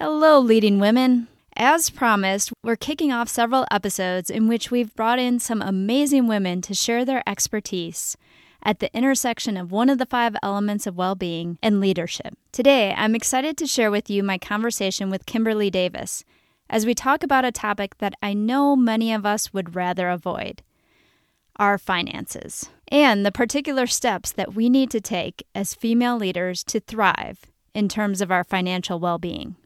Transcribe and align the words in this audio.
Hello, 0.00 0.38
leading 0.38 0.78
women. 0.78 1.26
As 1.56 1.90
promised, 1.90 2.52
we're 2.62 2.76
kicking 2.76 3.10
off 3.10 3.28
several 3.28 3.66
episodes 3.68 4.30
in 4.30 4.46
which 4.46 4.70
we've 4.70 4.94
brought 4.94 5.18
in 5.18 5.40
some 5.40 5.60
amazing 5.60 6.28
women 6.28 6.62
to 6.62 6.72
share 6.72 7.04
their 7.04 7.28
expertise 7.28 8.16
at 8.62 8.78
the 8.78 8.96
intersection 8.96 9.56
of 9.56 9.72
one 9.72 9.90
of 9.90 9.98
the 9.98 10.06
five 10.06 10.36
elements 10.40 10.86
of 10.86 10.96
well 10.96 11.16
being 11.16 11.58
and 11.64 11.80
leadership. 11.80 12.38
Today, 12.52 12.94
I'm 12.96 13.16
excited 13.16 13.56
to 13.56 13.66
share 13.66 13.90
with 13.90 14.08
you 14.08 14.22
my 14.22 14.38
conversation 14.38 15.10
with 15.10 15.26
Kimberlee 15.26 15.68
Davis 15.68 16.22
as 16.70 16.86
we 16.86 16.94
talk 16.94 17.24
about 17.24 17.44
a 17.44 17.50
topic 17.50 17.98
that 17.98 18.14
I 18.22 18.34
know 18.34 18.76
many 18.76 19.12
of 19.12 19.26
us 19.26 19.52
would 19.52 19.74
rather 19.74 20.10
avoid 20.10 20.62
our 21.56 21.76
finances 21.76 22.70
and 22.86 23.26
the 23.26 23.32
particular 23.32 23.88
steps 23.88 24.30
that 24.30 24.54
we 24.54 24.70
need 24.70 24.92
to 24.92 25.00
take 25.00 25.42
as 25.56 25.74
female 25.74 26.16
leaders 26.16 26.62
to 26.62 26.78
thrive 26.78 27.46
in 27.74 27.88
terms 27.88 28.20
of 28.20 28.30
our 28.30 28.44
financial 28.44 29.00
well 29.00 29.18
being. 29.18 29.56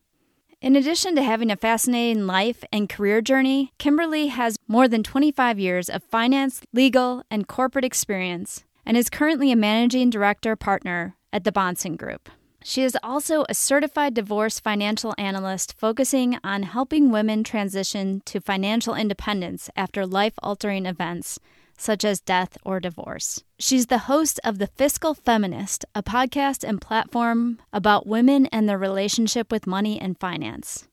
In 0.62 0.76
addition 0.76 1.16
to 1.16 1.24
having 1.24 1.50
a 1.50 1.56
fascinating 1.56 2.28
life 2.28 2.62
and 2.72 2.88
career 2.88 3.20
journey, 3.20 3.72
Kimberlee 3.80 4.28
has 4.28 4.56
more 4.68 4.86
than 4.86 5.02
25 5.02 5.58
years 5.58 5.90
of 5.90 6.04
finance, 6.04 6.62
legal, 6.72 7.24
and 7.32 7.48
corporate 7.48 7.84
experience 7.84 8.62
and 8.86 8.96
is 8.96 9.10
currently 9.10 9.50
a 9.50 9.56
managing 9.56 10.08
director 10.08 10.54
partner 10.54 11.16
at 11.32 11.42
the 11.42 11.50
Bahnsen 11.50 11.96
Group. 11.96 12.28
She 12.62 12.84
is 12.84 12.96
also 13.02 13.44
a 13.48 13.54
certified 13.54 14.14
divorce 14.14 14.60
financial 14.60 15.16
analyst 15.18 15.74
focusing 15.76 16.38
on 16.44 16.62
helping 16.62 17.10
women 17.10 17.42
transition 17.42 18.22
to 18.26 18.40
financial 18.40 18.94
independence 18.94 19.68
after 19.74 20.06
life 20.06 20.34
altering 20.44 20.86
events 20.86 21.40
such 21.82 22.04
as 22.04 22.20
death 22.20 22.56
or 22.64 22.80
divorce. 22.80 23.42
She's 23.58 23.86
the 23.86 24.06
host 24.06 24.40
of 24.44 24.58
The 24.58 24.68
Fiscal 24.68 25.14
Feminist, 25.14 25.84
a 25.94 26.02
podcast 26.02 26.62
and 26.62 26.80
platform 26.80 27.58
about 27.72 28.06
women 28.06 28.46
and 28.46 28.68
their 28.68 28.78
relationship 28.78 29.50
with 29.50 29.66
money 29.66 30.00
and 30.00 30.18
finance. 30.18 30.88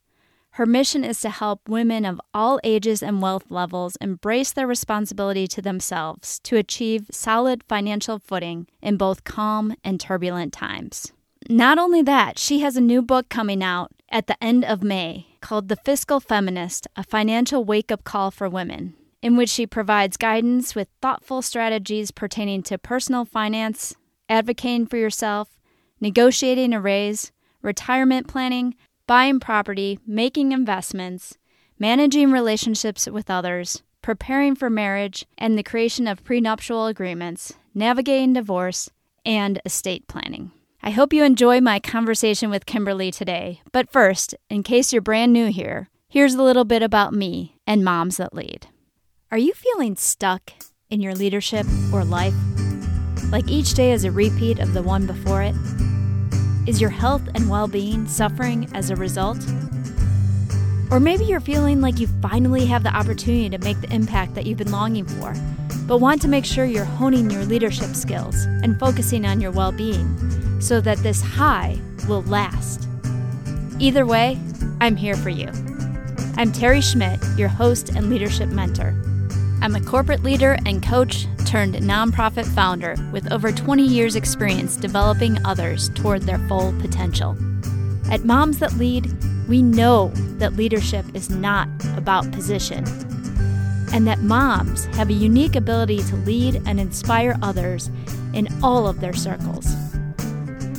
Her 0.52 0.66
mission 0.66 1.03
is 1.03 1.21
to 1.21 1.30
help 1.30 1.70
women 1.70 2.05
of 2.05 2.20
all 2.33 2.59
ages 2.63 3.02
and 3.02 3.21
wealth 3.21 3.50
levels 3.50 3.95
embrace 4.02 4.52
their 4.52 4.67
responsibility 4.67 5.47
to 5.47 5.61
themselves 5.61 6.39
to 6.39 6.58
achieve 6.58 7.08
solid 7.11 7.63
financial 7.69 8.19
footing 8.19 8.67
in 8.81 8.97
both 8.97 9.23
calm 9.23 9.75
and 9.83 10.00
turbulent 10.00 10.52
times. 10.52 11.13
Not 11.50 11.78
only 11.78 12.02
that, 12.02 12.38
she 12.38 12.59
has 12.59 12.75
a 12.75 12.81
new 12.81 13.02
book 13.02 13.30
coming 13.30 13.63
out 13.63 13.91
at 14.11 14.28
the 14.28 14.44
end 14.44 14.66
of 14.66 14.83
May 14.83 15.28
called 15.39 15.69
The 15.69 15.78
Fiscal 15.78 16.19
Feminist 16.19 16.88
A 16.95 17.03
Financial 17.03 17.63
Wake 17.63 17.91
Up 17.91 18.03
Call 18.03 18.31
for 18.31 18.50
Women 18.50 18.95
in 19.22 19.36
which 19.36 19.50
she 19.50 19.67
provides 19.67 20.17
guidance 20.17 20.75
with 20.75 20.88
thoughtful 21.02 21.42
strategies 21.42 22.12
pertaining 22.12 22.64
to 22.64 22.78
personal 22.78 23.25
finance, 23.25 23.95
advocating 24.30 24.86
for 24.86 24.98
yourself, 24.98 25.58
negotiating 26.00 26.73
a 26.73 26.81
raise, 26.81 27.31
retirement 27.62 28.28
planning, 28.28 28.75
buying 29.08 29.40
property, 29.40 30.00
making 30.06 30.52
investments, 30.52 31.38
managing 31.78 32.31
relationships 32.31 33.08
with 33.08 33.30
others, 33.30 33.84
preparing 34.02 34.56
for 34.56 34.70
marriage, 34.70 35.25
and 35.38 35.58
the 35.58 35.64
creation 35.64 36.08
of 36.08 36.23
prenuptial 36.23 36.86
agreements, 36.86 37.53
navigating 37.73 38.34
divorce, 38.34 38.90
and 39.25 39.62
estate 39.66 40.08
planning. 40.08 40.52
I 40.81 40.92
hope 40.92 41.12
you 41.12 41.23
enjoy 41.23 41.59
my 41.59 41.80
conversation 41.80 42.50
with 42.50 42.66
Kimberlee 42.66 43.12
today. 43.12 43.62
But 43.73 43.92
first, 43.92 44.34
in 44.50 44.64
case 44.64 44.94
you're 44.94 45.02
brand 45.02 45.34
new 45.34 45.52
here, 45.52 45.90
here's 46.08 46.36
a 46.36 46.44
little 46.44 46.64
bit 46.64 46.81
about 46.81 47.14
me 47.14 47.58
and 47.67 47.84
Moms 47.84 48.17
That 48.17 48.34
Lead. 48.34 48.67
Are 49.31 49.38
you 49.38 49.53
feeling 49.53 49.95
stuck 49.95 50.53
in 50.89 51.02
your 51.02 51.13
leadership 51.13 51.67
or 51.94 52.03
life? 52.03 52.33
Like 53.31 53.47
each 53.47 53.75
day 53.75 53.91
is 53.91 54.03
a 54.03 54.09
repeat 54.09 54.58
of 54.58 54.73
the 54.73 54.81
one 54.81 55.05
before 55.05 55.44
it? 55.44 55.53
Is 56.67 56.81
your 56.81 56.89
health 56.89 57.22
and 57.35 57.47
well 57.47 57.67
being 57.67 58.07
suffering 58.07 58.67
as 58.73 58.89
a 58.89 58.95
result? 58.95 59.38
Or 60.89 61.00
maybe 61.00 61.25
you're 61.25 61.39
feeling 61.39 61.80
like 61.80 62.00
you 62.00 62.07
finally 62.23 62.66
have 62.66 62.81
the 62.81 62.89
opportunity 62.89 63.52
to 63.52 63.59
make 63.59 63.80
the 63.81 63.94
impact 63.94 64.33
that 64.33 64.47
you've 64.47 64.57
been 64.57 64.72
longing 64.72 65.05
for, 65.05 65.35
but 65.85 66.00
want 66.00 66.23
to 66.23 66.27
make 66.27 66.44
sure 66.44 66.66
you're 66.66 66.83
honing 66.83 67.29
your 67.29 67.46
leadership 67.46 67.94
skills 67.94 68.46
and 68.63 68.79
focusing 68.79 69.28
on 69.28 69.40
your 69.40 69.51
well 69.51 69.72
being 69.72 70.59
so 70.59 70.81
that 70.81 70.97
this 70.97 71.22
high 71.22 71.79
will 72.07 72.23
last. 72.23 72.88
Either 73.78 74.07
way, 74.07 74.40
I'm 74.81 74.96
here 74.96 75.16
for 75.16 75.29
you. 75.29 75.50
I'm 76.35 76.51
Teri 76.51 76.81
Schmidt, 76.81 77.19
your 77.38 77.50
host 77.50 77.90
and 77.90 78.09
leadership 78.09 78.50
mentor. 78.50 78.96
I'm 79.62 79.75
a 79.75 79.81
corporate 79.81 80.24
leader 80.24 80.58
and 80.66 80.81
coach 80.81 81.28
turned 81.46 81.75
nonprofit 81.75 82.46
founder 82.46 82.96
with 83.12 83.30
over 83.30 83.52
20 83.52 83.84
years' 83.84 84.16
experience 84.16 84.78
developing 84.78 85.38
others 85.46 85.90
toward 85.90 86.22
their 86.22 86.40
full 86.47 86.72
potential. 86.80 87.38
At 88.09 88.24
Moms 88.24 88.59
That 88.59 88.74
Lead, 88.78 89.12
we 89.50 89.62
know 89.62 90.14
that 90.38 90.56
leadership 90.56 91.06
is 91.14 91.30
not 91.30 91.68
about 91.97 92.31
position, 92.31 92.86
and 93.92 94.08
that 94.08 94.22
moms 94.22 94.86
have 94.96 95.09
a 95.09 95.14
unique 95.14 95.58
ability 95.58 96.03
to 96.03 96.16
lead 96.16 96.62
and 96.66 96.80
inspire 96.80 97.38
others 97.41 97.91
in 98.34 98.47
all 98.64 98.88
of 98.88 99.02
their 99.02 99.14
circles. 99.14 99.76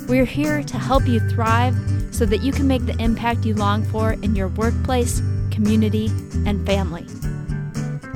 We're 0.08 0.24
here 0.24 0.62
to 0.62 0.78
help 0.78 1.06
you 1.06 1.20
thrive 1.28 1.76
so 2.12 2.24
that 2.24 2.40
you 2.40 2.50
can 2.50 2.66
make 2.66 2.86
the 2.86 2.96
impact 2.98 3.44
you 3.44 3.54
long 3.54 3.84
for 3.84 4.12
in 4.12 4.34
your 4.34 4.48
workplace, 4.48 5.20
community, 5.50 6.06
and 6.46 6.64
family. 6.64 7.06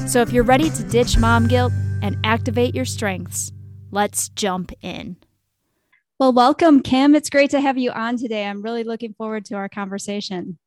So 0.06 0.20
if 0.20 0.32
you're 0.32 0.44
ready 0.44 0.70
to 0.70 0.84
ditch 0.84 1.18
mom 1.18 1.48
guilt 1.48 1.72
and 2.02 2.16
activate 2.24 2.74
your 2.74 2.84
strengths, 2.84 3.52
let's 3.90 4.28
jump 4.28 4.72
in. 4.82 5.16
Well, 6.20 6.32
welcome, 6.32 6.80
Kim. 6.80 7.14
It's 7.14 7.30
great 7.30 7.50
to 7.50 7.60
have 7.60 7.78
you 7.78 7.90
on 7.90 8.16
today. 8.16 8.46
I'm 8.46 8.62
really 8.62 8.84
looking 8.84 9.14
forward 9.14 9.44
to 9.46 9.56
our 9.56 9.68
conversation. 9.68 10.58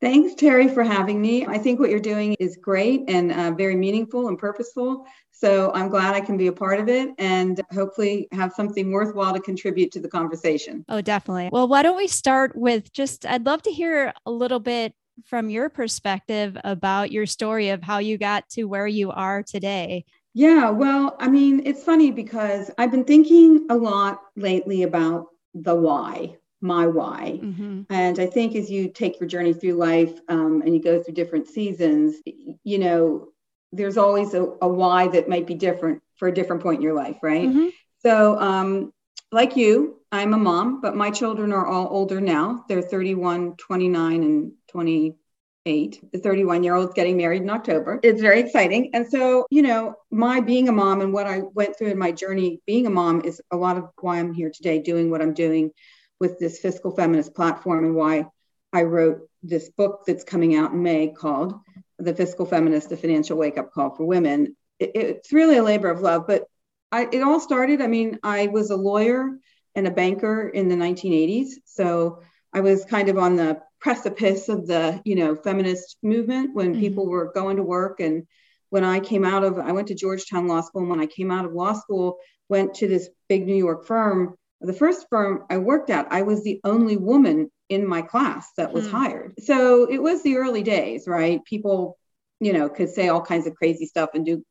Thanks, 0.00 0.34
Teri, 0.34 0.72
for 0.72 0.82
having 0.82 1.20
me. 1.20 1.46
I 1.46 1.58
think 1.58 1.80
what 1.80 1.90
you're 1.90 1.98
doing 1.98 2.36
is 2.38 2.56
great 2.56 3.02
and 3.08 3.32
uh, 3.32 3.50
very 3.52 3.76
meaningful 3.76 4.28
and 4.28 4.38
purposeful. 4.38 5.06
So 5.30 5.72
I'm 5.74 5.88
glad 5.88 6.14
I 6.14 6.20
can 6.20 6.36
be 6.36 6.46
a 6.46 6.52
part 6.52 6.78
of 6.78 6.88
it 6.88 7.10
and 7.18 7.60
hopefully 7.72 8.28
have 8.32 8.52
something 8.52 8.92
worthwhile 8.92 9.34
to 9.34 9.40
contribute 9.40 9.92
to 9.92 10.00
the 10.00 10.08
conversation. 10.08 10.84
Oh, 10.88 11.00
definitely. 11.00 11.48
Well, 11.52 11.68
why 11.68 11.82
don't 11.82 11.96
we 11.96 12.06
start 12.06 12.54
with 12.54 12.92
just, 12.92 13.26
I'd 13.26 13.46
love 13.46 13.62
to 13.62 13.70
hear 13.70 14.12
a 14.26 14.30
little 14.30 14.60
bit 14.60 14.94
from 15.24 15.50
your 15.50 15.68
perspective 15.68 16.56
about 16.64 17.12
your 17.12 17.26
story 17.26 17.70
of 17.70 17.82
how 17.82 17.98
you 17.98 18.18
got 18.18 18.48
to 18.50 18.64
where 18.64 18.86
you 18.86 19.10
are 19.10 19.42
today. 19.42 20.04
Yeah, 20.34 20.70
well, 20.70 21.16
I 21.20 21.28
mean, 21.28 21.62
it's 21.64 21.84
funny 21.84 22.10
because 22.10 22.70
I've 22.76 22.90
been 22.90 23.04
thinking 23.04 23.66
a 23.70 23.76
lot 23.76 24.20
lately 24.36 24.82
about 24.82 25.28
the 25.54 25.74
why, 25.74 26.36
my 26.60 26.86
why. 26.86 27.38
Mm-hmm. 27.42 27.82
And 27.90 28.18
I 28.18 28.26
think 28.26 28.56
as 28.56 28.68
you 28.68 28.88
take 28.88 29.20
your 29.20 29.28
journey 29.28 29.52
through 29.52 29.74
life 29.74 30.18
um, 30.28 30.62
and 30.62 30.74
you 30.74 30.82
go 30.82 31.00
through 31.00 31.14
different 31.14 31.46
seasons, 31.46 32.16
you 32.64 32.78
know, 32.78 33.28
there's 33.72 33.96
always 33.96 34.34
a, 34.34 34.42
a, 34.60 34.68
why 34.68 35.08
that 35.08 35.28
might 35.28 35.46
be 35.46 35.54
different 35.54 36.02
for 36.16 36.28
a 36.28 36.34
different 36.34 36.62
point 36.62 36.76
in 36.76 36.82
your 36.82 36.94
life, 36.94 37.18
right? 37.22 37.48
Mm-hmm. 37.48 37.68
So, 38.00 38.38
um, 38.38 38.92
like 39.32 39.56
you, 39.56 40.00
I'm 40.12 40.32
a 40.32 40.38
mom, 40.38 40.80
but 40.80 40.96
my 40.96 41.10
children 41.10 41.52
are 41.52 41.66
all 41.66 41.88
older 41.90 42.20
now. 42.20 42.64
They're 42.68 42.82
31, 42.82 43.56
29, 43.56 44.22
and 44.22 44.52
28. 44.68 46.12
The 46.12 46.18
31 46.18 46.62
year 46.62 46.74
old's 46.74 46.94
getting 46.94 47.16
married 47.16 47.42
in 47.42 47.50
October. 47.50 47.98
It's 48.02 48.20
very 48.20 48.40
exciting. 48.40 48.90
And 48.94 49.08
so, 49.08 49.46
you 49.50 49.62
know, 49.62 49.96
my 50.10 50.40
being 50.40 50.68
a 50.68 50.72
mom 50.72 51.00
and 51.00 51.12
what 51.12 51.26
I 51.26 51.40
went 51.40 51.76
through 51.76 51.88
in 51.88 51.98
my 51.98 52.12
journey 52.12 52.60
being 52.66 52.86
a 52.86 52.90
mom 52.90 53.22
is 53.24 53.42
a 53.50 53.56
lot 53.56 53.76
of 53.76 53.88
why 54.00 54.18
I'm 54.18 54.32
here 54.32 54.52
today 54.54 54.78
doing 54.78 55.10
what 55.10 55.20
I'm 55.20 55.34
doing 55.34 55.72
with 56.20 56.38
this 56.38 56.60
fiscal 56.60 56.94
feminist 56.94 57.34
platform 57.34 57.84
and 57.84 57.94
why 57.94 58.26
I 58.72 58.82
wrote 58.82 59.28
this 59.42 59.68
book 59.70 60.02
that's 60.06 60.24
coming 60.24 60.56
out 60.56 60.72
in 60.72 60.82
May 60.82 61.08
called 61.08 61.54
The 61.98 62.14
Fiscal 62.14 62.46
Feminist, 62.46 62.88
The 62.88 62.96
Financial 62.96 63.36
Wake 63.36 63.58
Up 63.58 63.72
Call 63.72 63.94
for 63.94 64.04
Women. 64.04 64.56
It, 64.78 64.92
it's 64.94 65.32
really 65.32 65.56
a 65.56 65.62
labor 65.62 65.90
of 65.90 66.00
love, 66.00 66.26
but 66.26 66.44
I, 66.94 67.08
it 67.10 67.22
all 67.22 67.40
started. 67.40 67.82
I 67.82 67.88
mean, 67.88 68.20
I 68.22 68.46
was 68.46 68.70
a 68.70 68.76
lawyer 68.76 69.36
and 69.74 69.88
a 69.88 69.90
banker 69.90 70.48
in 70.48 70.68
the 70.68 70.76
1980s. 70.76 71.48
So 71.64 72.20
I 72.52 72.60
was 72.60 72.84
kind 72.84 73.08
of 73.08 73.18
on 73.18 73.34
the 73.34 73.60
precipice 73.80 74.48
of 74.48 74.68
the, 74.68 75.02
you 75.04 75.16
know, 75.16 75.34
feminist 75.34 75.96
movement 76.04 76.54
when 76.54 76.70
mm-hmm. 76.70 76.80
people 76.80 77.08
were 77.08 77.32
going 77.32 77.56
to 77.56 77.64
work. 77.64 77.98
And 77.98 78.28
when 78.70 78.84
I 78.84 79.00
came 79.00 79.24
out 79.24 79.42
of, 79.42 79.58
I 79.58 79.72
went 79.72 79.88
to 79.88 79.96
Georgetown 79.96 80.46
Law 80.46 80.60
School. 80.60 80.82
And 80.82 80.90
when 80.90 81.00
I 81.00 81.06
came 81.06 81.32
out 81.32 81.44
of 81.44 81.52
law 81.52 81.72
school, 81.72 82.18
went 82.48 82.74
to 82.74 82.86
this 82.86 83.08
big 83.28 83.44
New 83.44 83.56
York 83.56 83.86
firm. 83.86 84.36
The 84.60 84.72
first 84.72 85.08
firm 85.10 85.46
I 85.50 85.58
worked 85.58 85.90
at, 85.90 86.06
I 86.12 86.22
was 86.22 86.44
the 86.44 86.60
only 86.62 86.96
woman 86.96 87.50
in 87.68 87.88
my 87.88 88.02
class 88.02 88.52
that 88.56 88.72
was 88.72 88.86
mm-hmm. 88.86 88.96
hired. 88.96 89.34
So 89.40 89.90
it 89.90 90.00
was 90.00 90.22
the 90.22 90.36
early 90.36 90.62
days, 90.62 91.08
right? 91.08 91.44
People, 91.44 91.98
you 92.38 92.52
know, 92.52 92.68
could 92.68 92.90
say 92.90 93.08
all 93.08 93.20
kinds 93.20 93.48
of 93.48 93.56
crazy 93.56 93.86
stuff 93.86 94.10
and 94.14 94.24
do 94.24 94.44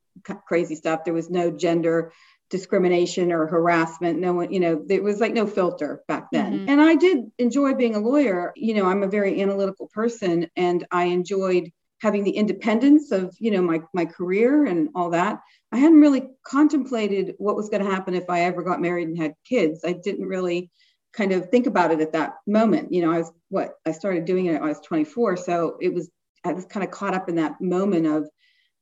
crazy 0.45 0.75
stuff. 0.75 1.05
There 1.05 1.13
was 1.13 1.29
no 1.29 1.51
gender 1.51 2.11
discrimination 2.49 3.31
or 3.31 3.47
harassment. 3.47 4.19
No 4.19 4.33
one, 4.33 4.51
you 4.51 4.59
know, 4.59 4.85
it 4.89 5.03
was 5.03 5.19
like 5.19 5.33
no 5.33 5.47
filter 5.47 6.03
back 6.07 6.27
then. 6.31 6.53
Mm-hmm. 6.53 6.69
And 6.69 6.81
I 6.81 6.95
did 6.95 7.31
enjoy 7.37 7.73
being 7.73 7.95
a 7.95 7.99
lawyer. 7.99 8.53
You 8.55 8.75
know, 8.75 8.85
I'm 8.85 9.03
a 9.03 9.07
very 9.07 9.41
analytical 9.41 9.89
person 9.93 10.47
and 10.55 10.85
I 10.91 11.05
enjoyed 11.05 11.71
having 11.99 12.23
the 12.23 12.31
independence 12.31 13.11
of, 13.11 13.35
you 13.39 13.49
know, 13.49 13.61
my 13.61 13.81
my 13.93 14.05
career 14.05 14.65
and 14.65 14.89
all 14.93 15.11
that. 15.11 15.39
I 15.71 15.77
hadn't 15.77 16.01
really 16.01 16.27
contemplated 16.45 17.33
what 17.39 17.55
was 17.55 17.69
going 17.69 17.83
to 17.83 17.89
happen 17.89 18.13
if 18.13 18.29
I 18.29 18.41
ever 18.41 18.61
got 18.61 18.81
married 18.81 19.07
and 19.07 19.17
had 19.17 19.33
kids. 19.47 19.81
I 19.83 19.93
didn't 19.93 20.27
really 20.27 20.69
kind 21.13 21.31
of 21.31 21.49
think 21.49 21.67
about 21.67 21.91
it 21.91 22.01
at 22.01 22.13
that 22.13 22.35
moment. 22.45 22.91
You 22.91 23.03
know, 23.03 23.11
I 23.11 23.19
was 23.19 23.31
what 23.49 23.75
I 23.85 23.91
started 23.91 24.25
doing 24.25 24.47
it 24.47 24.61
I 24.61 24.65
was 24.65 24.79
24. 24.81 25.37
So 25.37 25.77
it 25.79 25.93
was, 25.93 26.09
I 26.43 26.53
was 26.53 26.65
kind 26.65 26.83
of 26.83 26.91
caught 26.91 27.13
up 27.13 27.29
in 27.29 27.35
that 27.35 27.61
moment 27.61 28.05
of, 28.05 28.27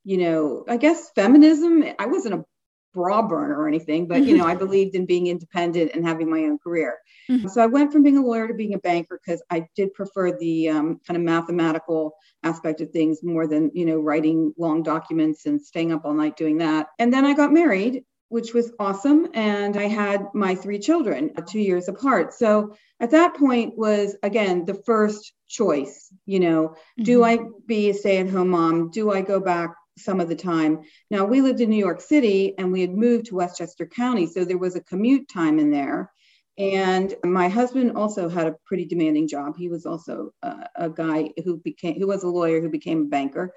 you 0.03 0.17
know, 0.17 0.65
I 0.67 0.77
guess 0.77 1.11
feminism. 1.13 1.83
I 1.99 2.07
wasn't 2.07 2.35
a 2.35 2.45
bra 2.93 3.21
burner 3.21 3.59
or 3.59 3.67
anything, 3.67 4.07
but 4.07 4.23
you 4.23 4.37
know, 4.37 4.45
I 4.45 4.55
believed 4.65 4.95
in 4.95 5.05
being 5.05 5.27
independent 5.27 5.91
and 5.93 6.05
having 6.05 6.29
my 6.29 6.39
own 6.39 6.57
career. 6.59 6.97
Mm-hmm. 7.29 7.47
So 7.47 7.61
I 7.61 7.67
went 7.67 7.91
from 7.91 8.03
being 8.03 8.17
a 8.17 8.25
lawyer 8.25 8.47
to 8.47 8.53
being 8.53 8.73
a 8.73 8.79
banker 8.79 9.19
because 9.23 9.41
I 9.49 9.67
did 9.75 9.93
prefer 9.93 10.37
the 10.37 10.69
um, 10.69 10.99
kind 11.05 11.17
of 11.17 11.23
mathematical 11.23 12.15
aspect 12.43 12.81
of 12.81 12.91
things 12.91 13.23
more 13.23 13.47
than 13.47 13.71
you 13.73 13.85
know 13.85 13.99
writing 13.99 14.53
long 14.57 14.83
documents 14.83 15.45
and 15.45 15.61
staying 15.61 15.91
up 15.91 16.05
all 16.05 16.13
night 16.13 16.37
doing 16.37 16.57
that. 16.59 16.87
And 16.99 17.13
then 17.13 17.25
I 17.25 17.33
got 17.33 17.53
married 17.53 18.03
which 18.31 18.53
was 18.53 18.71
awesome. 18.79 19.27
And 19.33 19.75
I 19.75 19.87
had 19.87 20.27
my 20.33 20.55
three 20.55 20.79
children 20.79 21.31
two 21.49 21.59
years 21.59 21.89
apart. 21.89 22.33
So 22.33 22.77
at 23.01 23.11
that 23.11 23.35
point 23.35 23.77
was 23.77 24.15
again 24.23 24.63
the 24.63 24.81
first 24.85 25.33
choice, 25.49 26.07
you 26.25 26.39
know, 26.39 26.69
mm-hmm. 26.69 27.03
do 27.03 27.25
I 27.25 27.39
be 27.65 27.89
a 27.89 27.93
stay-at-home 27.93 28.47
mom? 28.47 28.89
Do 28.89 29.11
I 29.11 29.21
go 29.21 29.41
back 29.41 29.71
some 29.97 30.19
of 30.19 30.29
the 30.29 30.35
time? 30.35 30.81
Now 31.09 31.25
we 31.25 31.41
lived 31.41 31.61
in 31.61 31.69
New 31.69 31.77
York 31.77 32.01
City 32.01 32.55
and 32.57 32.71
we 32.71 32.81
had 32.81 32.91
moved 32.91 33.27
to 33.27 33.35
Westchester 33.35 33.85
County. 33.85 34.27
So 34.27 34.45
there 34.45 34.57
was 34.57 34.75
a 34.75 34.83
commute 34.83 35.27
time 35.29 35.59
in 35.59 35.71
there. 35.71 36.11
And 36.57 37.15
my 37.23 37.47
husband 37.47 37.93
also 37.95 38.29
had 38.29 38.47
a 38.47 38.55
pretty 38.65 38.85
demanding 38.85 39.27
job. 39.27 39.55
He 39.57 39.69
was 39.69 39.85
also 39.85 40.31
a, 40.41 40.67
a 40.75 40.89
guy 40.89 41.31
who 41.43 41.57
became, 41.57 41.97
who 41.99 42.07
was 42.07 42.23
a 42.23 42.29
lawyer 42.29 42.61
who 42.61 42.69
became 42.69 43.03
a 43.03 43.09
banker. 43.09 43.53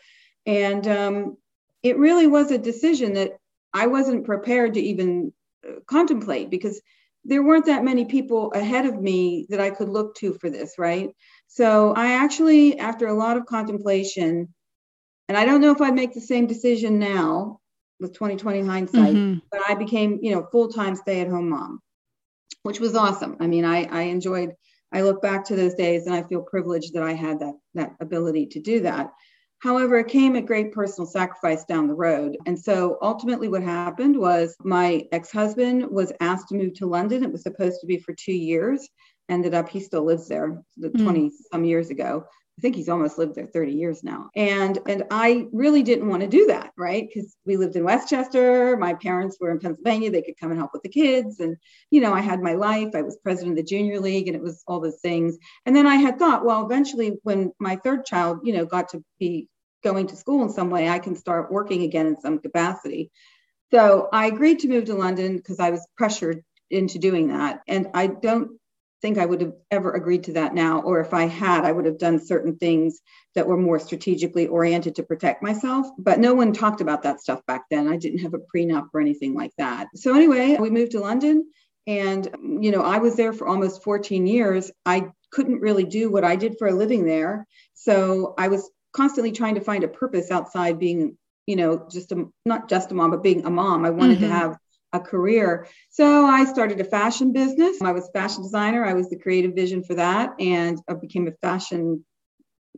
And 0.47 0.87
um, 0.87 1.37
it 1.83 1.99
really 1.99 2.27
was 2.27 2.51
a 2.51 2.59
decision 2.59 3.15
that 3.15 3.33
I 3.73 3.89
wasn't 3.89 4.25
prepared 4.25 4.75
to 4.75 4.81
even 4.81 5.33
uh, 5.69 5.81
contemplate 5.87 6.51
because 6.51 6.81
there 7.25 7.43
weren't 7.43 7.67
that 7.67 7.85
many 7.85 8.05
people 8.05 8.53
ahead 8.53 8.87
of 8.87 9.01
me 9.01 9.47
that 9.49 9.61
I 9.61 9.71
could 9.71 9.89
look 9.89 10.15
to 10.17 10.35
for 10.35 10.51
this, 10.51 10.75
right? 10.79 11.11
So 11.47 11.95
I 11.95 12.13
actually, 12.13 12.79
after 12.79 13.07
a 13.07 13.15
lot 13.15 13.37
of 13.37 13.47
contemplation, 13.47 14.55
and 15.29 15.39
I 15.39 15.45
don't 15.45 15.61
know 15.61 15.73
if 15.73 15.81
I'd 15.81 15.95
make 15.95 16.15
the 16.15 16.21
same 16.21 16.47
decision 16.47 16.99
now 16.99 17.61
with 18.01 18.13
2020 18.13 18.63
hindsight, 18.63 19.15
mm-hmm. 19.15 19.39
but 19.51 19.61
I 19.69 19.75
became, 19.75 20.19
you 20.23 20.35
know, 20.35 20.47
full-time 20.51 20.97
stay-at-home 20.97 21.49
mom, 21.49 21.81
which 22.63 22.81
was 22.81 22.95
awesome. 22.95 23.37
I 23.41 23.47
mean, 23.47 23.65
I, 23.65 23.85
I 23.85 24.03
enjoyed, 24.03 24.53
I 24.93 25.03
look 25.03 25.23
back 25.23 25.45
to 25.47 25.57
those 25.57 25.75
days 25.75 26.07
and 26.07 26.15
I 26.15 26.23
feel 26.23 26.43
privileged 26.43 26.95
that 26.95 27.03
I 27.03 27.13
had 27.13 27.41
that, 27.41 27.55
that 27.75 27.95
ability 28.01 28.47
to 28.47 28.61
do 28.61 28.81
that. 28.81 29.11
However, 29.61 29.99
it 29.99 30.09
came 30.09 30.37
at 30.37 30.45
great 30.45 30.73
personal 30.73 31.07
sacrifice 31.07 31.65
down 31.65 31.89
the 31.89 31.95
road. 31.95 32.37
And 32.45 32.59
so 32.59 32.99
ultimately, 33.01 33.49
what 33.49 33.63
happened 33.63 34.19
was 34.19 34.55
my 34.63 35.07
ex 35.11 35.33
husband 35.33 35.87
was 35.91 36.13
asked 36.21 36.49
to 36.49 36.55
move 36.55 36.75
to 36.75 36.87
London. 36.87 37.25
It 37.25 37.33
was 37.33 37.45
supposed 37.45 37.81
to 37.81 37.87
be 37.87 37.97
for 37.97 38.13
two 38.13 38.35
years. 38.35 38.87
Ended 39.31 39.55
up, 39.55 39.71
he 39.71 39.81
still 39.81 40.05
lives 40.05 40.29
there 40.29 40.63
mm. 40.79 41.03
20 41.03 41.33
some 41.51 41.65
years 41.65 41.89
ago. 41.89 42.27
I 42.57 42.61
think 42.61 42.77
he's 42.77 42.89
almost 42.89 43.19
lived 43.19 43.35
there 43.35 43.49
30 43.49 43.73
years 43.73 44.05
now. 44.05 44.31
And 44.37 44.79
and 44.87 45.05
I 45.11 45.49
really 45.53 45.83
didn't 45.83 46.09
want 46.09 46.23
to 46.23 46.29
do 46.29 46.47
that, 46.47 46.71
right? 46.77 47.07
Because 47.07 47.37
we 47.45 47.57
lived 47.57 47.75
in 47.75 47.83
Westchester. 47.83 48.77
My 48.77 48.95
parents 48.95 49.39
were 49.41 49.51
in 49.51 49.59
Pennsylvania. 49.59 50.11
They 50.11 50.23
could 50.23 50.39
come 50.39 50.51
and 50.51 50.59
help 50.59 50.71
with 50.73 50.83
the 50.83 50.89
kids. 50.89 51.41
And, 51.41 51.57
you 51.91 52.01
know, 52.01 52.15
I 52.15 52.21
had 52.21 52.41
my 52.41 52.55
life. 52.55 52.95
I 52.95 53.03
was 53.03 53.17
president 53.17 53.53
of 53.53 53.57
the 53.57 53.69
junior 53.69 53.99
league 53.99 54.29
and 54.29 54.37
it 54.37 54.43
was 54.43 54.63
all 54.69 54.79
those 54.79 55.01
things. 55.01 55.37
And 55.67 55.75
then 55.75 55.87
I 55.87 55.97
had 55.97 56.19
thought, 56.19 56.45
well, 56.45 56.65
eventually 56.65 57.19
when 57.25 57.53
my 57.59 57.77
third 57.77 58.05
child, 58.05 58.41
you 58.45 58.53
know, 58.53 58.65
got 58.65 58.91
to 58.91 59.03
be 59.19 59.49
going 59.83 60.07
to 60.07 60.17
school 60.17 60.43
in 60.45 60.51
some 60.51 60.71
way, 60.71 60.89
I 60.89 61.01
can 61.01 61.17
start 61.17 61.51
working 61.51 61.83
again 61.83 62.07
in 62.07 62.21
some 62.21 62.39
capacity. 62.39 63.11
So 63.73 64.09
I 64.13 64.27
agreed 64.27 64.61
to 64.61 64.69
move 64.69 64.85
to 64.85 64.95
London 64.95 65.37
because 65.37 65.59
I 65.59 65.71
was 65.71 65.85
pressured 65.97 66.45
into 66.71 67.01
doing 67.01 67.29
that. 67.29 67.63
And 67.67 67.89
I 67.95 68.07
don't 68.07 68.61
think 69.05 69.19
I 69.19 69.27
would 69.27 69.43
have 69.43 69.53
ever 69.71 69.93
agreed 69.93 70.25
to 70.25 70.33
that 70.33 70.55
now, 70.55 70.81
or 70.81 70.99
if 71.01 71.13
I 71.13 71.27
had, 71.27 71.67
I 71.67 71.73
would 71.73 71.85
have 71.85 71.99
done 71.99 72.19
certain 72.19 72.57
things 72.57 73.03
that 73.35 73.47
were 73.47 73.59
more 73.59 73.79
strategically 73.79 74.47
oriented 74.47 74.95
to 74.95 75.03
protect 75.03 75.43
myself. 75.43 75.87
But 75.99 76.21
no 76.21 76.33
one 76.33 76.55
talked 76.55 76.81
about 76.81 77.03
that 77.03 77.21
stuff 77.21 77.45
back 77.47 77.65
then. 77.71 77.87
I 77.87 77.99
didn't 77.99 78.21
have 78.21 78.33
a 78.33 78.39
prenup 78.39 78.89
or 78.95 79.03
anything 79.03 79.35
like 79.35 79.51
that. 79.59 79.89
So 79.95 80.15
anyway, 80.15 80.57
we 80.59 80.71
moved 80.71 80.93
to 80.93 81.01
London. 81.01 81.45
And, 81.87 82.27
you 82.63 82.71
know, 82.71 82.81
I 82.81 82.97
was 82.97 83.15
there 83.15 83.35
for 83.35 83.47
almost 83.47 83.85
14 83.85 84.27
years. 84.27 84.71
I 84.87 85.11
couldn't 85.31 85.61
really 85.61 85.85
do 85.85 86.11
what 86.11 86.25
I 86.25 86.37
did 86.37 86.57
for 86.59 86.69
a 86.69 86.73
living 86.73 87.05
there. 87.05 87.47
So 87.75 88.33
I 88.39 88.49
was 88.49 88.71
constantly 88.95 89.33
trying 89.33 89.57
to 89.57 89.61
find 89.61 89.85
a 89.85 89.89
purpose 89.89 90.31
outside 90.31 90.79
being, 90.79 91.19
you 91.47 91.57
know, 91.57 91.87
just 91.91 92.11
a, 92.13 92.25
not 92.47 92.71
just 92.71 92.91
a 92.91 92.95
mom, 92.95 93.11
but 93.11 93.23
being 93.23 93.45
a 93.45 93.51
mom. 93.51 93.85
I 93.85 93.91
wanted 93.91 94.17
mm-hmm. 94.17 94.29
to 94.29 94.35
have 94.35 94.57
a 94.95 95.01
career. 95.01 95.67
So 95.91 96.25
I 96.25 96.45
started 96.45 96.81
a 96.81 96.85
fashion 96.85 97.33
business. 97.33 97.83
I 97.83 97.93
was 97.93 98.09
a 98.09 98.13
fashion 98.13 98.43
designer. 98.43 98.85
I 98.85 98.95
was 98.95 99.11
the 99.11 99.19
creative 99.19 99.55
vision 99.55 99.83
for 99.83 99.95
that. 99.95 100.35
And 100.41 100.81
I 100.89 100.95
became 100.95 101.29
a 101.29 101.33
fashion 101.43 102.05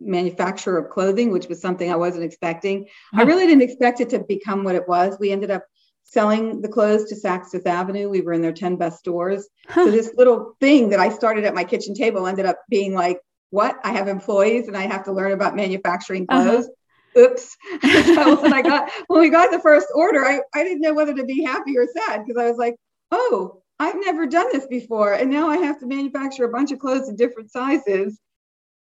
manufacturer 0.01 0.79
of 0.79 0.91
clothing, 0.91 1.31
which 1.31 1.47
was 1.47 1.61
something 1.61 1.91
I 1.91 1.97
wasn't 1.97 2.25
expecting. 2.25 2.87
I 3.15 3.23
really 3.23 3.47
didn't 3.47 3.63
expect 3.63 4.01
it 4.01 4.11
to 4.11 4.21
become 4.21 4.65
what 4.65 4.75
it 4.75 4.89
was. 4.89 5.17
We 5.21 5.31
ended 5.31 5.51
up 5.51 5.65
selling 6.05 6.61
the 6.63 6.69
clothes 6.69 7.05
to 7.05 7.15
Saks 7.15 7.51
Fifth 7.51 7.67
Avenue. 7.67 8.09
We 8.09 8.23
were 8.23 8.33
in 8.33 8.43
their 8.43 8.53
10 8.53 8.77
best 8.77 8.99
stores. 8.99 9.49
So 9.75 9.91
this 9.91 10.13
little 10.17 10.57
thing 10.61 10.91
that 10.91 11.01
I 11.01 11.11
started 11.11 11.45
at 11.45 11.55
my 11.55 11.65
kitchen 11.65 11.95
table 11.95 12.27
ended 12.27 12.47
up 12.47 12.59
being 12.69 12.95
like 12.95 13.21
what? 13.51 13.79
I 13.85 13.93
have 13.93 14.09
employees 14.09 14.69
and 14.69 14.77
I 14.77 14.83
have 14.83 15.05
to 15.05 15.13
learn 15.13 15.33
about 15.33 15.57
manufacturing 15.57 16.27
uh-huh. 16.29 16.43
clothes. 16.43 16.65
Uh-huh. 16.65 16.73
Oops. 17.17 17.57
so 17.83 18.37
when 18.43 18.53
I 18.53 18.63
got 18.63 18.91
when 19.09 19.21
we 19.21 19.31
got 19.31 19.51
the 19.51 19.61
first 19.61 19.89
order, 19.95 20.25
I, 20.25 20.41
I 20.55 20.65
didn't 20.65 20.81
know 20.81 20.95
whether 20.95 21.15
to 21.15 21.25
be 21.25 21.43
happy 21.43 21.77
or 21.77 21.87
sad 21.87 22.25
because 22.25 22.41
I 22.41 22.49
was 22.49 22.59
like, 22.59 22.77
oh, 23.11 23.63
I've 23.79 23.97
never 23.97 24.27
done 24.27 24.49
this 24.53 24.67
before. 24.67 25.15
And 25.15 25.31
now 25.31 25.49
I 25.49 25.59
have 25.59 25.81
to 25.81 25.87
manufacture 25.87 26.45
a 26.45 26.51
bunch 26.51 26.73
of 26.73 26.79
clothes 26.79 27.09
in 27.09 27.17
different 27.17 27.51
sizes 27.51 28.19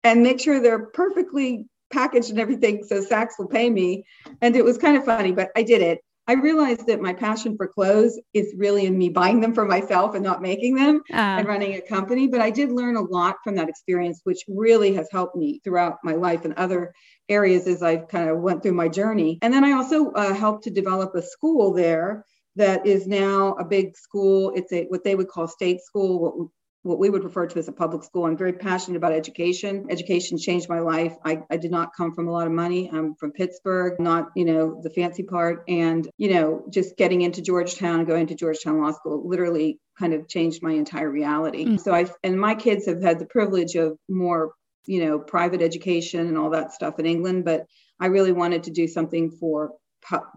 and 0.04 0.22
make 0.22 0.40
sure 0.40 0.60
they're 0.60 0.86
perfectly 0.86 1.66
packaged 1.92 2.30
and 2.30 2.38
everything 2.38 2.84
so 2.84 3.00
Saks 3.00 3.32
will 3.38 3.48
pay 3.48 3.68
me. 3.70 4.04
And 4.40 4.56
it 4.56 4.64
was 4.64 4.78
kind 4.78 4.96
of 4.96 5.04
funny, 5.04 5.32
but 5.32 5.50
I 5.56 5.62
did 5.62 5.82
it. 5.82 6.00
I 6.28 6.32
realized 6.32 6.88
that 6.88 7.00
my 7.00 7.12
passion 7.12 7.56
for 7.56 7.68
clothes 7.68 8.18
is 8.34 8.52
really 8.56 8.86
in 8.86 8.98
me 8.98 9.08
buying 9.08 9.40
them 9.40 9.54
for 9.54 9.64
myself 9.64 10.14
and 10.16 10.24
not 10.24 10.42
making 10.42 10.74
them 10.74 11.02
uh, 11.12 11.16
and 11.16 11.46
running 11.46 11.74
a 11.74 11.80
company. 11.80 12.26
But 12.26 12.40
I 12.40 12.50
did 12.50 12.72
learn 12.72 12.96
a 12.96 13.00
lot 13.00 13.36
from 13.44 13.54
that 13.56 13.68
experience, 13.68 14.22
which 14.24 14.44
really 14.48 14.92
has 14.94 15.08
helped 15.12 15.36
me 15.36 15.60
throughout 15.62 15.98
my 16.02 16.14
life 16.14 16.44
and 16.44 16.54
other 16.54 16.92
areas 17.28 17.66
as 17.66 17.82
I've 17.82 18.08
kind 18.08 18.30
of 18.30 18.38
went 18.38 18.62
through 18.62 18.74
my 18.74 18.88
journey. 18.88 19.38
And 19.42 19.52
then 19.52 19.64
I 19.64 19.72
also 19.72 20.12
uh, 20.12 20.34
helped 20.34 20.64
to 20.64 20.70
develop 20.70 21.14
a 21.14 21.22
school 21.22 21.72
there 21.72 22.24
that 22.56 22.86
is 22.86 23.06
now 23.06 23.54
a 23.54 23.64
big 23.64 23.96
school. 23.96 24.52
It's 24.54 24.72
a 24.72 24.84
what 24.84 25.04
they 25.04 25.14
would 25.14 25.28
call 25.28 25.48
state 25.48 25.80
school, 25.82 26.20
what 26.20 26.48
what 26.86 27.00
we 27.00 27.10
would 27.10 27.24
refer 27.24 27.46
to 27.48 27.58
as 27.58 27.66
a 27.66 27.72
public 27.72 28.04
school. 28.04 28.26
I'm 28.26 28.36
very 28.36 28.52
passionate 28.52 28.96
about 28.96 29.12
education. 29.12 29.86
Education 29.90 30.38
changed 30.38 30.68
my 30.68 30.78
life. 30.78 31.14
I, 31.24 31.42
I 31.50 31.56
did 31.56 31.72
not 31.72 31.90
come 31.96 32.14
from 32.14 32.28
a 32.28 32.30
lot 32.30 32.46
of 32.46 32.52
money. 32.52 32.88
I'm 32.92 33.16
from 33.16 33.32
Pittsburgh, 33.32 33.98
not, 33.98 34.28
you 34.36 34.44
know, 34.44 34.80
the 34.82 34.90
fancy 34.90 35.24
part. 35.24 35.64
And, 35.66 36.08
you 36.16 36.32
know, 36.32 36.64
just 36.70 36.96
getting 36.96 37.22
into 37.22 37.42
Georgetown 37.42 38.04
going 38.04 38.28
to 38.28 38.36
Georgetown 38.36 38.80
Law 38.80 38.92
School 38.92 39.28
literally 39.28 39.80
kind 39.98 40.14
of 40.14 40.28
changed 40.28 40.62
my 40.62 40.72
entire 40.72 41.10
reality. 41.10 41.66
Mm. 41.66 41.80
So 41.80 41.92
I, 41.92 42.06
and 42.22 42.40
my 42.40 42.54
kids 42.54 42.86
have 42.86 43.02
had 43.02 43.18
the 43.18 43.26
privilege 43.26 43.74
of 43.74 43.98
more, 44.08 44.52
you 44.86 45.04
know, 45.04 45.18
private 45.18 45.62
education 45.62 46.26
and 46.26 46.38
all 46.38 46.50
that 46.50 46.72
stuff 46.72 46.98
in 46.98 47.06
England, 47.06 47.44
but 47.44 47.66
I 48.00 48.06
really 48.06 48.32
wanted 48.32 48.64
to 48.64 48.70
do 48.70 48.86
something 48.86 49.30
for 49.30 49.72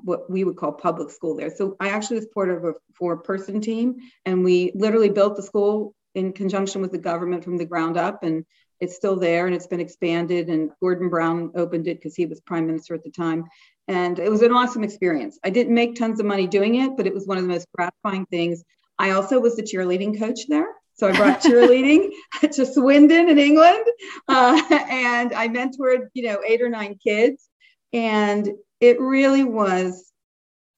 what 0.04 0.30
we 0.30 0.44
would 0.44 0.56
call 0.56 0.72
public 0.72 1.12
school 1.12 1.36
there. 1.36 1.52
So 1.56 1.76
I 1.80 1.90
actually 1.90 2.18
was 2.18 2.28
part 2.34 2.50
of 2.50 2.64
a 2.64 2.74
four 2.98 3.18
person 3.18 3.62
team 3.62 3.98
and 4.26 4.44
we 4.44 4.72
literally 4.74 5.10
built 5.10 5.36
the 5.36 5.44
school 5.44 5.94
in 6.16 6.34
conjunction 6.34 6.82
with 6.82 6.92
the 6.92 6.98
government 6.98 7.44
from 7.44 7.58
the 7.58 7.66
ground 7.66 7.98
up 7.98 8.24
and 8.24 8.46
it's 8.80 8.96
still 8.96 9.18
there 9.18 9.46
and 9.46 9.56
it's 9.56 9.68
been 9.68 9.82
expanded 9.82 10.48
and 10.48 10.72
gordon 10.80 11.10
brown 11.10 11.52
opened 11.56 11.88
it 11.88 11.98
because 11.98 12.16
he 12.16 12.26
was 12.26 12.40
prime 12.42 12.66
minister 12.66 12.96
at 12.96 13.04
the 13.04 13.12
time. 13.12 13.44
And 13.88 14.18
it 14.20 14.30
was 14.30 14.42
an 14.42 14.52
awesome 14.52 14.84
experience. 14.84 15.38
I 15.44 15.50
didn't 15.50 15.74
make 15.74 15.96
tons 15.96 16.20
of 16.20 16.26
money 16.26 16.48
doing 16.48 16.76
it 16.76 16.98
but 16.98 17.06
it 17.06 17.14
was 17.14 17.28
one 17.28 17.38
of 17.38 17.44
the 17.44 17.50
most 17.50 17.68
gratifying 17.76 18.26
things. 18.26 18.64
I 18.98 19.12
also 19.12 19.40
was 19.40 19.56
the 19.56 19.64
cheerleading 19.64 20.18
coach 20.18 20.48
there 20.48 20.68
so 21.00 21.08
i 21.08 21.16
brought 21.16 21.42
cheerleading 21.42 22.10
to 22.52 22.66
swindon 22.66 23.30
in 23.30 23.40
england 23.40 23.86
uh, 24.28 24.62
and 24.90 25.34
i 25.34 25.48
mentored 25.48 26.08
you 26.14 26.24
know 26.24 26.40
eight 26.46 26.62
or 26.62 26.70
nine 26.70 26.98
kids 27.04 27.50
and 27.94 28.50
it 28.80 29.00
really 29.00 29.44
was 29.44 30.10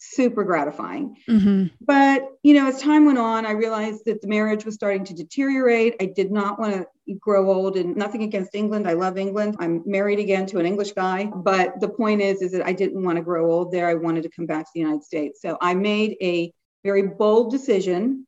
super 0.03 0.43
gratifying. 0.43 1.15
Mm-hmm. 1.29 1.67
But, 1.79 2.23
you 2.41 2.55
know, 2.55 2.67
as 2.67 2.81
time 2.81 3.05
went 3.05 3.19
on, 3.19 3.45
I 3.45 3.51
realized 3.51 4.05
that 4.05 4.21
the 4.21 4.27
marriage 4.27 4.65
was 4.65 4.73
starting 4.73 5.03
to 5.05 5.13
deteriorate. 5.13 5.95
I 6.01 6.05
did 6.05 6.31
not 6.31 6.59
want 6.59 6.73
to 6.73 7.13
grow 7.19 7.51
old 7.51 7.77
and 7.77 7.95
nothing 7.95 8.23
against 8.23 8.55
England. 8.55 8.87
I 8.87 8.93
love 8.93 9.17
England. 9.19 9.57
I'm 9.59 9.83
married 9.85 10.19
again 10.19 10.47
to 10.47 10.57
an 10.57 10.65
English 10.65 10.93
guy. 10.93 11.25
But 11.25 11.79
the 11.79 11.89
point 11.89 12.21
is, 12.21 12.41
is 12.41 12.51
that 12.53 12.65
I 12.65 12.73
didn't 12.73 13.03
want 13.03 13.17
to 13.17 13.23
grow 13.23 13.51
old 13.51 13.71
there. 13.71 13.87
I 13.87 13.93
wanted 13.93 14.23
to 14.23 14.29
come 14.29 14.47
back 14.47 14.65
to 14.65 14.71
the 14.73 14.79
United 14.79 15.03
States. 15.03 15.39
So 15.39 15.57
I 15.61 15.75
made 15.75 16.17
a 16.21 16.51
very 16.83 17.03
bold 17.03 17.51
decision 17.51 18.25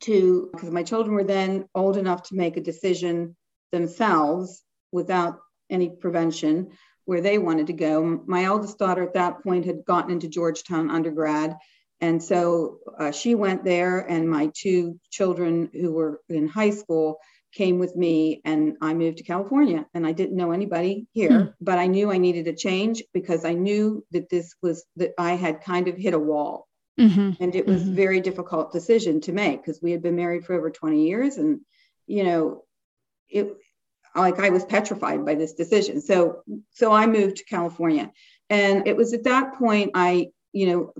to, 0.00 0.50
because 0.52 0.70
my 0.70 0.82
children 0.82 1.14
were 1.14 1.24
then 1.24 1.66
old 1.74 1.96
enough 1.96 2.24
to 2.24 2.36
make 2.36 2.56
a 2.56 2.62
decision 2.62 3.36
themselves 3.72 4.62
without 4.92 5.38
any 5.70 5.88
prevention 5.88 6.70
where 7.04 7.20
they 7.20 7.38
wanted 7.38 7.66
to 7.68 7.72
go. 7.72 8.22
My 8.26 8.44
eldest 8.44 8.78
daughter 8.78 9.02
at 9.02 9.14
that 9.14 9.42
point 9.42 9.64
had 9.66 9.84
gotten 9.84 10.12
into 10.12 10.28
Georgetown 10.28 10.90
undergrad. 10.90 11.56
And 12.00 12.22
so 12.22 12.78
uh, 12.98 13.10
she 13.10 13.34
went 13.34 13.64
there, 13.64 13.98
and 13.98 14.28
my 14.28 14.50
two 14.54 14.98
children 15.10 15.70
who 15.72 15.92
were 15.92 16.20
in 16.28 16.48
high 16.48 16.70
school 16.70 17.18
came 17.52 17.78
with 17.78 17.94
me, 17.96 18.40
and 18.44 18.76
I 18.80 18.94
moved 18.94 19.18
to 19.18 19.24
California. 19.24 19.84
And 19.92 20.06
I 20.06 20.12
didn't 20.12 20.36
know 20.36 20.52
anybody 20.52 21.06
here, 21.12 21.30
mm. 21.30 21.54
but 21.60 21.78
I 21.78 21.88
knew 21.88 22.10
I 22.10 22.18
needed 22.18 22.46
a 22.46 22.54
change 22.54 23.02
because 23.12 23.44
I 23.44 23.52
knew 23.52 24.04
that 24.12 24.30
this 24.30 24.54
was 24.62 24.84
that 24.96 25.12
I 25.18 25.32
had 25.32 25.62
kind 25.62 25.88
of 25.88 25.96
hit 25.96 26.14
a 26.14 26.18
wall. 26.18 26.68
Mm-hmm. 26.98 27.42
And 27.42 27.54
it 27.54 27.66
was 27.66 27.82
mm-hmm. 27.82 27.94
very 27.94 28.20
difficult 28.20 28.72
decision 28.72 29.20
to 29.22 29.32
make 29.32 29.62
because 29.62 29.80
we 29.82 29.92
had 29.92 30.02
been 30.02 30.16
married 30.16 30.44
for 30.44 30.54
over 30.54 30.70
20 30.70 31.06
years. 31.06 31.36
And, 31.36 31.60
you 32.06 32.24
know, 32.24 32.64
it 33.28 33.56
like 34.14 34.40
I 34.40 34.50
was 34.50 34.64
petrified 34.64 35.24
by 35.24 35.34
this 35.34 35.54
decision. 35.54 36.00
So 36.00 36.42
so 36.70 36.92
I 36.92 37.06
moved 37.06 37.36
to 37.36 37.44
California. 37.44 38.10
And 38.48 38.86
it 38.88 38.96
was 38.96 39.12
at 39.12 39.24
that 39.24 39.54
point 39.54 39.92
I, 39.94 40.30
you 40.52 40.66
know, 40.66 40.92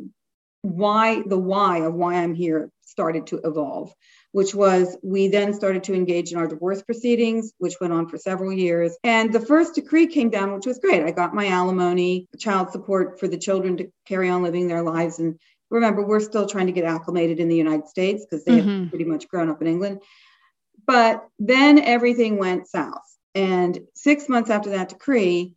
why 0.63 1.23
the 1.23 1.39
why 1.39 1.79
of 1.79 1.95
why 1.95 2.15
I'm 2.17 2.35
here 2.35 2.71
started 2.85 3.27
to 3.29 3.41
evolve, 3.45 3.93
which 4.33 4.55
was 4.55 4.97
we 5.03 5.29
then 5.29 5.55
started 5.55 5.85
to 5.85 5.95
engage 5.95 6.33
in 6.33 6.39
our 6.39 6.47
divorce 6.47 6.83
proceedings, 6.83 7.53
which 7.59 7.81
went 7.81 7.93
on 7.93 8.09
for 8.09 8.19
several 8.19 8.53
years. 8.53 8.97
And 9.03 9.33
the 9.33 9.41
first 9.41 9.75
decree 9.75 10.07
came 10.07 10.31
down, 10.31 10.53
which 10.53 10.67
was 10.67 10.79
great. 10.79 11.03
I 11.03 11.11
got 11.11 11.35
my 11.35 11.49
alimony, 11.49 12.29
child 12.39 12.71
support 12.71 13.19
for 13.19 13.29
the 13.29 13.39
children 13.39 13.77
to 13.79 13.91
carry 14.07 14.29
on 14.29 14.43
living 14.43 14.69
their 14.69 14.83
lives. 14.83 15.19
And 15.19 15.39
remember, 15.71 16.03
we're 16.03 16.21
still 16.21 16.47
trying 16.47 16.67
to 16.67 16.73
get 16.73 16.85
acclimated 16.85 17.41
in 17.41 17.49
the 17.49 17.57
United 17.57 17.89
States 17.89 18.25
because 18.25 18.45
they 18.45 18.59
mm-hmm. 18.59 18.81
have 18.83 18.91
pretty 18.91 19.05
much 19.05 19.29
grown 19.29 19.49
up 19.49 19.61
in 19.61 19.69
England. 19.69 20.03
But 20.87 21.27
then 21.39 21.79
everything 21.79 22.39
went 22.39 22.69
south. 22.69 23.05
And 23.35 23.81
six 23.95 24.29
months 24.29 24.51
after 24.51 24.71
that 24.71 24.89
decree, 24.89 25.55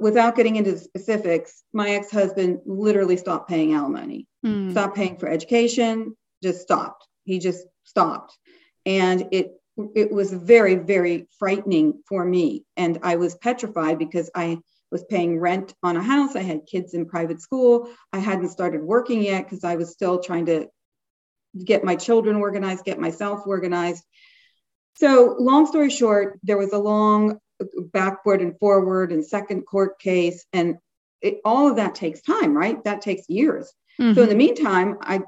without 0.00 0.36
getting 0.36 0.56
into 0.56 0.72
the 0.72 0.78
specifics, 0.78 1.62
my 1.72 1.90
ex 1.90 2.10
husband 2.10 2.60
literally 2.64 3.16
stopped 3.16 3.48
paying 3.48 3.74
alimony, 3.74 4.26
mm. 4.44 4.70
stopped 4.70 4.96
paying 4.96 5.16
for 5.16 5.28
education, 5.28 6.16
just 6.42 6.62
stopped. 6.62 7.06
He 7.24 7.38
just 7.38 7.66
stopped. 7.84 8.38
And 8.86 9.28
it 9.32 9.52
it 9.96 10.12
was 10.12 10.32
very, 10.32 10.76
very 10.76 11.26
frightening 11.38 12.00
for 12.08 12.24
me. 12.24 12.64
And 12.76 13.00
I 13.02 13.16
was 13.16 13.34
petrified 13.34 13.98
because 13.98 14.30
I 14.34 14.58
was 14.94 15.02
paying 15.10 15.40
rent 15.40 15.74
on 15.82 15.96
a 15.96 16.02
house. 16.02 16.36
I 16.36 16.42
had 16.42 16.66
kids 16.66 16.94
in 16.94 17.04
private 17.04 17.40
school. 17.40 17.90
I 18.12 18.20
hadn't 18.20 18.50
started 18.50 18.80
working 18.80 19.24
yet 19.24 19.42
because 19.42 19.64
I 19.64 19.74
was 19.74 19.90
still 19.90 20.20
trying 20.22 20.46
to 20.46 20.68
get 21.64 21.82
my 21.82 21.96
children 21.96 22.36
organized, 22.36 22.84
get 22.84 23.00
myself 23.00 23.40
organized. 23.44 24.04
So, 24.94 25.34
long 25.40 25.66
story 25.66 25.90
short, 25.90 26.38
there 26.44 26.56
was 26.56 26.72
a 26.72 26.78
long 26.78 27.40
backward 27.92 28.40
and 28.40 28.56
forward 28.60 29.10
and 29.10 29.26
second 29.26 29.62
court 29.62 29.98
case, 29.98 30.46
and 30.52 30.76
it, 31.20 31.40
all 31.44 31.68
of 31.68 31.74
that 31.74 31.96
takes 31.96 32.22
time, 32.22 32.56
right? 32.56 32.82
That 32.84 33.02
takes 33.02 33.28
years. 33.28 33.72
Mm-hmm. 34.00 34.14
So, 34.14 34.22
in 34.22 34.28
the 34.28 34.36
meantime, 34.36 34.98
I 35.00 35.22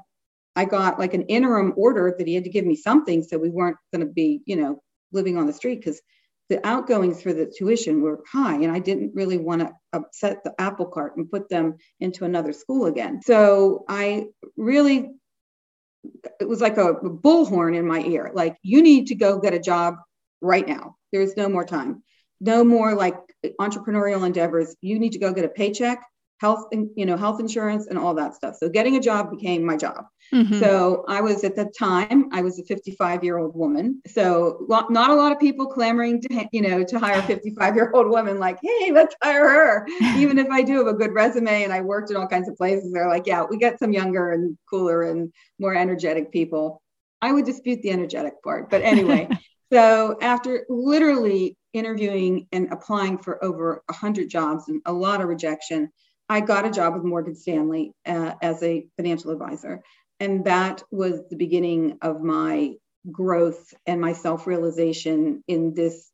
I 0.55 0.63
got 0.63 0.97
like 0.97 1.13
an 1.13 1.23
interim 1.23 1.73
order 1.75 2.15
that 2.17 2.25
he 2.25 2.35
had 2.35 2.45
to 2.45 2.49
give 2.49 2.65
me 2.65 2.77
something, 2.77 3.21
so 3.21 3.37
we 3.37 3.49
weren't 3.49 3.77
going 3.93 4.07
to 4.07 4.13
be, 4.13 4.43
you 4.45 4.55
know, 4.55 4.81
living 5.11 5.37
on 5.37 5.45
the 5.45 5.51
street 5.51 5.81
because 5.81 5.99
the 6.49 6.65
outgoings 6.65 7.21
for 7.21 7.33
the 7.33 7.45
tuition 7.45 8.01
were 8.01 8.23
high, 8.31 8.55
and 8.55 8.71
I 8.71 8.79
didn't 8.79 9.13
really 9.15 9.37
want 9.37 9.61
to 9.61 9.73
upset 9.93 10.43
the 10.43 10.53
apple 10.59 10.85
cart 10.85 11.17
and 11.17 11.29
put 11.29 11.49
them 11.49 11.77
into 11.99 12.25
another 12.25 12.53
school 12.53 12.85
again. 12.85 13.21
So 13.21 13.85
I 13.87 14.27
really 14.55 15.11
it 16.39 16.47
was 16.47 16.61
like 16.61 16.77
a 16.77 16.93
bullhorn 16.93 17.75
in 17.75 17.85
my 17.85 17.99
ear 18.01 18.31
like 18.33 18.55
you 18.61 18.81
need 18.81 19.07
to 19.07 19.15
go 19.15 19.39
get 19.39 19.53
a 19.53 19.59
job 19.59 19.95
right 20.41 20.67
now. 20.67 20.95
There's 21.11 21.35
no 21.35 21.49
more 21.49 21.65
time. 21.65 22.03
No 22.39 22.63
more 22.63 22.93
like 22.93 23.17
entrepreneurial 23.59 24.25
endeavors. 24.25 24.75
You 24.81 24.99
need 24.99 25.13
to 25.13 25.19
go 25.19 25.33
get 25.33 25.45
a 25.45 25.49
paycheck 25.49 26.03
health 26.39 26.65
you 26.71 27.05
know 27.05 27.17
health 27.17 27.39
insurance 27.39 27.87
and 27.87 27.97
all 27.97 28.13
that 28.15 28.35
stuff. 28.35 28.55
So 28.59 28.69
getting 28.69 28.95
a 28.95 28.99
job 28.99 29.31
became 29.31 29.63
my 29.63 29.77
job. 29.77 30.05
Mm-hmm. 30.33 30.59
so 30.59 31.05
i 31.07 31.21
was 31.21 31.45
at 31.45 31.55
the 31.55 31.71
time 31.79 32.27
i 32.33 32.41
was 32.41 32.59
a 32.59 32.63
55 32.65 33.23
year 33.23 33.37
old 33.37 33.55
woman. 33.55 34.01
So 34.07 34.65
not 34.67 35.09
a 35.09 35.15
lot 35.15 35.31
of 35.31 35.39
people 35.39 35.67
clamoring 35.67 36.21
to 36.21 36.47
you 36.51 36.61
know 36.61 36.83
to 36.83 36.99
hire 36.99 37.19
a 37.19 37.23
55 37.23 37.75
year 37.75 37.91
old 37.93 38.09
woman 38.09 38.37
like 38.37 38.59
hey 38.61 38.91
let's 38.91 39.15
hire 39.23 39.47
her. 39.47 39.87
Even 40.17 40.37
if 40.37 40.49
i 40.49 40.61
do 40.61 40.79
have 40.79 40.87
a 40.87 40.93
good 40.93 41.13
resume 41.13 41.63
and 41.63 41.71
i 41.71 41.79
worked 41.79 42.11
in 42.11 42.17
all 42.17 42.27
kinds 42.27 42.49
of 42.49 42.57
places 42.57 42.91
they're 42.91 43.07
like 43.07 43.25
yeah 43.25 43.43
we 43.49 43.57
get 43.57 43.79
some 43.79 43.93
younger 43.93 44.33
and 44.33 44.57
cooler 44.69 45.03
and 45.03 45.31
more 45.59 45.75
energetic 45.75 46.31
people. 46.31 46.81
I 47.21 47.31
would 47.31 47.45
dispute 47.45 47.81
the 47.81 47.91
energetic 47.91 48.43
part 48.43 48.69
but 48.69 48.81
anyway. 48.81 49.29
So 49.71 50.17
after 50.21 50.65
literally 50.69 51.57
interviewing 51.73 52.47
and 52.51 52.71
applying 52.71 53.17
for 53.17 53.43
over 53.43 53.83
100 53.87 54.29
jobs 54.29 54.69
and 54.69 54.81
a 54.85 54.93
lot 54.93 55.21
of 55.21 55.27
rejection 55.27 55.91
I 56.29 56.41
got 56.41 56.65
a 56.65 56.71
job 56.71 56.93
with 56.93 57.03
Morgan 57.03 57.35
Stanley 57.35 57.93
uh, 58.05 58.33
as 58.41 58.61
a 58.63 58.87
financial 58.97 59.31
advisor. 59.31 59.83
And 60.19 60.45
that 60.45 60.83
was 60.91 61.21
the 61.29 61.35
beginning 61.35 61.99
of 62.01 62.21
my 62.21 62.73
growth 63.11 63.73
and 63.85 64.01
my 64.01 64.13
self 64.13 64.47
realization 64.47 65.43
in 65.47 65.73
this, 65.73 66.11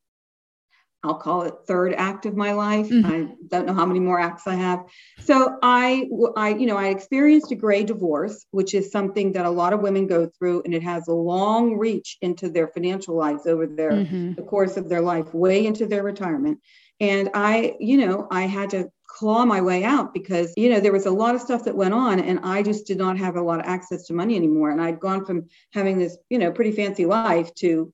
I'll 1.05 1.15
call 1.15 1.43
it 1.43 1.53
third 1.67 1.93
act 1.93 2.25
of 2.25 2.35
my 2.35 2.53
life. 2.53 2.87
Mm-hmm. 2.89 3.11
I 3.11 3.35
don't 3.49 3.65
know 3.65 3.73
how 3.73 3.85
many 3.85 3.99
more 3.99 4.19
acts 4.19 4.47
I 4.47 4.55
have. 4.55 4.85
So 5.19 5.57
I, 5.61 6.07
I, 6.37 6.49
you 6.49 6.65
know, 6.65 6.77
I 6.77 6.89
experienced 6.89 7.51
a 7.51 7.55
gray 7.55 7.83
divorce, 7.83 8.45
which 8.51 8.73
is 8.73 8.91
something 8.91 9.33
that 9.33 9.45
a 9.45 9.49
lot 9.49 9.73
of 9.73 9.81
women 9.81 10.07
go 10.07 10.29
through, 10.37 10.61
and 10.63 10.73
it 10.73 10.83
has 10.83 11.07
a 11.07 11.13
long 11.13 11.77
reach 11.77 12.17
into 12.21 12.49
their 12.49 12.67
financial 12.67 13.17
lives 13.17 13.47
over 13.47 13.67
their 13.67 13.91
mm-hmm. 13.91 14.33
the 14.33 14.43
course 14.43 14.77
of 14.77 14.87
their 14.87 15.01
life, 15.01 15.33
way 15.33 15.65
into 15.65 15.87
their 15.87 16.03
retirement. 16.03 16.59
And 16.99 17.31
I, 17.33 17.75
you 17.79 17.97
know, 17.97 18.27
I 18.31 18.43
had 18.43 18.69
to 18.69 18.89
claw 19.13 19.45
my 19.45 19.61
way 19.61 19.83
out 19.83 20.11
because 20.13 20.53
you 20.57 20.69
know 20.69 20.79
there 20.79 20.91
was 20.91 21.05
a 21.05 21.11
lot 21.11 21.35
of 21.35 21.41
stuff 21.41 21.63
that 21.63 21.75
went 21.75 21.93
on 21.93 22.19
and 22.19 22.39
i 22.43 22.63
just 22.63 22.87
did 22.87 22.97
not 22.97 23.15
have 23.15 23.35
a 23.35 23.41
lot 23.41 23.59
of 23.59 23.65
access 23.65 24.07
to 24.07 24.13
money 24.13 24.35
anymore. 24.35 24.71
And 24.71 24.81
i'd 24.81 24.99
gone 24.99 25.23
from 25.23 25.47
having 25.71 25.99
this 25.99 26.17
you 26.29 26.39
know 26.39 26.51
pretty 26.51 26.71
fancy 26.71 27.05
life 27.05 27.53
to 27.55 27.93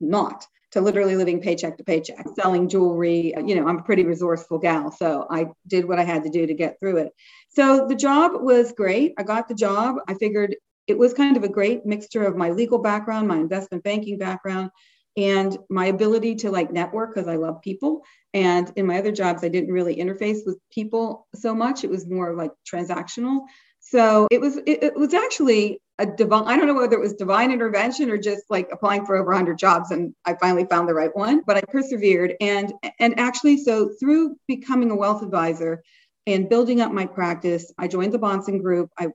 not 0.00 0.46
to 0.70 0.80
literally 0.80 1.16
living 1.16 1.40
paycheck 1.40 1.76
to 1.76 1.82
paycheck 1.82 2.24
selling 2.36 2.68
jewelry. 2.68 3.34
You 3.36 3.56
know 3.56 3.66
i'm 3.66 3.78
a 3.78 3.82
pretty 3.82 4.04
resourceful 4.04 4.58
gal 4.58 4.92
so 4.92 5.26
i 5.28 5.46
did 5.66 5.86
what 5.86 5.98
i 5.98 6.04
had 6.04 6.22
to 6.22 6.30
do 6.30 6.46
to 6.46 6.54
get 6.54 6.78
through 6.78 6.98
it. 6.98 7.12
So 7.48 7.88
the 7.88 7.96
job 7.96 8.32
was 8.34 8.70
great. 8.72 9.14
I 9.18 9.24
got 9.24 9.48
the 9.48 9.56
job. 9.56 9.96
I 10.06 10.14
figured 10.14 10.54
it 10.86 10.96
was 10.96 11.12
kind 11.12 11.36
of 11.36 11.42
a 11.42 11.48
great 11.48 11.84
mixture 11.84 12.24
of 12.24 12.36
my 12.36 12.50
legal 12.50 12.78
background 12.78 13.26
my 13.26 13.38
investment 13.38 13.82
banking 13.82 14.18
background 14.18 14.70
and 15.16 15.56
my 15.68 15.86
ability 15.86 16.36
to 16.36 16.50
like 16.50 16.72
network 16.72 17.14
because 17.14 17.28
I 17.28 17.36
love 17.36 17.62
people. 17.62 18.02
And 18.32 18.70
in 18.76 18.86
my 18.86 18.98
other 18.98 19.12
jobs, 19.12 19.42
I 19.42 19.48
didn't 19.48 19.72
really 19.72 19.96
interface 19.96 20.46
with 20.46 20.58
people 20.72 21.26
so 21.34 21.54
much. 21.54 21.84
It 21.84 21.90
was 21.90 22.06
more 22.06 22.34
like 22.34 22.52
transactional. 22.70 23.40
So 23.80 24.28
it 24.30 24.40
was 24.40 24.58
it, 24.58 24.82
it 24.82 24.96
was 24.96 25.14
actually 25.14 25.80
a 25.98 26.06
divine. 26.06 26.46
I 26.46 26.56
don't 26.56 26.66
know 26.66 26.74
whether 26.74 26.96
it 26.96 27.00
was 27.00 27.14
divine 27.14 27.50
intervention 27.50 28.10
or 28.10 28.18
just 28.18 28.42
like 28.48 28.68
applying 28.70 29.04
for 29.04 29.16
over 29.16 29.30
100 29.30 29.58
jobs, 29.58 29.90
and 29.90 30.14
I 30.24 30.34
finally 30.34 30.66
found 30.66 30.88
the 30.88 30.94
right 30.94 31.14
one. 31.14 31.42
But 31.46 31.56
I 31.56 31.62
persevered, 31.62 32.34
and 32.40 32.72
and 32.98 33.18
actually, 33.18 33.56
so 33.58 33.90
through 33.98 34.36
becoming 34.46 34.90
a 34.90 34.96
wealth 34.96 35.22
advisor 35.22 35.82
and 36.26 36.48
building 36.48 36.80
up 36.80 36.92
my 36.92 37.06
practice, 37.06 37.72
I 37.78 37.88
joined 37.88 38.12
the 38.12 38.18
Bahnsen 38.18 38.62
Group. 38.62 38.90
I 38.98 39.08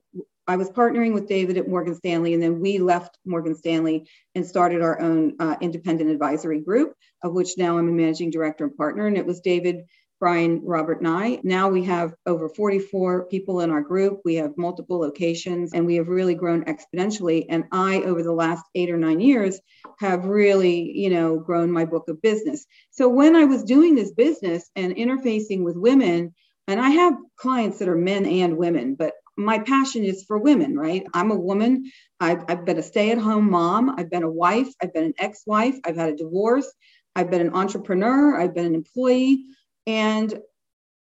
I 0.48 0.56
was 0.56 0.70
partnering 0.70 1.12
with 1.12 1.26
David 1.26 1.56
at 1.56 1.68
Morgan 1.68 1.94
Stanley, 1.96 2.32
and 2.32 2.42
then 2.42 2.60
we 2.60 2.78
left 2.78 3.18
Morgan 3.24 3.56
Stanley 3.56 4.08
and 4.34 4.46
started 4.46 4.80
our 4.80 5.00
own 5.00 5.34
uh, 5.40 5.56
independent 5.60 6.10
advisory 6.10 6.60
group, 6.60 6.94
of 7.22 7.32
which 7.32 7.58
now 7.58 7.78
I'm 7.78 7.88
a 7.88 7.92
managing 7.92 8.30
director 8.30 8.64
and 8.64 8.76
partner. 8.76 9.06
And 9.08 9.16
it 9.16 9.26
was 9.26 9.40
David, 9.40 9.86
Brian, 10.20 10.62
Robert, 10.64 11.00
and 11.00 11.08
I. 11.08 11.40
Now 11.42 11.68
we 11.68 11.82
have 11.84 12.14
over 12.26 12.48
44 12.48 13.24
people 13.26 13.60
in 13.60 13.70
our 13.70 13.80
group. 13.80 14.20
We 14.24 14.36
have 14.36 14.56
multiple 14.56 15.00
locations, 15.00 15.74
and 15.74 15.84
we 15.84 15.96
have 15.96 16.06
really 16.06 16.36
grown 16.36 16.64
exponentially. 16.64 17.46
And 17.48 17.64
I, 17.72 18.02
over 18.02 18.22
the 18.22 18.32
last 18.32 18.64
eight 18.76 18.90
or 18.90 18.96
nine 18.96 19.20
years, 19.20 19.58
have 19.98 20.26
really, 20.26 20.96
you 20.96 21.10
know, 21.10 21.40
grown 21.40 21.72
my 21.72 21.86
book 21.86 22.08
of 22.08 22.22
business. 22.22 22.66
So 22.92 23.08
when 23.08 23.34
I 23.34 23.46
was 23.46 23.64
doing 23.64 23.96
this 23.96 24.12
business 24.12 24.70
and 24.76 24.94
interfacing 24.94 25.64
with 25.64 25.76
women, 25.76 26.34
and 26.68 26.80
I 26.80 26.90
have 26.90 27.14
clients 27.36 27.78
that 27.78 27.88
are 27.88 27.96
men 27.96 28.26
and 28.26 28.56
women, 28.56 28.94
but 28.94 29.12
my 29.36 29.58
passion 29.58 30.04
is 30.04 30.24
for 30.24 30.38
women, 30.38 30.76
right? 30.76 31.04
I'm 31.12 31.30
a 31.30 31.36
woman. 31.36 31.90
I've, 32.20 32.44
I've 32.48 32.64
been 32.64 32.78
a 32.78 32.82
stay 32.82 33.10
at 33.10 33.18
home 33.18 33.50
mom. 33.50 33.94
I've 33.98 34.10
been 34.10 34.22
a 34.22 34.30
wife. 34.30 34.68
I've 34.82 34.94
been 34.94 35.04
an 35.04 35.14
ex 35.18 35.42
wife. 35.46 35.76
I've 35.84 35.96
had 35.96 36.10
a 36.10 36.16
divorce. 36.16 36.72
I've 37.14 37.30
been 37.30 37.40
an 37.40 37.54
entrepreneur. 37.54 38.40
I've 38.40 38.54
been 38.54 38.66
an 38.66 38.74
employee. 38.74 39.44
And 39.86 40.38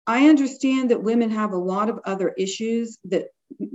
I 0.07 0.29
understand 0.29 0.91
that 0.91 1.03
women 1.03 1.31
have 1.31 1.53
a 1.53 1.59
lot 1.59 1.89
of 1.89 2.01
other 2.05 2.35
issues 2.37 2.99
that 3.05 3.29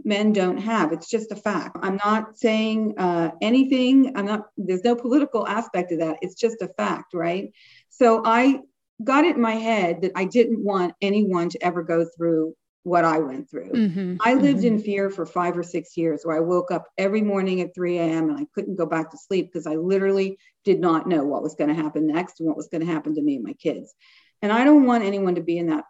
men 0.04 0.34
don't 0.34 0.58
have. 0.58 0.92
It's 0.92 1.10
just 1.10 1.32
a 1.32 1.36
fact. 1.36 1.78
I'm 1.82 2.00
not 2.04 2.38
saying 2.38 2.96
uh, 2.98 3.32
anything. 3.42 4.13
I'm 4.16 4.25
not, 4.25 4.48
there's 4.58 4.84
no 4.84 4.96
political 4.96 5.48
aspect 5.48 5.92
of 5.92 6.00
that. 6.00 6.18
It's 6.22 6.36
just 6.36 6.62
a 6.62 6.68
fact, 6.68 7.13
right? 7.13 7.51
So 7.89 8.22
I 8.25 8.60
got 9.04 9.25
it 9.25 9.36
in 9.36 9.42
my 9.42 9.56
head 9.56 10.01
that 10.01 10.12
I 10.16 10.25
didn't 10.25 10.63
want 10.63 10.94
anyone 11.01 11.50
to 11.50 11.63
ever 11.63 11.84
go 11.84 12.06
through 12.06 12.56
what 12.83 13.05
I 13.05 13.19
went 13.19 13.50
through. 13.50 13.71
Mm-hmm, 13.71 14.15
I 14.21 14.36
lived 14.36 14.59
mm-hmm. 14.59 14.75
in 14.75 14.81
fear 14.81 15.09
for 15.09 15.25
five 15.25 15.57
or 15.57 15.63
six 15.63 15.98
years 15.98 16.21
where 16.24 16.38
I 16.38 16.39
woke 16.39 16.71
up 16.71 16.86
every 16.98 17.21
morning 17.21 17.62
at 17.62 17.75
3 17.75 17.98
a.m. 17.98 18.29
and 18.29 18.39
I 18.39 18.45
couldn't 18.53 18.77
go 18.77 18.86
back 18.86 19.12
to 19.12 19.17
sleep 19.17 19.48
because 19.51 19.67
I 19.67 19.75
literally 19.75 20.38
did 20.63 20.79
not 20.79 21.07
know 21.07 21.24
what 21.24 21.43
was 21.43 21.55
going 21.55 21.69
to 21.69 21.81
happen 21.81 22.07
next 22.07 22.39
and 22.39 22.48
what 22.48 22.57
was 22.57 22.67
going 22.67 22.86
to 22.86 22.91
happen 22.91 23.15
to 23.15 23.21
me 23.21 23.36
and 23.36 23.43
my 23.43 23.53
kids. 23.53 23.93
And 24.41 24.51
I 24.51 24.63
don't 24.63 24.86
want 24.86 25.03
anyone 25.03 25.36
to 25.36 25.41
be 25.41 25.57
in 25.57 25.67
that 25.67 25.83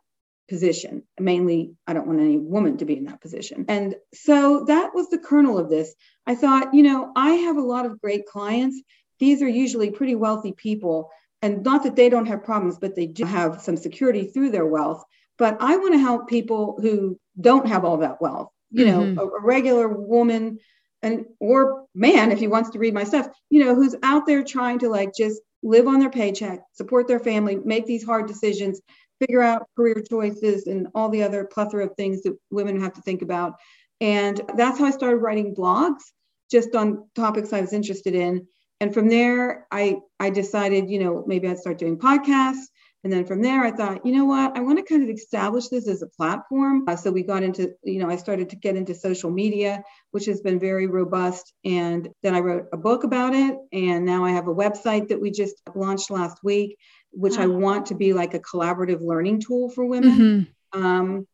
position. 0.49 1.03
Mainly, 1.19 1.75
I 1.87 1.93
don't 1.93 2.07
want 2.07 2.19
any 2.19 2.37
woman 2.37 2.77
to 2.77 2.85
be 2.85 2.97
in 2.97 3.05
that 3.05 3.21
position. 3.21 3.65
And 3.69 3.95
so 4.13 4.65
that 4.65 4.93
was 4.93 5.09
the 5.09 5.19
kernel 5.19 5.57
of 5.57 5.69
this. 5.69 5.93
I 6.25 6.35
thought, 6.35 6.73
you 6.73 6.83
know, 6.83 7.11
I 7.15 7.31
have 7.31 7.57
a 7.57 7.61
lot 7.61 7.85
of 7.85 8.01
great 8.01 8.25
clients. 8.25 8.81
These 9.19 9.41
are 9.41 9.47
usually 9.47 9.91
pretty 9.91 10.15
wealthy 10.15 10.53
people. 10.53 11.11
And 11.41 11.63
not 11.63 11.83
that 11.83 11.95
they 11.95 12.09
don't 12.09 12.25
have 12.25 12.43
problems, 12.43 12.77
but 12.79 12.95
they 12.95 13.05
do 13.05 13.23
have 13.25 13.61
some 13.61 13.77
security 13.77 14.25
through 14.25 14.51
their 14.51 14.65
wealth. 14.65 15.03
But 15.39 15.57
I 15.59 15.77
want 15.77 15.93
to 15.93 15.99
help 15.99 16.29
people 16.29 16.77
who 16.79 17.17
don't 17.39 17.67
have 17.67 17.85
all 17.85 17.97
that 17.97 18.21
wealth. 18.21 18.51
You 18.71 18.85
mm-hmm. 18.85 19.15
know, 19.15 19.23
a, 19.23 19.27
a 19.27 19.41
regular 19.41 19.87
woman 19.87 20.59
and 21.01 21.25
or 21.39 21.85
man, 21.95 22.31
if 22.31 22.39
he 22.39 22.47
wants 22.47 22.69
to 22.71 22.79
read 22.79 22.93
my 22.93 23.05
stuff, 23.05 23.29
you 23.49 23.63
know, 23.63 23.73
who's 23.73 23.95
out 24.03 24.27
there 24.27 24.43
trying 24.43 24.79
to 24.79 24.89
like 24.89 25.11
just 25.17 25.41
live 25.63 25.87
on 25.87 25.99
their 25.99 26.09
paycheck, 26.09 26.59
support 26.73 27.07
their 27.07 27.19
family, 27.19 27.55
make 27.55 27.85
these 27.85 28.03
hard 28.03 28.27
decisions, 28.27 28.81
figure 29.19 29.41
out 29.41 29.67
career 29.75 30.01
choices 30.07 30.67
and 30.67 30.87
all 30.95 31.09
the 31.09 31.23
other 31.23 31.45
plethora 31.45 31.85
of 31.85 31.95
things 31.95 32.21
that 32.23 32.37
women 32.51 32.79
have 32.81 32.93
to 32.93 33.01
think 33.01 33.21
about. 33.21 33.53
And 34.01 34.41
that's 34.55 34.79
how 34.79 34.85
I 34.85 34.91
started 34.91 35.17
writing 35.17 35.55
blogs 35.55 36.01
just 36.49 36.75
on 36.75 37.09
topics 37.15 37.53
I 37.53 37.61
was 37.61 37.73
interested 37.73 38.15
in. 38.15 38.47
And 38.79 38.93
from 38.93 39.09
there, 39.09 39.67
I, 39.71 39.97
I 40.19 40.29
decided, 40.29 40.89
you 40.89 40.99
know, 40.99 41.23
maybe 41.27 41.47
I'd 41.47 41.59
start 41.59 41.77
doing 41.77 41.97
podcasts. 41.97 42.63
And 43.03 43.13
then 43.13 43.25
from 43.25 43.41
there, 43.41 43.63
I 43.63 43.71
thought, 43.71 44.05
you 44.05 44.11
know 44.11 44.25
what, 44.25 44.57
I 44.57 44.59
want 44.59 44.77
to 44.77 44.83
kind 44.83 45.03
of 45.03 45.09
establish 45.09 45.69
this 45.69 45.87
as 45.87 46.01
a 46.01 46.07
platform. 46.07 46.83
Uh, 46.85 46.97
so 46.97 47.11
we 47.11 47.23
got 47.23 47.43
into, 47.43 47.71
you 47.81 47.99
know, 47.99 48.09
I 48.09 48.17
started 48.17 48.49
to 48.49 48.57
get 48.57 48.75
into 48.75 48.93
social 48.93 49.31
media, 49.31 49.83
which 50.11 50.25
has 50.25 50.41
been 50.41 50.59
very 50.59 50.87
robust. 50.87 51.53
And 51.63 52.09
then 52.23 52.35
I 52.35 52.39
wrote 52.39 52.65
a 52.73 52.77
book 52.77 53.05
about 53.05 53.33
it. 53.33 53.57
And 53.71 54.05
now 54.05 54.25
I 54.25 54.31
have 54.31 54.49
a 54.49 54.53
website 54.53 55.07
that 55.09 55.21
we 55.21 55.31
just 55.31 55.55
launched 55.73 56.11
last 56.11 56.39
week 56.43 56.77
which 57.11 57.37
wow. 57.37 57.43
I 57.43 57.47
want 57.47 57.87
to 57.87 57.95
be 57.95 58.13
like 58.13 58.33
a 58.33 58.39
collaborative 58.39 59.01
learning 59.01 59.41
tool 59.41 59.69
for 59.69 59.85
women. 59.85 60.47
Mm-hmm. 60.73 60.83
Um, 60.83 61.27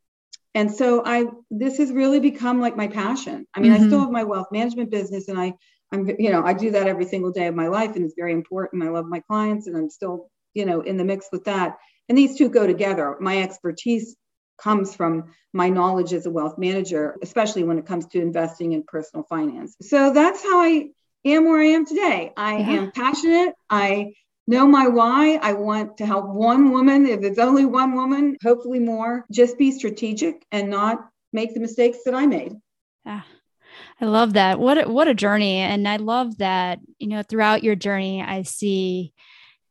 and 0.54 0.72
so 0.72 1.04
I 1.06 1.26
this 1.52 1.78
has 1.80 1.92
really 1.92 2.20
become 2.20 2.62
like 2.62 2.78
my 2.78 2.88
passion. 2.88 3.46
I 3.54 3.60
mean, 3.60 3.74
mm-hmm. 3.74 3.84
I 3.84 3.88
still 3.88 4.00
have 4.00 4.12
my 4.12 4.24
wealth 4.24 4.48
management 4.52 4.90
business, 4.90 5.28
and 5.28 5.38
I 5.38 5.54
I'm 5.92 6.08
you 6.18 6.32
know 6.32 6.44
I 6.44 6.54
do 6.54 6.72
that 6.72 6.88
every 6.88 7.06
single 7.06 7.32
day 7.32 7.48
of 7.48 7.56
my 7.56 7.68
life, 7.68 7.96
and 7.96 8.06
it's 8.06 8.16
very 8.18 8.32
important. 8.32 8.84
I 8.84 8.90
love 8.90 9.06
my 9.06 9.20
clients, 9.20 9.68
and 9.68 9.76
I'm 9.76 9.90
still 9.90 10.30
you 10.56 10.66
know 10.66 10.82
in 10.82 10.98
the 10.98 11.06
mix 11.06 11.28
with 11.32 11.44
that. 11.46 11.78
And 12.10 12.18
these 12.18 12.38
two 12.38 12.50
go 12.50 12.66
together. 12.66 13.16
My 13.20 13.42
expertise 13.42 14.16
comes 14.58 14.96
from 14.96 15.34
my 15.54 15.70
knowledge 15.70 16.14
as 16.14 16.26
a 16.26 16.32
wealth 16.32 16.58
manager, 16.58 17.18
especially 17.22 17.64
when 17.64 17.78
it 17.78 17.86
comes 17.86 18.08
to 18.08 18.22
investing 18.22 18.72
in 18.74 18.84
personal 18.84 19.26
finance. 19.30 19.76
So 19.82 20.14
that's 20.14 20.42
how 20.42 20.62
I 20.62 20.90
am 21.26 21.46
where 21.46 21.62
I 21.62 21.68
am 21.68 21.86
today. 21.86 22.32
I 22.38 22.58
yeah. 22.58 22.70
am 22.70 22.92
passionate. 22.92 23.54
I 23.70 24.14
know 24.48 24.68
my 24.68 24.88
why. 24.88 25.40
I 25.42 25.54
want 25.54 25.98
to 25.98 26.06
help 26.06 26.28
one 26.28 26.72
woman, 26.72 27.06
if 27.06 27.24
it's 27.24 27.40
only 27.40 27.66
one 27.66 27.96
woman, 27.96 28.38
hopefully 28.44 28.80
more. 28.80 29.26
Just 29.32 29.58
be 29.58 29.72
strategic 29.72 30.46
and 30.52 30.70
not 30.70 31.10
make 31.34 31.54
the 31.54 31.60
mistakes 31.60 32.00
that 32.06 32.14
I 32.14 32.26
made. 32.26 32.54
Yeah. 33.06 33.22
I 34.00 34.06
love 34.06 34.34
that. 34.34 34.60
What 34.60 34.86
a, 34.86 34.90
what 34.90 35.08
a 35.08 35.14
journey. 35.14 35.58
And 35.58 35.88
I 35.88 35.98
love 35.98 36.38
that, 36.38 36.80
you 37.00 37.08
know, 37.08 37.24
throughout 37.24 37.64
your 37.64 37.76
journey, 37.76 38.22
I 38.22 38.44
see 38.44 39.14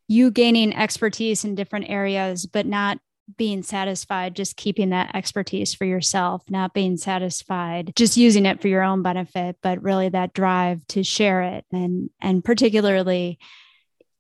you 0.08 0.30
gaining 0.30 0.74
expertise 0.74 1.44
in 1.44 1.54
different 1.54 1.88
areas, 1.88 2.46
but 2.46 2.66
not 2.66 2.98
being 3.38 3.62
satisfied 3.62 4.36
just 4.36 4.56
keeping 4.56 4.90
that 4.90 5.14
expertise 5.14 5.72
for 5.72 5.86
yourself, 5.86 6.42
not 6.50 6.74
being 6.74 6.96
satisfied 6.96 7.92
just 7.96 8.18
using 8.18 8.44
it 8.44 8.60
for 8.60 8.68
your 8.68 8.82
own 8.82 9.02
benefit, 9.02 9.56
but 9.62 9.82
really 9.82 10.10
that 10.10 10.34
drive 10.34 10.86
to 10.88 11.02
share 11.02 11.40
it 11.42 11.64
and 11.72 12.10
and 12.20 12.44
particularly 12.44 13.38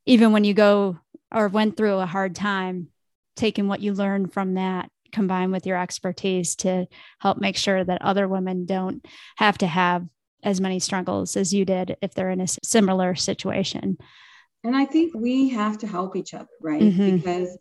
even 0.06 0.32
when 0.32 0.44
you 0.44 0.54
go 0.54 0.98
or 1.32 1.48
went 1.48 1.76
through 1.76 1.98
a 1.98 2.06
hard 2.06 2.34
time, 2.34 2.88
taking 3.36 3.68
what 3.68 3.80
you 3.80 3.92
learned 3.92 4.32
from 4.32 4.54
that 4.54 4.88
combined 5.12 5.52
with 5.52 5.66
your 5.66 5.78
expertise 5.78 6.56
to 6.56 6.86
help 7.20 7.38
make 7.38 7.56
sure 7.56 7.84
that 7.84 8.02
other 8.02 8.26
women 8.26 8.66
don't 8.66 9.06
have 9.36 9.56
to 9.58 9.66
have 9.66 10.04
as 10.42 10.60
many 10.60 10.78
struggles 10.78 11.36
as 11.36 11.54
you 11.54 11.64
did 11.64 11.96
if 12.02 12.14
they're 12.14 12.30
in 12.30 12.40
a 12.40 12.46
similar 12.62 13.14
situation. 13.14 13.96
And 14.64 14.74
I 14.74 14.86
think 14.86 15.14
we 15.14 15.50
have 15.50 15.78
to 15.78 15.86
help 15.86 16.16
each 16.16 16.34
other, 16.34 16.48
right? 16.60 16.82
Mm-hmm. 16.82 17.16
Because 17.16 17.56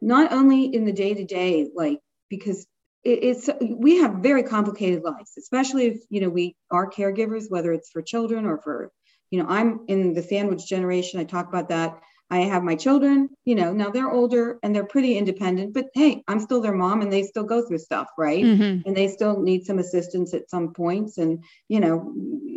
not 0.00 0.32
only 0.32 0.66
in 0.74 0.84
the 0.84 0.92
day 0.92 1.14
to 1.14 1.24
day, 1.24 1.68
like, 1.74 2.00
because 2.30 2.66
it's 3.02 3.50
we 3.60 3.98
have 3.98 4.14
very 4.14 4.42
complicated 4.42 5.02
lives 5.04 5.32
especially 5.36 5.88
if 5.88 6.00
you 6.08 6.22
know 6.22 6.30
we 6.30 6.56
are 6.70 6.88
caregivers 6.90 7.50
whether 7.50 7.70
it's 7.70 7.90
for 7.90 8.00
children 8.00 8.46
or 8.46 8.56
for 8.56 8.90
you 9.34 9.42
know, 9.42 9.48
I'm 9.48 9.80
in 9.88 10.14
the 10.14 10.22
sandwich 10.22 10.64
generation. 10.64 11.18
I 11.18 11.24
talk 11.24 11.48
about 11.48 11.68
that. 11.70 11.98
I 12.30 12.38
have 12.38 12.62
my 12.62 12.76
children, 12.76 13.28
you 13.44 13.56
know, 13.56 13.72
now 13.72 13.90
they're 13.90 14.10
older 14.10 14.58
and 14.62 14.74
they're 14.74 14.86
pretty 14.86 15.18
independent, 15.18 15.74
but 15.74 15.86
hey, 15.92 16.22
I'm 16.28 16.38
still 16.38 16.60
their 16.60 16.72
mom 16.72 17.02
and 17.02 17.12
they 17.12 17.24
still 17.24 17.42
go 17.42 17.66
through 17.66 17.78
stuff, 17.78 18.08
right? 18.16 18.44
Mm-hmm. 18.44 18.86
And 18.86 18.96
they 18.96 19.08
still 19.08 19.40
need 19.40 19.66
some 19.66 19.80
assistance 19.80 20.32
at 20.34 20.48
some 20.48 20.72
points. 20.72 21.18
And, 21.18 21.44
you 21.68 21.80
know, 21.80 22.14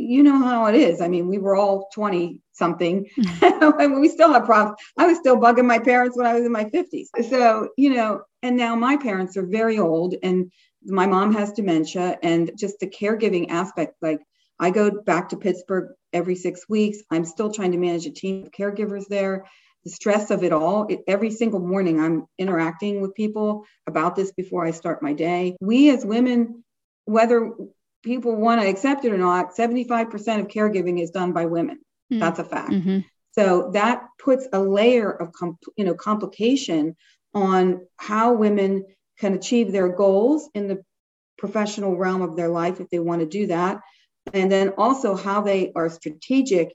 you 0.07 0.23
know 0.23 0.39
how 0.39 0.65
it 0.67 0.75
is. 0.75 1.01
I 1.01 1.07
mean, 1.07 1.27
we 1.27 1.37
were 1.37 1.55
all 1.55 1.89
20 1.93 2.41
something 2.53 3.05
mm-hmm. 3.17 3.99
we 4.01 4.09
still 4.09 4.33
have 4.33 4.45
problems. 4.45 4.77
I 4.97 5.05
was 5.05 5.17
still 5.17 5.37
bugging 5.37 5.65
my 5.65 5.79
parents 5.79 6.17
when 6.17 6.25
I 6.25 6.33
was 6.33 6.45
in 6.45 6.51
my 6.51 6.65
50s. 6.65 7.07
So, 7.29 7.69
you 7.77 7.93
know, 7.93 8.21
and 8.41 8.57
now 8.57 8.75
my 8.75 8.97
parents 8.97 9.37
are 9.37 9.45
very 9.45 9.77
old 9.77 10.15
and 10.23 10.51
my 10.83 11.05
mom 11.05 11.33
has 11.33 11.51
dementia 11.53 12.17
and 12.23 12.51
just 12.57 12.79
the 12.79 12.87
caregiving 12.87 13.49
aspect, 13.49 13.95
like 14.01 14.21
I 14.59 14.71
go 14.71 14.89
back 14.89 15.29
to 15.29 15.37
Pittsburgh 15.37 15.89
every 16.13 16.35
six 16.35 16.67
weeks. 16.67 16.99
I'm 17.11 17.25
still 17.25 17.51
trying 17.51 17.73
to 17.73 17.77
manage 17.77 18.05
a 18.05 18.11
team 18.11 18.43
of 18.43 18.51
caregivers 18.51 19.05
there. 19.07 19.45
The 19.83 19.91
stress 19.91 20.31
of 20.31 20.43
it 20.43 20.51
all, 20.51 20.87
it, 20.87 21.01
every 21.07 21.31
single 21.31 21.59
morning, 21.59 21.99
I'm 21.99 22.25
interacting 22.37 23.01
with 23.01 23.15
people 23.15 23.65
about 23.85 24.15
this 24.15 24.31
before 24.31 24.65
I 24.65 24.71
start 24.71 25.03
my 25.03 25.13
day. 25.13 25.55
We 25.61 25.89
as 25.91 26.05
women, 26.05 26.63
whether 27.05 27.51
people 28.07 28.35
want 28.35 28.61
to 28.61 28.67
accept 28.67 29.05
it 29.05 29.13
or 29.13 29.17
not, 29.17 29.55
75% 29.55 30.07
of 30.39 30.47
caregiving 30.47 31.01
is 31.01 31.11
done 31.11 31.33
by 31.33 31.45
women. 31.45 31.79
Mm-hmm. 32.11 32.19
That's 32.19 32.39
a 32.39 32.43
fact. 32.43 32.71
Mm-hmm. 32.71 32.99
So 33.33 33.69
that 33.73 34.07
puts 34.17 34.47
a 34.51 34.59
layer 34.59 35.11
of 35.11 35.31
you 35.75 35.85
know 35.85 35.93
complication 35.93 36.95
on 37.35 37.85
how 37.97 38.33
women 38.33 38.85
can 39.19 39.33
achieve 39.33 39.71
their 39.71 39.89
goals 39.89 40.49
in 40.55 40.67
the 40.67 40.83
professional 41.37 41.95
realm 41.95 42.23
of 42.23 42.35
their 42.35 42.49
life 42.49 42.79
if 42.79 42.89
they 42.89 42.97
want 42.97 43.21
to 43.21 43.27
do 43.27 43.47
that 43.47 43.81
and 44.33 44.51
then 44.51 44.69
also 44.77 45.15
how 45.15 45.41
they 45.41 45.71
are 45.75 45.89
strategic 45.89 46.73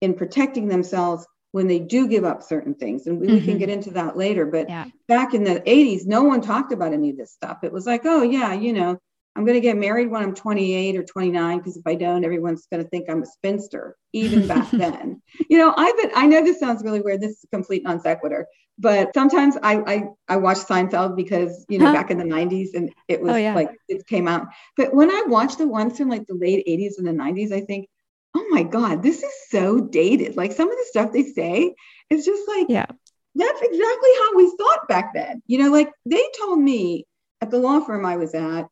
in 0.00 0.14
protecting 0.14 0.68
themselves 0.68 1.26
when 1.52 1.68
they 1.68 1.78
do 1.78 2.08
give 2.08 2.24
up 2.24 2.42
certain 2.42 2.74
things. 2.74 3.06
And 3.06 3.20
we, 3.20 3.26
mm-hmm. 3.26 3.34
we 3.36 3.40
can 3.40 3.50
mm-hmm. 3.50 3.58
get 3.58 3.68
into 3.68 3.90
that 3.92 4.16
later. 4.16 4.46
But 4.46 4.68
yeah. 4.68 4.86
back 5.06 5.34
in 5.34 5.44
the 5.44 5.60
80s, 5.60 6.06
no 6.06 6.24
one 6.24 6.40
talked 6.40 6.72
about 6.72 6.92
any 6.92 7.10
of 7.10 7.16
this 7.16 7.32
stuff. 7.32 7.58
It 7.62 7.72
was 7.72 7.86
like, 7.86 8.02
oh, 8.04 8.22
yeah, 8.22 8.52
you 8.54 8.72
know, 8.72 8.98
I'm 9.36 9.44
going 9.44 9.56
to 9.56 9.60
get 9.60 9.76
married 9.76 10.10
when 10.10 10.22
I'm 10.22 10.34
28 10.34 10.96
or 10.96 11.02
29 11.02 11.58
because 11.58 11.76
if 11.76 11.86
I 11.86 11.96
don't, 11.96 12.24
everyone's 12.24 12.66
going 12.70 12.82
to 12.82 12.88
think 12.88 13.10
I'm 13.10 13.22
a 13.22 13.26
spinster. 13.26 13.96
Even 14.12 14.46
back 14.46 14.70
then, 14.72 15.22
you 15.50 15.58
know, 15.58 15.74
I've 15.76 15.96
been. 15.96 16.10
I 16.14 16.26
know 16.26 16.44
this 16.44 16.60
sounds 16.60 16.84
really 16.84 17.00
weird. 17.00 17.20
This 17.20 17.32
is 17.32 17.44
complete 17.52 17.82
non 17.82 18.00
sequitur, 18.00 18.46
but 18.78 19.10
sometimes 19.12 19.56
I 19.60 19.76
I, 19.76 20.02
I 20.28 20.36
watch 20.36 20.58
Seinfeld 20.58 21.16
because 21.16 21.66
you 21.68 21.78
know 21.78 21.86
huh? 21.86 21.94
back 21.94 22.10
in 22.10 22.18
the 22.18 22.24
90s 22.24 22.74
and 22.74 22.92
it 23.08 23.20
was 23.20 23.32
oh, 23.32 23.36
yeah. 23.36 23.54
like 23.54 23.70
it 23.88 24.06
came 24.06 24.28
out. 24.28 24.46
But 24.76 24.94
when 24.94 25.10
I 25.10 25.24
watch 25.26 25.56
the 25.56 25.66
ones 25.66 25.98
from 25.98 26.08
like 26.08 26.26
the 26.26 26.34
late 26.34 26.64
80s 26.66 26.98
and 26.98 27.06
the 27.06 27.12
90s, 27.12 27.52
I 27.52 27.62
think, 27.62 27.88
oh 28.36 28.46
my 28.50 28.62
god, 28.62 29.02
this 29.02 29.22
is 29.22 29.32
so 29.48 29.80
dated. 29.80 30.36
Like 30.36 30.52
some 30.52 30.70
of 30.70 30.76
the 30.76 30.86
stuff 30.88 31.12
they 31.12 31.24
say 31.24 31.74
is 32.08 32.24
just 32.24 32.48
like, 32.48 32.66
yeah, 32.68 32.86
that's 33.34 33.62
exactly 33.62 34.10
how 34.20 34.36
we 34.36 34.56
thought 34.56 34.86
back 34.88 35.12
then. 35.12 35.42
You 35.48 35.58
know, 35.58 35.72
like 35.72 35.90
they 36.06 36.22
told 36.38 36.60
me 36.60 37.04
at 37.40 37.50
the 37.50 37.58
law 37.58 37.80
firm 37.80 38.06
I 38.06 38.16
was 38.16 38.32
at 38.34 38.68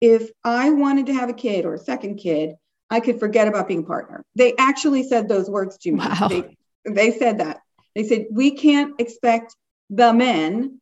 if 0.00 0.30
I 0.44 0.70
wanted 0.70 1.06
to 1.06 1.14
have 1.14 1.28
a 1.28 1.34
kid 1.34 1.64
or 1.64 1.74
a 1.74 1.78
second 1.78 2.16
kid, 2.16 2.54
I 2.90 3.00
could 3.00 3.18
forget 3.18 3.48
about 3.48 3.68
being 3.68 3.80
a 3.80 3.86
partner. 3.86 4.24
They 4.34 4.54
actually 4.58 5.02
said 5.02 5.28
those 5.28 5.50
words 5.50 5.76
to 5.78 5.92
me. 5.92 5.98
Wow. 5.98 6.28
They, 6.28 6.56
they 6.84 7.10
said 7.10 7.38
that. 7.38 7.60
They 7.94 8.04
said, 8.04 8.26
we 8.30 8.52
can't 8.52 9.00
expect 9.00 9.56
the 9.90 10.12
men 10.12 10.80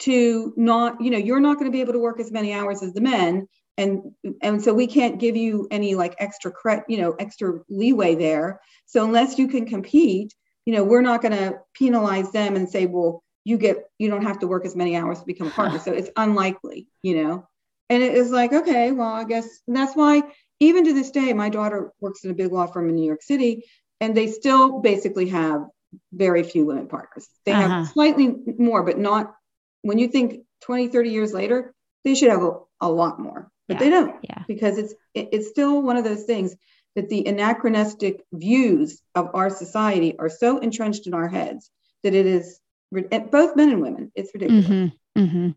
to 0.00 0.52
not, 0.56 1.00
you 1.00 1.10
know, 1.10 1.18
you're 1.18 1.40
not 1.40 1.58
going 1.58 1.70
to 1.70 1.74
be 1.74 1.80
able 1.80 1.92
to 1.92 1.98
work 1.98 2.20
as 2.20 2.32
many 2.32 2.52
hours 2.52 2.82
as 2.82 2.92
the 2.92 3.00
men. 3.00 3.46
And 3.78 4.12
and 4.42 4.62
so 4.62 4.74
we 4.74 4.86
can't 4.86 5.18
give 5.18 5.34
you 5.34 5.66
any 5.70 5.94
like 5.94 6.14
extra 6.18 6.50
credit, 6.50 6.84
you 6.88 6.98
know, 6.98 7.12
extra 7.18 7.60
leeway 7.68 8.14
there. 8.14 8.60
So 8.86 9.04
unless 9.04 9.38
you 9.38 9.48
can 9.48 9.66
compete, 9.66 10.34
you 10.66 10.74
know, 10.74 10.84
we're 10.84 11.02
not 11.02 11.22
going 11.22 11.36
to 11.36 11.58
penalize 11.74 12.30
them 12.32 12.54
and 12.54 12.68
say, 12.68 12.86
well, 12.86 13.22
you 13.44 13.56
get 13.58 13.84
you 13.98 14.10
don't 14.10 14.24
have 14.24 14.40
to 14.40 14.46
work 14.46 14.66
as 14.66 14.76
many 14.76 14.96
hours 14.96 15.20
to 15.20 15.26
become 15.26 15.48
a 15.48 15.50
partner. 15.50 15.78
So 15.84 15.92
it's 15.92 16.10
unlikely, 16.16 16.88
you 17.02 17.22
know. 17.22 17.48
And 17.88 18.02
it 18.02 18.14
is 18.14 18.30
like, 18.30 18.52
okay, 18.52 18.92
well, 18.92 19.12
I 19.12 19.24
guess 19.24 19.46
that's 19.66 19.94
why 19.94 20.22
even 20.60 20.84
to 20.84 20.94
this 20.94 21.10
day, 21.10 21.32
my 21.32 21.48
daughter 21.48 21.92
works 22.00 22.24
in 22.24 22.30
a 22.30 22.34
big 22.34 22.52
law 22.52 22.66
firm 22.66 22.88
in 22.88 22.94
New 22.94 23.06
York 23.06 23.22
City, 23.22 23.64
and 24.00 24.16
they 24.16 24.28
still 24.28 24.80
basically 24.80 25.28
have 25.28 25.66
very 26.12 26.42
few 26.42 26.64
women 26.64 26.88
partners. 26.88 27.28
They 27.44 27.52
uh-huh. 27.52 27.68
have 27.68 27.88
slightly 27.88 28.34
more, 28.58 28.82
but 28.82 28.98
not 28.98 29.34
when 29.82 29.98
you 29.98 30.08
think 30.08 30.42
20, 30.62 30.88
30 30.88 31.10
years 31.10 31.32
later, 31.32 31.74
they 32.04 32.14
should 32.14 32.30
have 32.30 32.42
a, 32.42 32.58
a 32.80 32.88
lot 32.88 33.18
more, 33.18 33.50
but 33.68 33.74
yeah. 33.74 33.80
they 33.80 33.90
don't 33.90 34.16
yeah. 34.22 34.42
because 34.46 34.78
it's, 34.78 34.94
it, 35.14 35.28
it's 35.32 35.48
still 35.48 35.82
one 35.82 35.96
of 35.96 36.04
those 36.04 36.24
things 36.24 36.54
that 36.94 37.08
the 37.08 37.26
anachronistic 37.26 38.22
views 38.32 39.00
of 39.14 39.30
our 39.34 39.50
society 39.50 40.16
are 40.18 40.28
so 40.28 40.58
entrenched 40.58 41.06
in 41.06 41.14
our 41.14 41.28
heads 41.28 41.70
that 42.02 42.14
it 42.14 42.26
is 42.26 42.60
both 42.92 43.56
men 43.56 43.70
and 43.70 43.82
women. 43.82 44.12
It's 44.14 44.32
ridiculous. 44.34 44.66
Mm-hmm, 44.66 45.20
mm-hmm. 45.20 45.50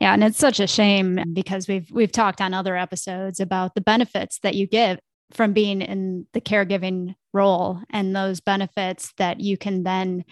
Yeah, 0.00 0.14
and 0.14 0.24
it's 0.24 0.38
such 0.38 0.60
a 0.60 0.66
shame 0.66 1.20
because 1.32 1.68
we've 1.68 1.90
we've 1.90 2.12
talked 2.12 2.40
on 2.40 2.54
other 2.54 2.76
episodes 2.76 3.40
about 3.40 3.74
the 3.74 3.80
benefits 3.80 4.38
that 4.40 4.54
you 4.54 4.66
get 4.66 5.00
from 5.32 5.52
being 5.52 5.82
in 5.82 6.26
the 6.32 6.40
caregiving 6.40 7.14
role 7.32 7.80
and 7.90 8.14
those 8.14 8.40
benefits 8.40 9.12
that 9.18 9.40
you 9.40 9.56
can 9.56 9.82
then 9.82 10.24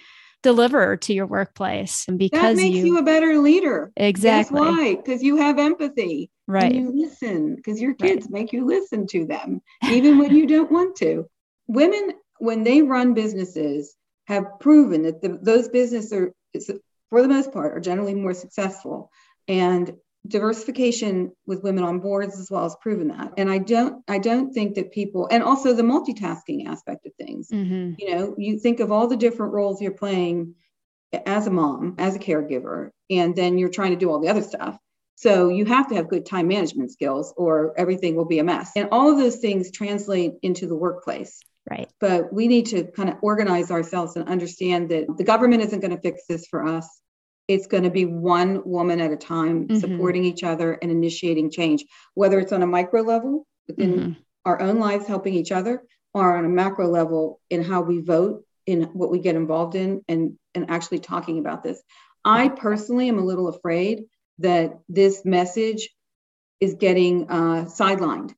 deliver 0.43 0.97
to 0.97 1.13
your 1.13 1.27
workplace 1.27 2.05
and 2.07 2.19
because 2.19 2.57
that 2.57 2.63
makes 2.63 2.77
you, 2.77 2.87
you 2.87 2.99
a 2.99 3.03
better 3.03 3.39
leader 3.39 3.91
exactly 3.97 4.61
Guess 4.61 4.69
why 4.69 4.95
because 4.95 5.23
you 5.23 5.37
have 5.39 5.59
empathy 5.59 6.31
right 6.47 6.73
you 6.73 6.93
listen 6.95 7.57
because 7.57 7.81
your 7.81 7.95
kids 7.95 8.27
right. 8.27 8.43
make 8.43 8.53
you 8.53 8.65
listen 8.65 9.09
to 9.09 9.27
them 9.27 9.61
even 9.91 10.19
when 10.19 10.35
you 10.35 10.47
don't 10.47 10.71
want 10.71 10.95
to 10.99 11.29
women 11.67 12.13
when 12.39 12.63
they 12.63 12.83
run 12.83 13.13
businesses 13.13 13.97
have 14.29 14.45
proven 14.61 15.03
that 15.03 15.21
the, 15.21 15.39
those 15.43 15.69
businesses 15.69 16.13
are 16.13 16.33
for 17.11 17.23
the 17.23 17.29
most 17.29 17.53
part 17.53 17.77
are 17.77 17.81
generally 17.81 18.15
more 18.15 18.35
successful. 18.35 19.11
And 19.49 19.95
diversification 20.27 21.33
with 21.47 21.63
women 21.63 21.85
on 21.85 22.01
boards 22.01 22.39
as 22.39 22.51
well 22.51 22.65
has 22.65 22.77
proven 22.81 23.09
that. 23.09 23.33
And 23.37 23.51
i 23.51 23.59
don't 23.59 24.03
i 24.09 24.19
don't 24.19 24.53
think 24.53 24.75
that 24.75 24.93
people 24.93 25.29
and 25.31 25.43
also 25.43 25.73
the 25.73 25.83
multitasking 25.83 26.67
aspect 26.67 27.07
of 27.07 27.13
things. 27.15 27.49
Mm-hmm. 27.51 27.95
you 27.99 28.15
know 28.15 28.35
you 28.37 28.59
think 28.59 28.81
of 28.81 28.91
all 28.91 29.07
the 29.07 29.17
different 29.17 29.53
roles 29.53 29.81
you're 29.81 29.93
playing 29.93 30.55
as 31.25 31.47
a 31.47 31.51
mom 31.51 31.95
as 31.99 32.17
a 32.17 32.19
caregiver 32.19 32.91
and 33.11 33.37
then 33.37 33.59
you're 33.59 33.69
trying 33.69 33.93
to 33.93 33.97
do 33.97 34.11
all 34.11 34.21
the 34.21 34.29
other 34.29 34.43
stuff. 34.43 34.77
So 35.15 35.49
you 35.49 35.65
have 35.65 35.89
to 35.89 35.95
have 35.95 36.11
good 36.11 36.27
time 36.27 36.49
management 36.49 36.91
skills 36.93 37.33
or 37.37 37.73
everything 37.79 38.17
will 38.17 38.27
be 38.27 38.39
a 38.39 38.45
mess. 38.45 38.73
And 38.77 38.89
all 38.93 39.11
of 39.11 39.17
those 39.17 39.37
things 39.37 39.71
translate 39.71 40.35
into 40.43 40.67
the 40.67 40.77
workplace 40.77 41.41
right 41.69 41.91
but 42.01 42.33
we 42.33 42.49
need 42.49 42.67
to 42.67 42.85
kind 42.85 43.09
of 43.09 43.17
organize 43.23 43.71
ourselves 43.71 44.17
and 44.17 44.29
understand 44.29 44.91
that 44.91 45.07
the 45.17 45.25
government 45.25 45.63
isn't 45.63 45.81
going 45.81 45.95
to 45.95 46.01
fix 46.01 46.23
this 46.29 46.47
for 46.47 46.65
us 46.65 47.01
it's 47.49 47.69
going 47.69 47.85
to 47.85 47.91
be 47.91 48.05
one 48.05 48.63
woman 48.65 49.01
at 49.01 49.13
a 49.13 49.17
time 49.17 49.69
mm-hmm. 49.69 49.79
supporting 49.79 50.25
each 50.25 50.43
other 50.43 50.73
and 50.75 50.91
initiating 50.91 51.51
change 51.51 51.85
whether 52.15 52.39
it's 52.39 52.53
on 52.53 52.63
a 52.63 52.67
micro 52.67 53.03
level 53.03 53.47
within 53.69 53.95
mm-hmm. 53.95 54.13
our 54.45 54.61
own 54.61 54.79
lives 54.79 55.07
helping 55.07 55.35
each 55.35 55.53
other 55.53 55.83
or 56.15 56.37
on 56.37 56.45
a 56.45 56.49
macro 56.49 56.89
level 56.89 57.41
in 57.51 57.63
how 57.63 57.83
we 57.83 58.01
vote 58.01 58.45
in 58.65 58.85
what 58.85 59.11
we 59.11 59.19
get 59.19 59.37
involved 59.37 59.75
in 59.75 60.03
and 60.09 60.39
and 60.55 60.71
actually 60.71 60.99
talking 60.99 61.39
about 61.39 61.63
this 61.63 61.83
i 62.25 62.49
personally 62.49 63.09
am 63.09 63.19
a 63.19 63.25
little 63.25 63.49
afraid 63.49 64.05
that 64.39 64.79
this 64.89 65.25
message 65.25 65.91
is 66.61 66.75
getting 66.75 67.31
uh, 67.31 67.65
sidelined 67.67 68.35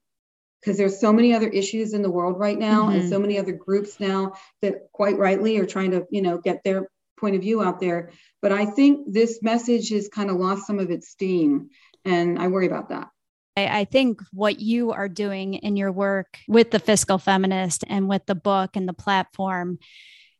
because 0.61 0.77
there's 0.77 1.01
so 1.01 1.13
many 1.13 1.35
other 1.35 1.49
issues 1.49 1.95
in 1.95 2.03
the 2.03 2.11
world 2.11 2.39
right 2.39 2.59
now 2.59 2.85
mm-hmm. 2.85 3.01
and 3.01 3.09
so 3.09 3.19
many 3.19 3.39
other 3.39 3.53
groups 3.53 4.01
now 4.01 4.33
that 4.63 4.91
quite 4.93 5.19
rightly 5.19 5.59
are 5.59 5.67
trying 5.67 5.91
to 5.93 6.07
you 6.11 6.23
know 6.23 6.39
get 6.39 6.63
their 6.65 6.89
point 7.19 7.35
of 7.35 7.43
view 7.43 7.63
out 7.63 7.81
there. 7.81 8.11
But 8.41 8.53
I 8.53 8.67
think 8.67 9.13
this 9.13 9.41
message 9.43 9.91
has 9.91 10.09
kind 10.09 10.31
of 10.31 10.37
lost 10.37 10.67
some 10.67 10.79
of 10.79 10.91
its 10.91 11.09
steam, 11.09 11.71
and 12.05 12.39
I 12.39 12.49
worry 12.49 12.67
about 12.67 12.91
that. 12.91 13.09
I 13.57 13.85
think 13.85 14.23
what 14.33 14.61
you 14.61 14.93
are 14.93 15.09
doing 15.09 15.55
in 15.55 15.77
your 15.77 15.91
work 15.91 16.39
with 16.47 16.71
the 16.71 16.79
fiscal 16.79 17.19
feminist 17.19 17.83
and 17.89 18.09
with 18.09 18.25
the 18.27 18.37
book 18.37 18.77
and 18.77 18.89
the 18.89 18.93
platform 18.93 19.81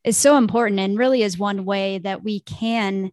is 0.05 0.17
so 0.17 0.37
important 0.37 0.79
and 0.79 0.97
really 0.97 1.23
is 1.23 1.37
one 1.37 1.65
way 1.65 1.99
that 1.99 2.23
we 2.23 2.41
can, 2.41 3.11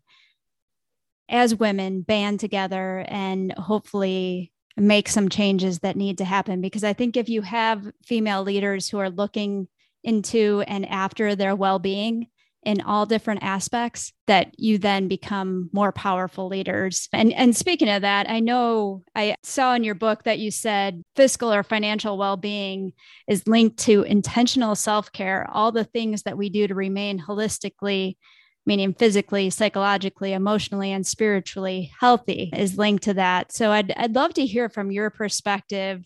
as 1.28 1.56
women, 1.56 2.02
band 2.02 2.40
together 2.40 3.04
and 3.08 3.52
hopefully 3.54 4.52
make 4.78 5.08
some 5.08 5.30
changes 5.30 5.80
that 5.80 5.96
need 5.96 6.18
to 6.18 6.26
happen. 6.26 6.62
Because 6.62 6.84
I 6.84 6.94
think 6.94 7.16
if 7.18 7.30
you 7.30 7.42
have 7.42 7.86
female 8.06 8.44
leaders 8.44 8.90
who 8.90 9.00
are 9.00 9.10
looking 9.10 9.68
into 10.04 10.64
and 10.68 10.86
after 10.88 11.36
their 11.36 11.56
well 11.56 11.80
being, 11.80 12.28
in 12.66 12.82
all 12.82 13.06
different 13.06 13.44
aspects 13.44 14.12
that 14.26 14.60
you 14.60 14.80
then 14.80 15.08
become 15.08 15.70
more 15.72 15.92
powerful 15.92 16.48
leaders. 16.48 17.08
And 17.14 17.32
and 17.32 17.56
speaking 17.56 17.90
of 17.90 18.02
that, 18.02 18.28
I 18.30 18.40
know 18.40 19.04
I 19.14 19.36
saw 19.44 19.76
in 19.76 19.84
your 19.84 19.96
book 19.96 20.24
that 20.24 20.40
you 20.40 20.50
said 20.50 21.04
fiscal 21.16 21.54
or 21.54 21.62
financial 21.62 22.18
well-being 22.18 22.94
is 23.28 23.48
linked 23.48 23.78
to 23.82 24.02
intentional 24.02 24.76
self-care, 24.76 25.48
all 25.52 25.72
the 25.72 25.84
things 25.84 26.24
that 26.24 26.38
we 26.38 26.50
do 26.50 26.68
to 26.68 26.74
remain 26.74 27.20
holistically 27.20 28.18
meaning 28.66 28.94
physically, 28.94 29.50
psychologically, 29.50 30.34
emotionally, 30.34 30.92
and 30.92 31.06
spiritually 31.06 31.92
healthy 32.00 32.52
is 32.56 32.78
linked 32.78 33.04
to 33.04 33.14
that. 33.14 33.52
So 33.52 33.72
I'd, 33.72 33.92
I'd 33.96 34.16
love 34.16 34.34
to 34.36 34.46
hear 34.46 34.70
from 34.70 34.92
your 34.92 35.10
perspective. 35.10 36.04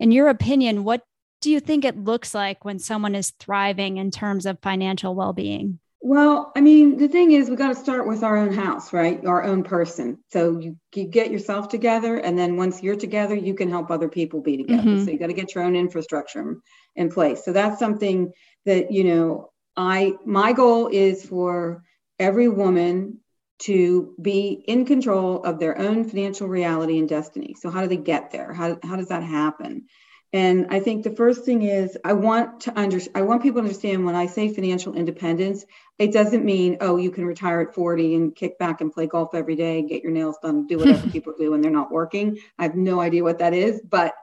In 0.00 0.10
your 0.10 0.28
opinion, 0.28 0.84
what 0.84 1.02
do 1.40 1.50
you 1.50 1.60
think 1.60 1.84
it 1.84 1.98
looks 1.98 2.34
like 2.34 2.64
when 2.64 2.78
someone 2.78 3.14
is 3.14 3.32
thriving 3.38 3.98
in 3.98 4.10
terms 4.10 4.46
of 4.46 4.58
financial 4.62 5.14
well-being? 5.14 5.78
Well, 6.06 6.52
I 6.54 6.60
mean, 6.60 6.98
the 6.98 7.08
thing 7.08 7.32
is, 7.32 7.48
we 7.48 7.56
got 7.56 7.68
to 7.68 7.74
start 7.74 8.06
with 8.06 8.22
our 8.22 8.36
own 8.36 8.52
house, 8.52 8.92
right? 8.92 9.24
Our 9.24 9.42
own 9.42 9.62
person. 9.62 10.18
So 10.30 10.58
you, 10.58 10.76
you 10.94 11.04
get 11.04 11.30
yourself 11.30 11.70
together, 11.70 12.16
and 12.16 12.38
then 12.38 12.58
once 12.58 12.82
you're 12.82 12.94
together, 12.94 13.34
you 13.34 13.54
can 13.54 13.70
help 13.70 13.90
other 13.90 14.10
people 14.10 14.42
be 14.42 14.58
together. 14.58 14.82
Mm-hmm. 14.82 15.04
So 15.06 15.10
you 15.10 15.18
got 15.18 15.28
to 15.28 15.32
get 15.32 15.54
your 15.54 15.64
own 15.64 15.74
infrastructure 15.74 16.56
in 16.94 17.10
place. 17.10 17.42
So 17.42 17.54
that's 17.54 17.78
something 17.78 18.32
that 18.66 18.92
you 18.92 19.04
know, 19.04 19.50
I 19.76 20.14
my 20.24 20.52
goal 20.52 20.88
is 20.88 21.24
for 21.24 21.82
every 22.18 22.48
woman 22.48 23.20
to 23.60 24.14
be 24.20 24.64
in 24.66 24.84
control 24.84 25.42
of 25.42 25.58
their 25.58 25.78
own 25.78 26.04
financial 26.04 26.48
reality 26.48 26.98
and 26.98 27.08
destiny. 27.08 27.54
So 27.58 27.70
how 27.70 27.82
do 27.82 27.88
they 27.88 27.96
get 27.96 28.30
there? 28.30 28.52
How 28.52 28.78
how 28.82 28.96
does 28.96 29.08
that 29.08 29.22
happen? 29.22 29.86
And 30.32 30.66
I 30.70 30.80
think 30.80 31.04
the 31.04 31.14
first 31.14 31.44
thing 31.44 31.62
is 31.62 31.96
I 32.04 32.12
want 32.12 32.62
to 32.62 32.78
under 32.78 32.98
I 33.14 33.22
want 33.22 33.42
people 33.42 33.60
to 33.60 33.68
understand 33.68 34.04
when 34.04 34.16
I 34.16 34.26
say 34.26 34.52
financial 34.52 34.94
independence, 34.94 35.64
it 35.98 36.12
doesn't 36.12 36.44
mean 36.44 36.78
oh 36.80 36.96
you 36.96 37.10
can 37.12 37.24
retire 37.24 37.60
at 37.60 37.74
40 37.74 38.16
and 38.16 38.34
kick 38.34 38.58
back 38.58 38.80
and 38.80 38.92
play 38.92 39.06
golf 39.06 39.34
every 39.34 39.54
day, 39.54 39.82
get 39.82 40.02
your 40.02 40.12
nails 40.12 40.36
done, 40.42 40.66
do 40.66 40.78
whatever 40.78 41.08
people 41.10 41.34
do 41.38 41.52
when 41.52 41.60
they're 41.60 41.70
not 41.70 41.92
working. 41.92 42.38
I 42.58 42.64
have 42.64 42.74
no 42.74 43.00
idea 43.00 43.22
what 43.22 43.38
that 43.38 43.54
is, 43.54 43.80
but 43.88 44.14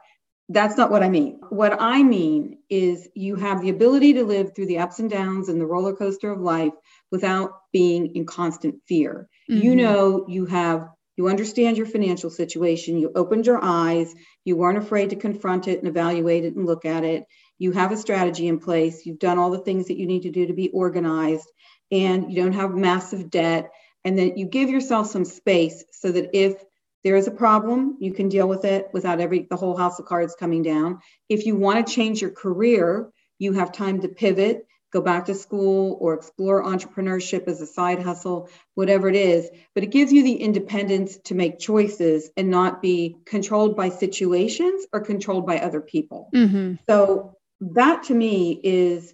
that's 0.54 0.78
not 0.78 0.92
what 0.92 1.04
I 1.04 1.10
mean. 1.10 1.40
What 1.50 1.78
I 1.80 2.04
mean 2.04 2.58
is 2.70 3.08
you 3.16 3.36
have 3.36 3.62
the 3.62 3.70
ability 3.70 4.14
to 4.14 4.24
live 4.24 4.56
through 4.56 4.68
the 4.68 4.80
ups 4.80 5.00
and 5.00 5.10
downs 5.10 5.50
and 5.50 5.60
the 5.60 5.66
roller 5.66 5.96
coaster 5.96 6.32
of 6.32 6.42
life 6.42 6.74
without 7.12 7.52
being 7.72 8.16
in 8.16 8.26
constant 8.26 8.76
fear. 8.88 9.30
Mm-hmm. 9.50 9.62
You 9.62 9.76
know 9.76 10.26
you 10.28 10.46
have 10.48 10.90
you 11.18 11.28
understand 11.28 11.78
your 11.78 11.86
financial 11.86 12.30
situation, 12.30 12.98
you 12.98 13.12
opened 13.16 13.46
your 13.46 13.60
eyes, 13.62 14.16
you 14.46 14.56
weren't 14.56 14.78
afraid 14.78 15.12
to 15.12 15.16
confront 15.16 15.68
it 15.68 15.80
and 15.80 15.88
evaluate 15.88 16.46
it 16.46 16.56
and 16.56 16.66
look 16.66 16.86
at 16.86 17.04
it. 17.04 17.26
You 17.60 17.74
have 17.74 17.92
a 17.92 17.98
strategy 17.98 18.48
in 18.48 18.60
place, 18.60 19.06
you've 19.06 19.20
done 19.20 19.38
all 19.38 19.52
the 19.52 19.60
things 19.60 19.88
that 19.88 19.98
you 19.98 20.08
need 20.08 20.24
to 20.24 20.32
do 20.32 20.48
to 20.48 20.54
be 20.54 20.70
organized, 20.70 21.48
and 21.92 22.32
you 22.32 22.42
don't 22.42 22.54
have 22.54 22.74
massive 22.74 23.30
debt. 23.30 23.70
And 24.04 24.18
then 24.18 24.38
you 24.38 24.48
give 24.48 24.70
yourself 24.70 25.08
some 25.08 25.26
space 25.26 25.84
so 25.92 26.12
that 26.12 26.32
if 26.34 26.56
there 27.04 27.16
is 27.16 27.28
a 27.28 27.32
problem, 27.32 27.98
you 28.00 28.14
can 28.14 28.30
deal 28.30 28.48
with 28.48 28.66
it 28.66 28.90
without 28.94 29.20
every 29.20 29.48
the 29.50 29.56
whole 29.56 29.76
house 29.76 30.00
of 30.00 30.06
cards 30.06 30.36
coming 30.40 30.62
down. 30.62 31.00
If 31.30 31.46
you 31.46 31.56
want 31.56 31.86
to 31.86 31.94
change 31.94 32.22
your 32.22 32.32
career, 32.32 33.10
you 33.40 33.54
have 33.54 33.72
time 33.72 34.02
to 34.02 34.08
pivot 34.08 34.66
go 34.92 35.02
back 35.02 35.26
to 35.26 35.36
school 35.36 35.98
or 36.00 36.14
explore 36.14 36.64
entrepreneurship 36.64 37.48
as 37.48 37.62
a 37.62 37.66
side 37.66 38.02
hustle, 38.02 38.50
whatever 38.76 39.08
it 39.08 39.16
is. 39.16 39.50
But 39.74 39.84
it 39.84 39.88
gives 39.88 40.12
you 40.12 40.24
the 40.24 40.34
independence 40.34 41.18
to 41.26 41.36
make 41.36 41.60
choices 41.60 42.30
and 42.36 42.50
not 42.50 42.82
be 42.82 43.16
controlled 43.26 43.76
by 43.76 43.90
situations 43.90 44.86
or 44.92 45.00
controlled 45.00 45.46
by 45.46 45.60
other 45.60 45.82
people. 45.82 46.30
Mm-hmm. 46.36 46.76
So 46.88 47.38
that 47.62 48.04
to 48.04 48.14
me 48.14 48.60
is 48.64 49.14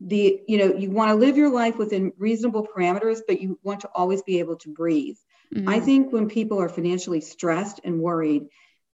the 0.00 0.42
you 0.46 0.58
know 0.58 0.74
you 0.74 0.90
want 0.90 1.08
to 1.08 1.14
live 1.14 1.38
your 1.38 1.48
life 1.48 1.78
within 1.78 2.12
reasonable 2.18 2.66
parameters 2.66 3.20
but 3.26 3.40
you 3.40 3.58
want 3.62 3.80
to 3.80 3.88
always 3.94 4.20
be 4.20 4.40
able 4.40 4.56
to 4.56 4.68
breathe 4.68 5.16
mm-hmm. 5.54 5.68
i 5.68 5.80
think 5.80 6.12
when 6.12 6.28
people 6.28 6.60
are 6.60 6.68
financially 6.68 7.20
stressed 7.20 7.80
and 7.84 8.00
worried 8.00 8.46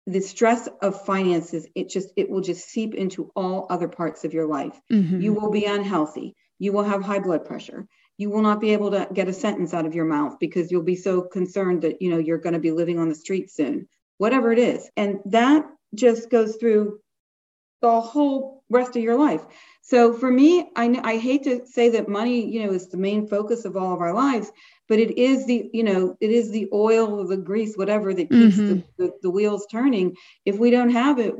the 0.07 0.21
stress 0.21 0.69
of 0.81 1.05
finances 1.05 1.67
it 1.75 1.89
just 1.89 2.09
it 2.17 2.29
will 2.29 2.41
just 2.41 2.69
seep 2.69 2.95
into 2.95 3.31
all 3.37 3.67
other 3.71 3.89
parts 3.89 4.25
of 4.25 4.35
your 4.35 4.47
life. 4.47 4.79
Mm-hmm. 4.93 5.21
you 5.21 5.33
will 5.33 5.51
be 5.51 5.65
unhealthy. 5.65 6.35
You 6.59 6.73
will 6.73 6.85
have 6.85 7.03
high 7.03 7.21
blood 7.21 7.45
pressure. 7.45 7.87
You 8.19 8.31
will 8.31 8.43
not 8.43 8.61
be 8.61 8.73
able 8.73 8.91
to 8.93 9.09
get 9.13 9.29
a 9.29 9.33
sentence 9.33 9.75
out 9.75 9.87
of 9.87 9.95
your 9.95 10.05
mouth 10.05 10.39
because 10.39 10.71
you'll 10.71 10.83
be 10.83 10.97
so 10.97 11.23
concerned 11.23 11.83
that 11.83 12.03
you 12.03 12.11
know 12.11 12.19
you're 12.19 12.39
going 12.39 12.55
to 12.55 12.61
be 12.61 12.73
living 12.73 12.99
on 12.99 13.09
the 13.09 13.15
street 13.15 13.51
soon 13.51 13.89
whatever 14.19 14.53
it 14.53 14.59
is. 14.61 14.89
And 14.97 15.19
that 15.27 15.67
just 15.97 16.31
goes 16.31 16.55
through 16.55 17.01
the 17.81 18.01
whole 18.01 18.63
rest 18.71 18.95
of 18.95 19.03
your 19.03 19.19
life 19.19 19.45
so 19.83 20.15
for 20.15 20.31
me 20.31 20.71
I, 20.75 20.99
I 21.05 21.17
hate 21.19 21.43
to 21.45 21.67
say 21.67 21.91
that 21.91 22.09
money 22.09 22.47
you 22.51 22.65
know 22.65 22.73
is 22.73 22.89
the 22.89 22.97
main 22.97 23.27
focus 23.27 23.65
of 23.65 23.77
all 23.77 23.93
of 23.93 24.01
our 24.01 24.15
lives 24.15 24.51
but 24.93 24.99
it 24.99 25.19
is 25.19 25.47
the 25.47 25.71
you 25.73 25.85
know 25.85 26.17
it 26.21 26.31
is 26.31 26.51
the 26.51 26.69
oil 26.73 27.27
the 27.27 27.37
grease 27.37 27.77
whatever 27.77 28.13
that 28.13 28.29
keeps 28.29 28.57
mm-hmm. 28.57 28.69
the, 28.69 28.85
the, 28.99 29.13
the, 29.23 29.31
wheels 29.31 29.67
turning. 29.71 30.15
If 30.45 30.59
we 30.59 30.71
don't 30.71 30.91
have 30.91 31.19
it 31.19 31.35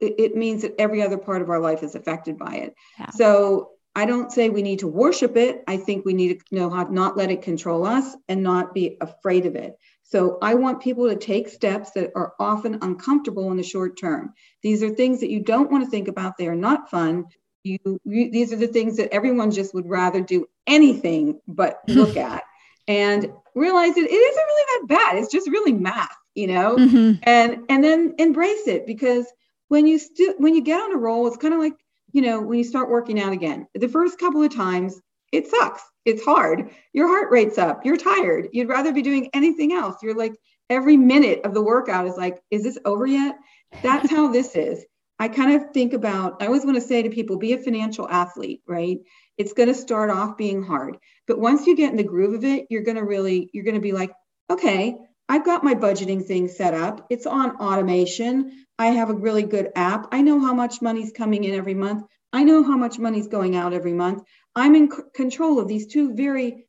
it 0.00 0.36
means 0.36 0.62
that 0.62 0.74
every 0.78 1.02
other 1.02 1.18
part 1.18 1.42
of 1.42 1.50
our 1.50 1.60
life 1.60 1.82
is 1.82 1.94
affected 1.94 2.38
by 2.38 2.54
it. 2.56 2.74
Yeah. 2.98 3.10
so 3.10 3.70
i 3.94 4.06
don't 4.06 4.32
say 4.32 4.48
we 4.48 4.62
need 4.62 4.78
to 4.78 4.88
worship 4.88 5.36
it. 5.36 5.62
I 5.66 5.76
think 5.76 6.06
we 6.06 6.14
need 6.14 6.40
to 6.40 6.54
know 6.54 6.70
how 6.70 6.84
to 6.84 6.94
not 6.94 7.16
let 7.18 7.30
it 7.30 7.42
control 7.42 7.84
us 7.84 8.16
and 8.28 8.42
not 8.42 8.72
be 8.72 8.96
afraid 9.02 9.44
of 9.44 9.54
it. 9.54 9.76
So 10.02 10.38
i 10.40 10.54
want 10.54 10.80
people 10.80 11.10
to 11.10 11.16
take 11.16 11.48
steps 11.48 11.90
that 11.90 12.12
are 12.16 12.32
often 12.40 12.78
uncomfortable 12.80 13.50
in 13.50 13.58
the 13.58 13.62
short 13.62 13.98
term. 13.98 14.32
These 14.62 14.82
are 14.82 14.88
things 14.90 15.20
that 15.20 15.30
you 15.30 15.40
don't 15.40 15.70
want 15.70 15.84
to 15.84 15.90
think 15.90 16.08
about. 16.08 16.38
They 16.38 16.48
are 16.48 16.62
not 16.68 16.90
fun 16.90 17.26
you, 17.68 18.00
you 18.04 18.30
these 18.30 18.52
are 18.52 18.56
the 18.56 18.66
things 18.66 18.96
that 18.96 19.12
everyone 19.12 19.50
just 19.50 19.74
would 19.74 19.88
rather 19.88 20.20
do 20.20 20.46
anything 20.66 21.40
but 21.46 21.80
look 21.88 22.16
at 22.16 22.42
and 22.86 23.30
realize 23.54 23.94
that 23.94 24.00
it 24.00 24.10
isn't 24.10 24.46
really 24.46 24.64
that 24.66 24.88
bad. 24.88 25.18
It's 25.18 25.30
just 25.30 25.50
really 25.50 25.72
math, 25.72 26.16
you 26.34 26.46
know, 26.46 26.76
mm-hmm. 26.76 27.20
and 27.22 27.64
and 27.68 27.84
then 27.84 28.14
embrace 28.18 28.66
it 28.66 28.86
because 28.86 29.26
when 29.68 29.86
you 29.86 29.98
still 29.98 30.34
when 30.38 30.54
you 30.54 30.62
get 30.62 30.80
on 30.80 30.94
a 30.94 30.96
roll, 30.96 31.26
it's 31.26 31.36
kind 31.36 31.54
of 31.54 31.60
like 31.60 31.74
you 32.12 32.22
know 32.22 32.40
when 32.40 32.58
you 32.58 32.64
start 32.64 32.90
working 32.90 33.20
out 33.20 33.32
again. 33.32 33.66
The 33.74 33.88
first 33.88 34.18
couple 34.18 34.42
of 34.42 34.54
times, 34.54 35.00
it 35.32 35.46
sucks. 35.46 35.82
It's 36.04 36.24
hard. 36.24 36.70
Your 36.94 37.06
heart 37.06 37.30
rate's 37.30 37.58
up. 37.58 37.84
You're 37.84 37.98
tired. 37.98 38.48
You'd 38.52 38.68
rather 38.68 38.92
be 38.92 39.02
doing 39.02 39.28
anything 39.34 39.74
else. 39.74 39.96
You're 40.02 40.16
like 40.16 40.34
every 40.70 40.96
minute 40.96 41.42
of 41.44 41.52
the 41.52 41.62
workout 41.62 42.06
is 42.06 42.16
like, 42.16 42.42
is 42.50 42.62
this 42.62 42.78
over 42.84 43.06
yet? 43.06 43.36
That's 43.82 44.10
how 44.10 44.32
this 44.32 44.56
is. 44.56 44.84
I 45.18 45.28
kind 45.28 45.52
of 45.60 45.70
think 45.72 45.92
about, 45.92 46.42
I 46.42 46.46
always 46.46 46.64
want 46.64 46.76
to 46.76 46.80
say 46.80 47.02
to 47.02 47.10
people, 47.10 47.38
be 47.38 47.52
a 47.52 47.58
financial 47.58 48.08
athlete, 48.08 48.62
right? 48.66 48.98
It's 49.36 49.52
going 49.52 49.68
to 49.68 49.74
start 49.74 50.10
off 50.10 50.36
being 50.36 50.62
hard. 50.62 50.98
But 51.26 51.40
once 51.40 51.66
you 51.66 51.76
get 51.76 51.90
in 51.90 51.96
the 51.96 52.04
groove 52.04 52.34
of 52.34 52.44
it, 52.44 52.66
you're 52.70 52.82
going 52.82 52.96
to 52.96 53.04
really, 53.04 53.50
you're 53.52 53.64
going 53.64 53.74
to 53.74 53.80
be 53.80 53.92
like, 53.92 54.12
okay, 54.50 54.96
I've 55.28 55.44
got 55.44 55.64
my 55.64 55.74
budgeting 55.74 56.24
thing 56.24 56.48
set 56.48 56.72
up. 56.72 57.06
It's 57.10 57.26
on 57.26 57.56
automation. 57.56 58.64
I 58.78 58.86
have 58.86 59.10
a 59.10 59.14
really 59.14 59.42
good 59.42 59.70
app. 59.74 60.08
I 60.12 60.22
know 60.22 60.40
how 60.40 60.54
much 60.54 60.80
money's 60.80 61.12
coming 61.12 61.44
in 61.44 61.54
every 61.54 61.74
month. 61.74 62.04
I 62.32 62.44
know 62.44 62.62
how 62.62 62.76
much 62.76 62.98
money's 62.98 63.28
going 63.28 63.56
out 63.56 63.72
every 63.72 63.92
month. 63.92 64.22
I'm 64.54 64.74
in 64.74 64.90
c- 64.90 65.02
control 65.14 65.58
of 65.58 65.68
these 65.68 65.86
two 65.86 66.14
very 66.14 66.67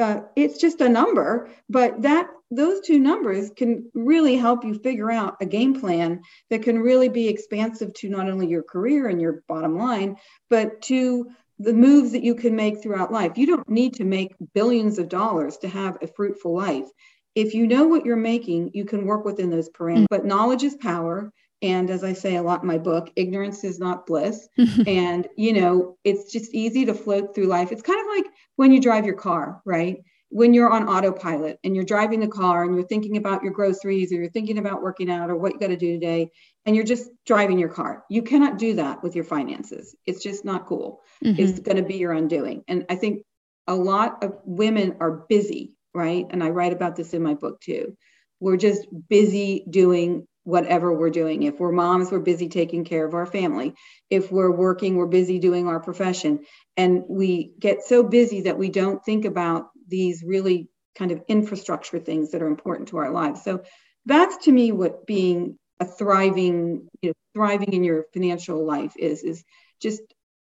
uh, 0.00 0.22
it's 0.36 0.58
just 0.58 0.80
a 0.80 0.88
number, 0.88 1.50
but 1.68 2.02
that 2.02 2.30
those 2.50 2.80
two 2.80 2.98
numbers 2.98 3.50
can 3.50 3.90
really 3.94 4.36
help 4.36 4.64
you 4.64 4.74
figure 4.74 5.10
out 5.10 5.36
a 5.40 5.46
game 5.46 5.78
plan 5.78 6.22
that 6.50 6.62
can 6.62 6.80
really 6.80 7.08
be 7.08 7.28
expansive 7.28 7.94
to 7.94 8.08
not 8.08 8.28
only 8.28 8.48
your 8.48 8.62
career 8.62 9.06
and 9.06 9.20
your 9.20 9.44
bottom 9.46 9.78
line, 9.78 10.16
but 10.48 10.82
to 10.82 11.30
the 11.60 11.72
moves 11.72 12.12
that 12.12 12.24
you 12.24 12.34
can 12.34 12.56
make 12.56 12.82
throughout 12.82 13.12
life. 13.12 13.36
You 13.36 13.46
don't 13.46 13.68
need 13.68 13.94
to 13.94 14.04
make 14.04 14.34
billions 14.54 14.98
of 14.98 15.08
dollars 15.08 15.58
to 15.58 15.68
have 15.68 15.98
a 16.02 16.08
fruitful 16.08 16.54
life. 16.54 16.88
If 17.34 17.54
you 17.54 17.66
know 17.66 17.86
what 17.86 18.04
you're 18.04 18.16
making, 18.16 18.70
you 18.74 18.84
can 18.84 19.06
work 19.06 19.24
within 19.24 19.50
those 19.50 19.68
parameters. 19.68 20.06
But 20.10 20.24
knowledge 20.24 20.64
is 20.64 20.74
power. 20.74 21.30
And 21.62 21.90
as 21.90 22.02
I 22.02 22.14
say 22.14 22.36
a 22.36 22.42
lot 22.42 22.62
in 22.62 22.66
my 22.66 22.78
book, 22.78 23.12
ignorance 23.14 23.62
is 23.62 23.78
not 23.78 24.06
bliss. 24.06 24.48
and, 24.86 25.28
you 25.36 25.52
know, 25.52 25.98
it's 26.02 26.32
just 26.32 26.54
easy 26.54 26.86
to 26.86 26.94
float 26.94 27.34
through 27.34 27.46
life. 27.46 27.70
It's 27.70 27.82
kind 27.82 28.00
of 28.00 28.06
like 28.16 28.29
when 28.60 28.72
you 28.72 28.78
drive 28.78 29.06
your 29.06 29.14
car, 29.14 29.62
right? 29.64 30.02
When 30.28 30.52
you're 30.52 30.70
on 30.70 30.86
autopilot 30.86 31.58
and 31.64 31.74
you're 31.74 31.82
driving 31.82 32.20
the 32.20 32.28
car 32.28 32.62
and 32.62 32.74
you're 32.74 32.86
thinking 32.86 33.16
about 33.16 33.42
your 33.42 33.54
groceries 33.54 34.12
or 34.12 34.16
you're 34.16 34.28
thinking 34.28 34.58
about 34.58 34.82
working 34.82 35.10
out 35.10 35.30
or 35.30 35.36
what 35.36 35.54
you 35.54 35.58
got 35.58 35.68
to 35.68 35.78
do 35.78 35.94
today, 35.94 36.30
and 36.66 36.76
you're 36.76 36.84
just 36.84 37.08
driving 37.24 37.58
your 37.58 37.70
car. 37.70 38.04
You 38.10 38.20
cannot 38.20 38.58
do 38.58 38.74
that 38.74 39.02
with 39.02 39.14
your 39.14 39.24
finances. 39.24 39.96
It's 40.04 40.22
just 40.22 40.44
not 40.44 40.66
cool. 40.66 41.00
Mm-hmm. 41.24 41.40
It's 41.40 41.60
going 41.60 41.78
to 41.78 41.82
be 41.82 41.96
your 41.96 42.12
undoing. 42.12 42.62
And 42.68 42.84
I 42.90 42.96
think 42.96 43.22
a 43.66 43.74
lot 43.74 44.22
of 44.22 44.34
women 44.44 44.98
are 45.00 45.24
busy, 45.26 45.72
right? 45.94 46.26
And 46.28 46.44
I 46.44 46.50
write 46.50 46.74
about 46.74 46.96
this 46.96 47.14
in 47.14 47.22
my 47.22 47.32
book 47.32 47.62
too. 47.62 47.96
We're 48.40 48.58
just 48.58 48.86
busy 49.08 49.64
doing 49.70 50.28
whatever 50.44 50.92
we're 50.92 51.10
doing. 51.10 51.42
If 51.42 51.60
we're 51.60 51.72
moms, 51.72 52.10
we're 52.10 52.20
busy 52.20 52.48
taking 52.48 52.84
care 52.84 53.04
of 53.04 53.14
our 53.14 53.26
family. 53.26 53.74
If 54.08 54.32
we're 54.32 54.50
working, 54.50 54.96
we're 54.96 55.06
busy 55.06 55.38
doing 55.38 55.68
our 55.68 55.80
profession. 55.80 56.40
And 56.76 57.04
we 57.08 57.52
get 57.58 57.82
so 57.82 58.02
busy 58.02 58.42
that 58.42 58.58
we 58.58 58.70
don't 58.70 59.04
think 59.04 59.24
about 59.24 59.70
these 59.88 60.22
really 60.24 60.68
kind 60.96 61.12
of 61.12 61.22
infrastructure 61.28 61.98
things 61.98 62.30
that 62.30 62.42
are 62.42 62.48
important 62.48 62.88
to 62.88 62.98
our 62.98 63.10
lives. 63.10 63.42
So 63.42 63.62
that's 64.06 64.44
to 64.44 64.52
me 64.52 64.72
what 64.72 65.06
being 65.06 65.58
a 65.78 65.84
thriving, 65.84 66.88
you 67.02 67.10
know, 67.10 67.14
thriving 67.34 67.72
in 67.72 67.84
your 67.84 68.06
financial 68.12 68.66
life 68.66 68.94
is, 68.98 69.22
is 69.22 69.44
just 69.80 70.02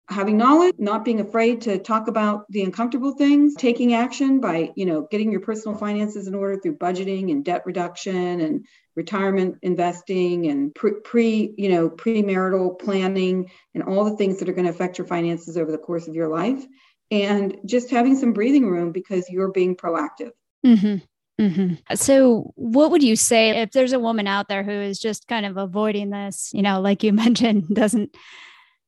having 0.09 0.37
knowledge, 0.37 0.75
not 0.77 1.05
being 1.05 1.21
afraid 1.21 1.61
to 1.61 1.77
talk 1.77 2.07
about 2.07 2.45
the 2.49 2.63
uncomfortable 2.63 3.13
things, 3.13 3.55
taking 3.55 3.93
action 3.93 4.41
by, 4.41 4.71
you 4.75 4.85
know, 4.85 5.07
getting 5.09 5.31
your 5.31 5.41
personal 5.41 5.77
finances 5.77 6.27
in 6.27 6.35
order 6.35 6.59
through 6.59 6.77
budgeting 6.77 7.31
and 7.31 7.45
debt 7.45 7.63
reduction 7.65 8.41
and 8.41 8.65
retirement 8.95 9.57
investing 9.61 10.47
and 10.47 10.73
pre, 10.75 10.93
pre 11.03 11.53
you 11.57 11.69
know, 11.69 11.89
premarital 11.89 12.79
planning 12.79 13.49
and 13.73 13.83
all 13.83 14.05
the 14.05 14.17
things 14.17 14.39
that 14.39 14.49
are 14.49 14.53
going 14.53 14.65
to 14.65 14.71
affect 14.71 14.97
your 14.97 15.07
finances 15.07 15.57
over 15.57 15.71
the 15.71 15.77
course 15.77 16.07
of 16.07 16.15
your 16.15 16.27
life. 16.27 16.63
And 17.09 17.57
just 17.65 17.89
having 17.89 18.15
some 18.17 18.31
breathing 18.31 18.69
room 18.69 18.93
because 18.93 19.29
you're 19.29 19.51
being 19.51 19.75
proactive. 19.75 20.31
Mm-hmm. 20.65 20.97
Mm-hmm. 21.41 21.95
So, 21.95 22.53
what 22.55 22.91
would 22.91 23.03
you 23.03 23.15
say 23.15 23.61
if 23.61 23.71
there's 23.71 23.93
a 23.93 23.99
woman 23.99 24.27
out 24.27 24.47
there 24.47 24.63
who 24.63 24.71
is 24.71 24.99
just 24.99 25.27
kind 25.27 25.45
of 25.45 25.57
avoiding 25.57 26.11
this, 26.11 26.51
you 26.53 26.61
know, 26.61 26.79
like 26.81 27.03
you 27.03 27.13
mentioned, 27.13 27.67
doesn't 27.73 28.15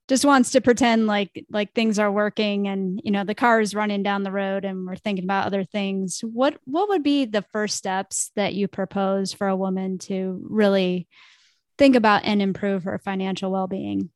just 0.09 0.25
wants 0.25 0.51
to 0.51 0.61
pretend 0.61 1.07
like 1.07 1.45
like 1.49 1.73
things 1.73 1.97
are 1.97 2.11
working 2.11 2.67
and 2.67 3.01
you 3.03 3.11
know 3.11 3.23
the 3.23 3.35
car 3.35 3.61
is 3.61 3.73
running 3.73 4.03
down 4.03 4.23
the 4.23 4.31
road 4.31 4.65
and 4.65 4.85
we're 4.85 4.95
thinking 4.95 5.23
about 5.23 5.45
other 5.45 5.63
things. 5.63 6.19
What 6.21 6.57
what 6.65 6.89
would 6.89 7.03
be 7.03 7.25
the 7.25 7.45
first 7.53 7.77
steps 7.77 8.31
that 8.35 8.53
you 8.53 8.67
propose 8.67 9.33
for 9.33 9.47
a 9.47 9.55
woman 9.55 9.97
to 9.99 10.45
really 10.49 11.07
think 11.77 11.95
about 11.95 12.25
and 12.25 12.41
improve 12.41 12.83
her 12.83 12.99
financial 12.99 13.51
well-being? 13.51 14.09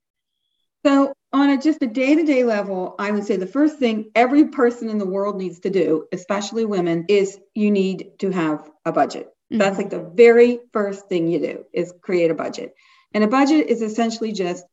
So 0.86 1.13
on 1.34 1.50
a 1.50 1.58
just 1.58 1.82
a 1.82 1.88
day-to-day 1.88 2.45
level 2.45 2.95
i 3.00 3.12
would 3.12 3.26
say 3.26 3.36
the 3.36 3.45
first 3.45 3.78
thing 3.78 4.10
every 4.15 4.47
person 4.47 4.89
in 4.89 4.97
the 4.97 5.06
world 5.06 5.38
needs 5.38 5.60
to 5.60 5.69
do 5.69 6.06
especially 6.13 6.63
women 6.63 7.04
is 7.10 7.38
you 7.54 7.69
need 7.69 8.12
to 8.17 8.32
have 8.32 8.69
a 8.86 8.93
budget. 8.93 9.28
Mm-hmm. 9.52 9.60
that's 9.60 9.78
like 9.78 9.89
the 9.89 10.12
very 10.13 10.60
first 10.73 11.08
thing 11.08 11.28
you 11.28 11.39
do 11.39 11.65
is 11.73 11.93
create 12.02 12.32
a 12.32 12.36
budget. 12.36 12.76
And 13.13 13.23
a 13.23 13.30
budget 13.30 13.67
is 13.67 13.82
essentially 13.82 14.34
just 14.34 14.65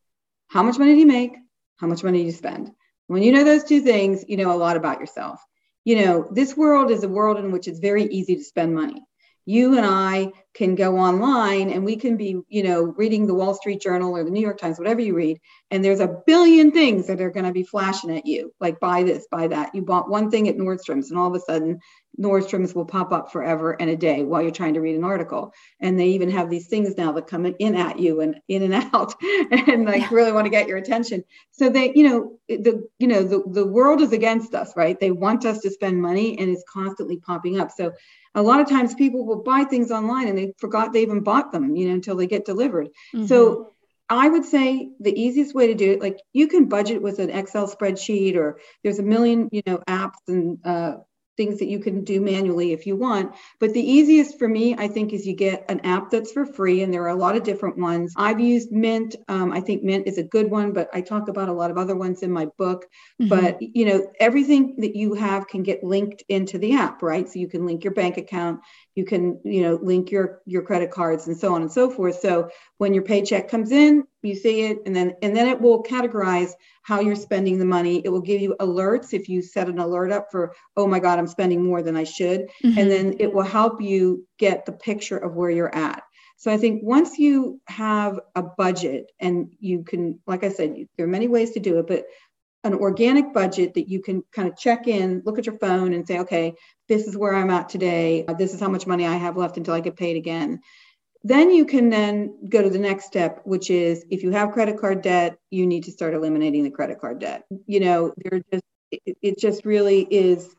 how 0.47 0.63
much 0.63 0.77
money 0.77 0.93
do 0.93 0.99
you 0.99 1.05
make? 1.05 1.35
How 1.77 1.87
much 1.87 2.03
money 2.03 2.19
do 2.19 2.25
you 2.25 2.31
spend? 2.31 2.71
When 3.07 3.23
you 3.23 3.31
know 3.31 3.43
those 3.43 3.63
two 3.63 3.81
things, 3.81 4.25
you 4.27 4.37
know 4.37 4.51
a 4.51 4.57
lot 4.57 4.77
about 4.77 4.99
yourself. 4.99 5.39
You 5.83 6.03
know, 6.03 6.27
this 6.31 6.57
world 6.57 6.89
is 6.89 7.03
a 7.03 7.09
world 7.09 7.37
in 7.37 7.51
which 7.51 7.67
it's 7.67 7.79
very 7.79 8.05
easy 8.05 8.35
to 8.35 8.43
spend 8.43 8.73
money. 8.73 9.03
You 9.47 9.77
and 9.77 9.85
I 9.85 10.31
can 10.55 10.73
go 10.73 10.97
online 10.97 11.69
and 11.69 11.85
we 11.85 11.97
can 11.97 12.17
be, 12.17 12.41
you 12.47 12.63
know, 12.63 12.81
reading 12.97 13.27
the 13.27 13.35
Wall 13.35 13.53
Street 13.53 13.79
Journal 13.79 14.15
or 14.15 14.23
the 14.23 14.31
New 14.31 14.41
York 14.41 14.57
Times, 14.57 14.79
whatever 14.79 15.01
you 15.01 15.13
read, 15.13 15.39
and 15.69 15.85
there's 15.85 15.99
a 15.99 16.21
billion 16.25 16.71
things 16.71 17.05
that 17.05 17.21
are 17.21 17.29
going 17.29 17.45
to 17.45 17.51
be 17.51 17.61
flashing 17.61 18.17
at 18.17 18.25
you, 18.25 18.51
like 18.59 18.79
buy 18.79 19.03
this, 19.03 19.27
buy 19.29 19.47
that. 19.49 19.75
You 19.75 19.83
bought 19.83 20.09
one 20.09 20.31
thing 20.31 20.49
at 20.49 20.57
Nordstrom's, 20.57 21.11
and 21.11 21.19
all 21.19 21.27
of 21.27 21.35
a 21.35 21.45
sudden 21.45 21.79
Nordstrom's 22.19 22.73
will 22.73 22.85
pop 22.85 23.11
up 23.11 23.31
forever 23.31 23.71
and 23.79 23.89
a 23.89 23.95
day 23.95 24.23
while 24.23 24.41
you're 24.41 24.51
trying 24.51 24.75
to 24.75 24.81
read 24.81 24.95
an 24.95 25.03
article. 25.03 25.53
And 25.79 25.99
they 25.99 26.07
even 26.09 26.29
have 26.31 26.49
these 26.49 26.67
things 26.67 26.97
now 26.97 27.11
that 27.13 27.27
come 27.27 27.45
in 27.45 27.75
at 27.75 27.99
you 27.99 28.21
and 28.21 28.39
in 28.47 28.63
and 28.63 28.73
out 28.73 29.13
and 29.51 29.85
like 29.85 30.01
yeah. 30.01 30.09
really 30.11 30.31
want 30.31 30.45
to 30.45 30.51
get 30.51 30.67
your 30.67 30.77
attention. 30.77 31.23
So 31.51 31.69
they, 31.69 31.91
you 31.93 32.07
know, 32.07 32.39
the 32.47 32.87
you 32.99 33.07
know, 33.07 33.23
the, 33.23 33.43
the 33.47 33.67
world 33.67 34.01
is 34.01 34.13
against 34.13 34.53
us, 34.53 34.73
right? 34.75 34.99
They 34.99 35.11
want 35.11 35.45
us 35.45 35.59
to 35.59 35.71
spend 35.71 36.01
money 36.01 36.37
and 36.39 36.49
it's 36.49 36.63
constantly 36.71 37.17
popping 37.17 37.59
up. 37.59 37.71
So 37.71 37.93
a 38.33 38.41
lot 38.41 38.59
of 38.59 38.69
times 38.69 38.93
people 38.95 39.25
will 39.25 39.43
buy 39.43 39.63
things 39.63 39.91
online 39.91 40.27
and 40.27 40.37
they 40.37 40.53
forgot 40.57 40.93
they 40.93 41.01
even 41.01 41.21
bought 41.21 41.51
them, 41.51 41.75
you 41.75 41.87
know, 41.87 41.93
until 41.93 42.15
they 42.15 42.27
get 42.27 42.45
delivered. 42.45 42.89
Mm-hmm. 43.13 43.27
So 43.27 43.71
I 44.09 44.29
would 44.29 44.45
say 44.45 44.91
the 44.99 45.19
easiest 45.19 45.55
way 45.55 45.67
to 45.67 45.73
do 45.73 45.93
it, 45.93 46.01
like 46.01 46.19
you 46.31 46.47
can 46.47 46.65
budget 46.65 47.01
with 47.01 47.19
an 47.19 47.31
Excel 47.31 47.67
spreadsheet, 47.67 48.35
or 48.35 48.59
there's 48.83 48.99
a 48.99 49.03
million, 49.03 49.49
you 49.51 49.63
know, 49.65 49.81
apps 49.87 50.19
and 50.27 50.59
uh, 50.63 50.97
things 51.37 51.59
that 51.59 51.67
you 51.67 51.79
can 51.79 52.03
do 52.03 52.21
manually 52.21 52.71
if 52.71 52.85
you 52.85 52.95
want. 52.95 53.35
But 53.59 53.73
the 53.73 53.81
easiest 53.81 54.39
for 54.39 54.47
me, 54.47 54.75
I 54.77 54.87
think, 54.87 55.13
is 55.13 55.25
you 55.25 55.35
get 55.35 55.65
an 55.69 55.81
app 55.81 56.09
that's 56.09 56.31
for 56.31 56.45
free, 56.45 56.81
and 56.83 56.93
there 56.93 57.03
are 57.03 57.09
a 57.09 57.15
lot 57.15 57.35
of 57.35 57.43
different 57.43 57.77
ones. 57.77 58.13
I've 58.15 58.39
used 58.39 58.71
Mint. 58.71 59.15
Um, 59.27 59.51
I 59.51 59.61
think 59.61 59.83
Mint 59.83 60.07
is 60.07 60.17
a 60.17 60.23
good 60.23 60.49
one, 60.49 60.71
but 60.71 60.89
I 60.93 61.01
talk 61.01 61.27
about 61.27 61.49
a 61.49 61.53
lot 61.53 61.71
of 61.71 61.77
other 61.77 61.95
ones 61.95 62.23
in 62.23 62.31
my 62.31 62.47
book. 62.57 62.85
Mm-hmm. 63.21 63.29
But 63.29 63.57
you 63.61 63.85
know, 63.85 64.11
everything 64.19 64.75
that 64.77 64.95
you 64.95 65.13
have 65.13 65.47
can 65.47 65.63
get 65.63 65.83
linked 65.83 66.23
into 66.29 66.57
the 66.57 66.73
app, 66.75 67.01
right? 67.01 67.27
So 67.27 67.39
you 67.39 67.47
can 67.47 67.65
link 67.65 67.83
your 67.83 67.93
bank 67.93 68.17
account, 68.17 68.61
you 68.95 69.05
can 69.05 69.39
you 69.43 69.61
know 69.61 69.77
link 69.81 70.09
your 70.09 70.41
your 70.45 70.61
credit 70.61 70.89
cards 70.89 71.27
and 71.27 71.37
so 71.37 71.53
on 71.53 71.61
and 71.61 71.71
so 71.71 71.89
forth. 71.89 72.19
So 72.19 72.49
when 72.77 72.93
your 72.93 73.03
paycheck 73.03 73.49
comes 73.49 73.71
in 73.71 74.05
you 74.25 74.35
see 74.35 74.63
it 74.63 74.79
and 74.85 74.95
then 74.95 75.15
and 75.21 75.35
then 75.35 75.47
it 75.47 75.59
will 75.59 75.83
categorize 75.83 76.51
how 76.81 76.99
you're 76.99 77.15
spending 77.15 77.59
the 77.59 77.65
money. 77.65 78.01
It 78.03 78.09
will 78.09 78.21
give 78.21 78.41
you 78.41 78.55
alerts 78.59 79.13
if 79.13 79.29
you 79.29 79.41
set 79.41 79.69
an 79.69 79.79
alert 79.79 80.11
up 80.11 80.31
for 80.31 80.53
oh 80.75 80.87
my 80.87 80.99
god 80.99 81.19
i'm 81.19 81.27
spending 81.27 81.63
more 81.63 81.81
than 81.81 81.95
i 81.95 82.03
should. 82.03 82.49
Mm-hmm. 82.63 82.77
and 82.79 82.91
then 82.91 83.15
it 83.19 83.31
will 83.33 83.43
help 83.43 83.81
you 83.81 84.25
get 84.39 84.65
the 84.65 84.71
picture 84.71 85.17
of 85.17 85.35
where 85.35 85.51
you're 85.51 85.75
at. 85.75 86.03
So 86.37 86.51
i 86.51 86.57
think 86.57 86.81
once 86.83 87.17
you 87.17 87.61
have 87.67 88.19
a 88.35 88.43
budget 88.43 89.11
and 89.19 89.53
you 89.59 89.83
can 89.83 90.19
like 90.25 90.43
i 90.43 90.49
said 90.49 90.75
there 90.97 91.05
are 91.05 91.09
many 91.09 91.27
ways 91.27 91.51
to 91.51 91.59
do 91.59 91.79
it 91.79 91.87
but 91.87 92.05
an 92.65 92.73
organic 92.73 93.31
budget 93.31 93.75
that 93.75 93.87
you 93.87 94.01
can 94.01 94.23
kind 94.31 94.47
of 94.47 94.57
check 94.57 94.87
in, 94.87 95.21
look 95.23 95.37
at 95.37 95.45
your 95.45 95.57
phone 95.59 95.93
and 95.93 96.07
say, 96.07 96.17
okay, 96.19 96.55
this 96.87 97.07
is 97.07 97.17
where 97.17 97.35
I'm 97.35 97.49
at 97.49 97.69
today. 97.69 98.25
Uh, 98.27 98.33
this 98.33 98.53
is 98.53 98.59
how 98.59 98.69
much 98.69 98.87
money 98.87 99.05
I 99.05 99.15
have 99.15 99.37
left 99.37 99.57
until 99.57 99.73
I 99.73 99.79
get 99.79 99.95
paid 99.95 100.17
again. 100.17 100.61
Then 101.23 101.49
you 101.49 101.65
can 101.65 101.89
then 101.89 102.37
go 102.49 102.61
to 102.61 102.69
the 102.69 102.79
next 102.79 103.05
step, 103.05 103.41
which 103.45 103.71
is 103.71 104.05
if 104.11 104.21
you 104.21 104.31
have 104.31 104.51
credit 104.51 104.79
card 104.79 105.01
debt, 105.01 105.37
you 105.49 105.65
need 105.65 105.85
to 105.85 105.91
start 105.91 106.13
eliminating 106.13 106.63
the 106.63 106.69
credit 106.69 107.01
card 107.01 107.19
debt. 107.19 107.45
You 107.65 107.79
know, 107.79 108.13
there 108.17 108.41
just 108.51 108.63
it, 108.91 109.17
it 109.21 109.39
just 109.39 109.65
really 109.65 110.01
is 110.11 110.55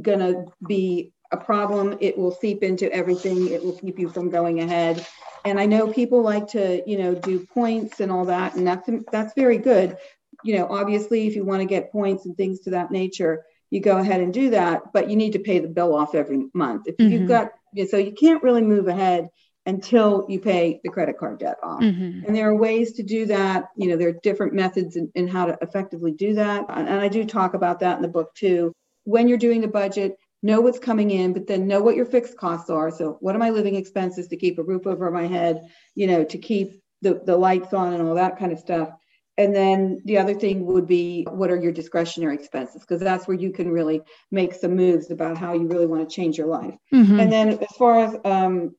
going 0.00 0.20
to 0.20 0.46
be 0.66 1.12
a 1.30 1.36
problem. 1.36 1.98
It 2.00 2.16
will 2.16 2.32
seep 2.32 2.62
into 2.62 2.90
everything. 2.90 3.48
It 3.48 3.62
will 3.62 3.78
keep 3.78 3.98
you 3.98 4.08
from 4.08 4.30
going 4.30 4.60
ahead. 4.60 5.06
And 5.44 5.60
I 5.60 5.66
know 5.66 5.92
people 5.92 6.22
like 6.22 6.48
to, 6.48 6.82
you 6.88 6.98
know, 6.98 7.14
do 7.14 7.46
points 7.46 8.00
and 8.00 8.10
all 8.10 8.24
that, 8.26 8.54
and 8.54 8.66
that's 8.66 8.88
that's 9.12 9.34
very 9.34 9.58
good. 9.58 9.96
You 10.44 10.56
know, 10.56 10.68
obviously, 10.70 11.26
if 11.26 11.36
you 11.36 11.44
want 11.44 11.60
to 11.60 11.66
get 11.66 11.92
points 11.92 12.26
and 12.26 12.36
things 12.36 12.60
to 12.60 12.70
that 12.70 12.90
nature, 12.90 13.44
you 13.70 13.80
go 13.80 13.98
ahead 13.98 14.20
and 14.20 14.32
do 14.32 14.50
that, 14.50 14.92
but 14.92 15.10
you 15.10 15.16
need 15.16 15.32
to 15.32 15.38
pay 15.38 15.58
the 15.58 15.68
bill 15.68 15.94
off 15.94 16.14
every 16.14 16.46
month. 16.54 16.86
If 16.86 16.96
mm-hmm. 16.96 17.12
you've 17.12 17.28
got, 17.28 17.50
so 17.88 17.96
you 17.96 18.12
can't 18.12 18.42
really 18.42 18.62
move 18.62 18.88
ahead 18.88 19.28
until 19.66 20.24
you 20.28 20.40
pay 20.40 20.80
the 20.82 20.90
credit 20.90 21.18
card 21.18 21.40
debt 21.40 21.58
off. 21.62 21.82
Mm-hmm. 21.82 22.24
And 22.24 22.34
there 22.34 22.48
are 22.48 22.56
ways 22.56 22.92
to 22.94 23.02
do 23.02 23.26
that. 23.26 23.68
You 23.76 23.88
know, 23.88 23.96
there 23.96 24.08
are 24.08 24.20
different 24.22 24.54
methods 24.54 24.96
in, 24.96 25.10
in 25.14 25.28
how 25.28 25.44
to 25.44 25.58
effectively 25.60 26.12
do 26.12 26.34
that. 26.34 26.64
And 26.70 26.88
I 26.88 27.08
do 27.08 27.24
talk 27.24 27.52
about 27.52 27.80
that 27.80 27.96
in 27.96 28.02
the 28.02 28.08
book 28.08 28.34
too. 28.34 28.72
When 29.04 29.28
you're 29.28 29.36
doing 29.36 29.60
the 29.60 29.68
budget, 29.68 30.16
know 30.42 30.60
what's 30.60 30.78
coming 30.78 31.10
in, 31.10 31.34
but 31.34 31.46
then 31.46 31.66
know 31.66 31.82
what 31.82 31.96
your 31.96 32.06
fixed 32.06 32.38
costs 32.38 32.70
are. 32.70 32.90
So, 32.90 33.18
what 33.20 33.34
are 33.34 33.40
my 33.40 33.50
living 33.50 33.74
expenses 33.74 34.28
to 34.28 34.36
keep 34.36 34.58
a 34.58 34.62
roof 34.62 34.86
over 34.86 35.10
my 35.10 35.26
head, 35.26 35.68
you 35.94 36.06
know, 36.06 36.24
to 36.24 36.38
keep 36.38 36.80
the, 37.02 37.20
the 37.24 37.36
lights 37.36 37.72
on 37.72 37.92
and 37.92 38.02
all 38.02 38.14
that 38.14 38.38
kind 38.38 38.52
of 38.52 38.58
stuff. 38.58 38.90
And 39.38 39.54
then 39.54 40.02
the 40.04 40.18
other 40.18 40.34
thing 40.34 40.66
would 40.66 40.86
be 40.86 41.26
what 41.30 41.50
are 41.50 41.56
your 41.56 41.72
discretionary 41.72 42.34
expenses? 42.34 42.82
Because 42.82 43.00
that's 43.00 43.26
where 43.26 43.36
you 43.36 43.52
can 43.52 43.70
really 43.70 44.02
make 44.30 44.52
some 44.52 44.76
moves 44.76 45.10
about 45.10 45.38
how 45.38 45.54
you 45.54 45.68
really 45.68 45.86
want 45.86 46.08
to 46.08 46.14
change 46.14 46.36
your 46.36 46.48
life. 46.48 46.74
Mm-hmm. 46.92 47.20
And 47.20 47.32
then 47.32 47.48
as 47.50 47.76
far 47.78 48.00
as 48.00 48.16
um, 48.24 48.74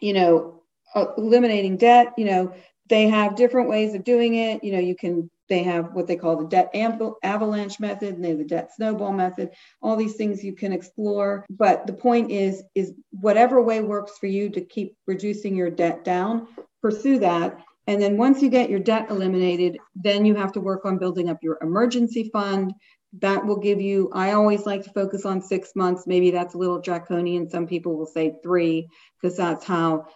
you 0.00 0.12
know, 0.12 0.62
uh, 0.94 1.06
eliminating 1.16 1.76
debt, 1.76 2.14
you 2.16 2.24
know, 2.24 2.52
they 2.88 3.08
have 3.08 3.36
different 3.36 3.68
ways 3.68 3.94
of 3.94 4.04
doing 4.04 4.34
it. 4.34 4.64
You 4.64 4.72
know, 4.72 4.78
you 4.78 4.96
can, 4.96 5.30
they 5.48 5.62
have 5.62 5.92
what 5.92 6.06
they 6.06 6.16
call 6.16 6.36
the 6.36 6.46
debt 6.46 6.74
avalanche 7.22 7.80
method 7.80 8.14
and 8.14 8.24
they 8.24 8.30
have 8.30 8.38
the 8.38 8.44
debt 8.44 8.70
snowball 8.74 9.12
method, 9.12 9.50
all 9.82 9.96
these 9.96 10.16
things 10.16 10.44
you 10.44 10.54
can 10.54 10.72
explore. 10.72 11.44
But 11.50 11.86
the 11.86 11.92
point 11.92 12.30
is, 12.30 12.62
is 12.74 12.94
whatever 13.10 13.62
way 13.62 13.80
works 13.80 14.18
for 14.18 14.26
you 14.26 14.50
to 14.50 14.60
keep 14.60 14.96
reducing 15.06 15.54
your 15.54 15.70
debt 15.70 16.04
down, 16.04 16.48
pursue 16.82 17.18
that. 17.20 17.60
And 17.88 18.00
then 18.02 18.18
once 18.18 18.42
you 18.42 18.50
get 18.50 18.68
your 18.68 18.80
debt 18.80 19.06
eliminated, 19.08 19.78
then 19.96 20.26
you 20.26 20.34
have 20.34 20.52
to 20.52 20.60
work 20.60 20.84
on 20.84 20.98
building 20.98 21.30
up 21.30 21.38
your 21.42 21.58
emergency 21.62 22.28
fund. 22.30 22.74
That 23.20 23.46
will 23.46 23.56
give 23.56 23.80
you, 23.80 24.10
I 24.12 24.32
always 24.32 24.66
like 24.66 24.84
to 24.84 24.90
focus 24.90 25.24
on 25.24 25.40
six 25.40 25.70
months. 25.74 26.06
Maybe 26.06 26.30
that's 26.30 26.52
a 26.52 26.58
little 26.58 26.82
draconian. 26.82 27.48
Some 27.48 27.66
people 27.66 27.96
will 27.96 28.06
say 28.06 28.36
three 28.42 28.90
because 29.20 29.38
that's 29.38 29.64
how 29.64 30.06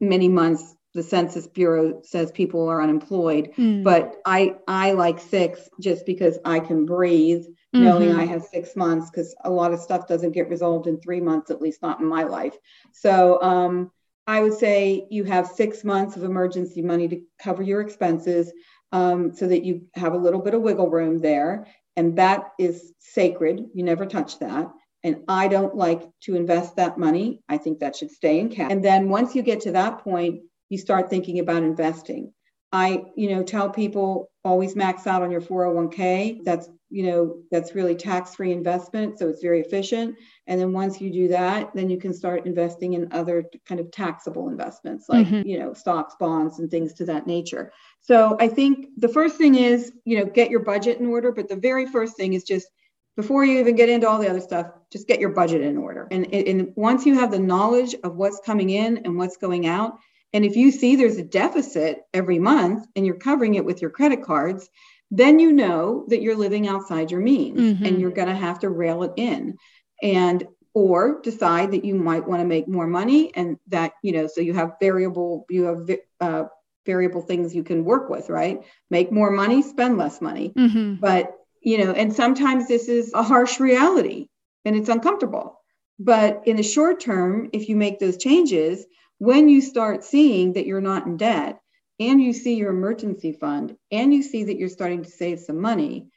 many 0.00 0.28
months 0.28 0.76
the 0.94 1.02
census 1.02 1.48
bureau 1.48 2.02
says 2.04 2.30
people 2.30 2.68
are 2.68 2.82
unemployed 2.82 3.50
mm. 3.56 3.82
but 3.82 4.16
i 4.26 4.54
i 4.68 4.92
like 4.92 5.18
six 5.18 5.70
just 5.80 6.04
because 6.04 6.38
i 6.44 6.58
can 6.60 6.84
breathe 6.84 7.44
mm-hmm. 7.44 7.84
knowing 7.84 8.12
i 8.12 8.26
have 8.26 8.42
six 8.42 8.76
months 8.76 9.08
because 9.08 9.34
a 9.44 9.50
lot 9.50 9.72
of 9.72 9.80
stuff 9.80 10.06
doesn't 10.06 10.32
get 10.32 10.50
resolved 10.50 10.86
in 10.86 11.00
three 11.00 11.20
months 11.20 11.50
at 11.50 11.62
least 11.62 11.80
not 11.80 12.00
in 12.00 12.06
my 12.06 12.24
life 12.24 12.54
so 12.92 13.40
um, 13.40 13.90
i 14.26 14.40
would 14.40 14.54
say 14.54 15.06
you 15.10 15.24
have 15.24 15.46
six 15.46 15.84
months 15.84 16.16
of 16.16 16.24
emergency 16.24 16.82
money 16.82 17.08
to 17.08 17.20
cover 17.42 17.62
your 17.62 17.80
expenses 17.80 18.52
um, 18.92 19.32
so 19.34 19.48
that 19.48 19.64
you 19.64 19.86
have 19.94 20.12
a 20.12 20.18
little 20.18 20.40
bit 20.40 20.54
of 20.54 20.60
wiggle 20.60 20.90
room 20.90 21.18
there 21.18 21.66
and 21.96 22.16
that 22.16 22.52
is 22.58 22.92
sacred 22.98 23.64
you 23.74 23.82
never 23.82 24.06
touch 24.06 24.38
that 24.38 24.70
and 25.04 25.24
I 25.28 25.48
don't 25.48 25.74
like 25.74 26.02
to 26.22 26.36
invest 26.36 26.76
that 26.76 26.98
money. 26.98 27.42
I 27.48 27.58
think 27.58 27.80
that 27.80 27.96
should 27.96 28.10
stay 28.10 28.38
in 28.38 28.48
cash. 28.48 28.70
And 28.70 28.84
then 28.84 29.08
once 29.08 29.34
you 29.34 29.42
get 29.42 29.60
to 29.62 29.72
that 29.72 29.98
point, 29.98 30.42
you 30.68 30.78
start 30.78 31.10
thinking 31.10 31.40
about 31.40 31.62
investing. 31.62 32.32
I, 32.70 33.04
you 33.16 33.34
know, 33.34 33.42
tell 33.42 33.68
people 33.68 34.30
always 34.44 34.76
max 34.76 35.06
out 35.06 35.22
on 35.22 35.30
your 35.30 35.40
401k. 35.40 36.44
That's, 36.44 36.68
you 36.92 37.04
know, 37.04 37.38
that's 37.50 37.74
really 37.74 37.94
tax-free 37.94 38.52
investment, 38.52 39.18
so 39.18 39.28
it's 39.28 39.40
very 39.40 39.60
efficient. 39.60 40.14
And 40.46 40.60
then 40.60 40.72
once 40.72 41.00
you 41.00 41.10
do 41.10 41.28
that, 41.28 41.70
then 41.74 41.88
you 41.88 41.98
can 41.98 42.12
start 42.12 42.44
investing 42.44 42.92
in 42.92 43.12
other 43.12 43.44
kind 43.66 43.80
of 43.80 43.90
taxable 43.90 44.48
investments 44.48 45.06
like, 45.08 45.26
mm-hmm. 45.26 45.48
you 45.48 45.58
know, 45.58 45.72
stocks, 45.72 46.14
bonds 46.20 46.58
and 46.58 46.70
things 46.70 46.92
to 46.94 47.06
that 47.06 47.26
nature. 47.26 47.72
So 48.00 48.36
I 48.38 48.48
think 48.48 48.88
the 48.98 49.08
first 49.08 49.38
thing 49.38 49.54
is, 49.54 49.92
you 50.04 50.18
know, 50.18 50.26
get 50.26 50.50
your 50.50 50.60
budget 50.60 50.98
in 50.98 51.06
order, 51.06 51.32
but 51.32 51.48
the 51.48 51.56
very 51.56 51.86
first 51.86 52.16
thing 52.16 52.34
is 52.34 52.44
just 52.44 52.68
before 53.16 53.44
you 53.44 53.58
even 53.58 53.74
get 53.74 53.88
into 53.88 54.08
all 54.08 54.18
the 54.18 54.28
other 54.28 54.40
stuff, 54.40 54.66
just 54.92 55.08
get 55.08 55.20
your 55.20 55.30
budget 55.30 55.62
in 55.62 55.78
order. 55.78 56.08
And, 56.10 56.32
and 56.34 56.72
once 56.76 57.06
you 57.06 57.14
have 57.18 57.30
the 57.30 57.38
knowledge 57.38 57.94
of 58.04 58.16
what's 58.16 58.40
coming 58.44 58.68
in 58.68 58.98
and 58.98 59.16
what's 59.16 59.38
going 59.38 59.66
out, 59.66 59.98
and 60.34 60.44
if 60.44 60.56
you 60.56 60.70
see 60.70 60.96
there's 60.96 61.18
a 61.18 61.22
deficit 61.22 62.02
every 62.12 62.38
month 62.38 62.86
and 62.96 63.04
you're 63.06 63.16
covering 63.16 63.54
it 63.54 63.64
with 63.64 63.80
your 63.80 63.90
credit 63.90 64.22
cards, 64.22 64.68
then 65.12 65.38
you 65.38 65.52
know 65.52 66.04
that 66.08 66.22
you're 66.22 66.36
living 66.36 66.66
outside 66.66 67.10
your 67.10 67.20
means 67.20 67.60
mm-hmm. 67.60 67.84
and 67.84 68.00
you're 68.00 68.10
going 68.10 68.28
to 68.28 68.34
have 68.34 68.58
to 68.60 68.68
rail 68.68 69.02
it 69.04 69.12
in. 69.16 69.56
And 70.02 70.46
or 70.74 71.20
decide 71.20 71.72
that 71.72 71.84
you 71.84 71.94
might 71.94 72.26
want 72.26 72.40
to 72.40 72.46
make 72.46 72.66
more 72.66 72.86
money 72.86 73.30
and 73.36 73.58
that 73.68 73.92
you 74.02 74.10
know 74.10 74.26
so 74.26 74.40
you 74.40 74.54
have 74.54 74.72
variable 74.80 75.44
you 75.50 75.64
have 75.64 75.98
uh, 76.22 76.44
variable 76.86 77.20
things 77.20 77.54
you 77.54 77.62
can 77.62 77.84
work 77.84 78.08
with 78.08 78.30
right 78.30 78.64
make 78.90 79.12
more 79.12 79.30
money 79.30 79.60
spend 79.60 79.98
less 79.98 80.22
money 80.22 80.50
mm-hmm. 80.56 80.94
but 80.94 81.34
you 81.62 81.78
know, 81.78 81.92
and 81.92 82.12
sometimes 82.12 82.68
this 82.68 82.88
is 82.88 83.12
a 83.14 83.22
harsh 83.22 83.60
reality 83.60 84.28
and 84.64 84.76
it's 84.76 84.88
uncomfortable. 84.88 85.60
But 85.98 86.42
in 86.46 86.56
the 86.56 86.62
short 86.62 87.00
term, 87.00 87.50
if 87.52 87.68
you 87.68 87.76
make 87.76 87.98
those 87.98 88.16
changes, 88.16 88.84
when 89.18 89.48
you 89.48 89.60
start 89.60 90.04
seeing 90.04 90.54
that 90.54 90.66
you're 90.66 90.80
not 90.80 91.06
in 91.06 91.16
debt 91.16 91.60
and 92.08 92.22
you 92.22 92.32
see 92.32 92.54
your 92.54 92.70
emergency 92.70 93.32
fund 93.32 93.76
and 93.90 94.12
you 94.14 94.22
see 94.22 94.44
that 94.44 94.58
you're 94.58 94.68
starting 94.68 95.02
to 95.02 95.10
save 95.10 95.40
some 95.40 95.60
money, 95.60 96.08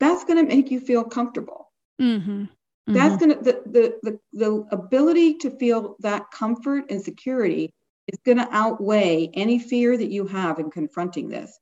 that's 0.00 0.24
going 0.24 0.44
to 0.44 0.54
make 0.54 0.70
you 0.70 0.80
feel 0.80 1.04
comfortable. 1.04 1.70
Mm-hmm. 2.00 2.42
Mm-hmm. 2.42 2.92
That's 2.92 3.16
going 3.16 3.36
to, 3.36 3.42
the, 3.42 3.62
the, 3.66 3.94
the, 4.02 4.18
the 4.32 4.66
ability 4.72 5.34
to 5.38 5.50
feel 5.50 5.96
that 6.00 6.30
comfort 6.30 6.90
and 6.90 7.02
security 7.02 7.72
is 8.08 8.18
going 8.24 8.38
to 8.38 8.48
outweigh 8.50 9.30
any 9.32 9.58
fear 9.58 9.96
that 9.96 10.10
you 10.10 10.26
have 10.26 10.58
in 10.58 10.70
confronting 10.70 11.28
this 11.28 11.58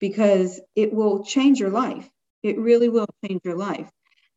because 0.00 0.60
it 0.74 0.92
will 0.92 1.24
change 1.24 1.58
your 1.58 1.70
life. 1.70 2.08
It 2.42 2.58
really 2.58 2.88
will 2.88 3.06
change 3.24 3.40
your 3.44 3.56
life. 3.56 3.88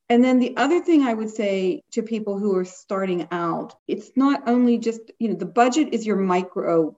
And 0.07 0.23
then 0.23 0.39
the 0.39 0.57
other 0.57 0.79
thing 0.79 1.03
I 1.03 1.13
would 1.13 1.29
say 1.29 1.83
to 1.91 2.01
people 2.01 2.39
who 2.39 2.55
are 2.57 2.65
starting 2.65 3.27
out, 3.31 3.75
it's 3.87 4.11
not 4.15 4.47
only 4.47 4.79
just, 4.79 5.01
you 5.19 5.29
know, 5.29 5.35
the 5.35 5.45
budget 5.45 5.93
is 5.93 6.07
your 6.07 6.15
micro 6.15 6.97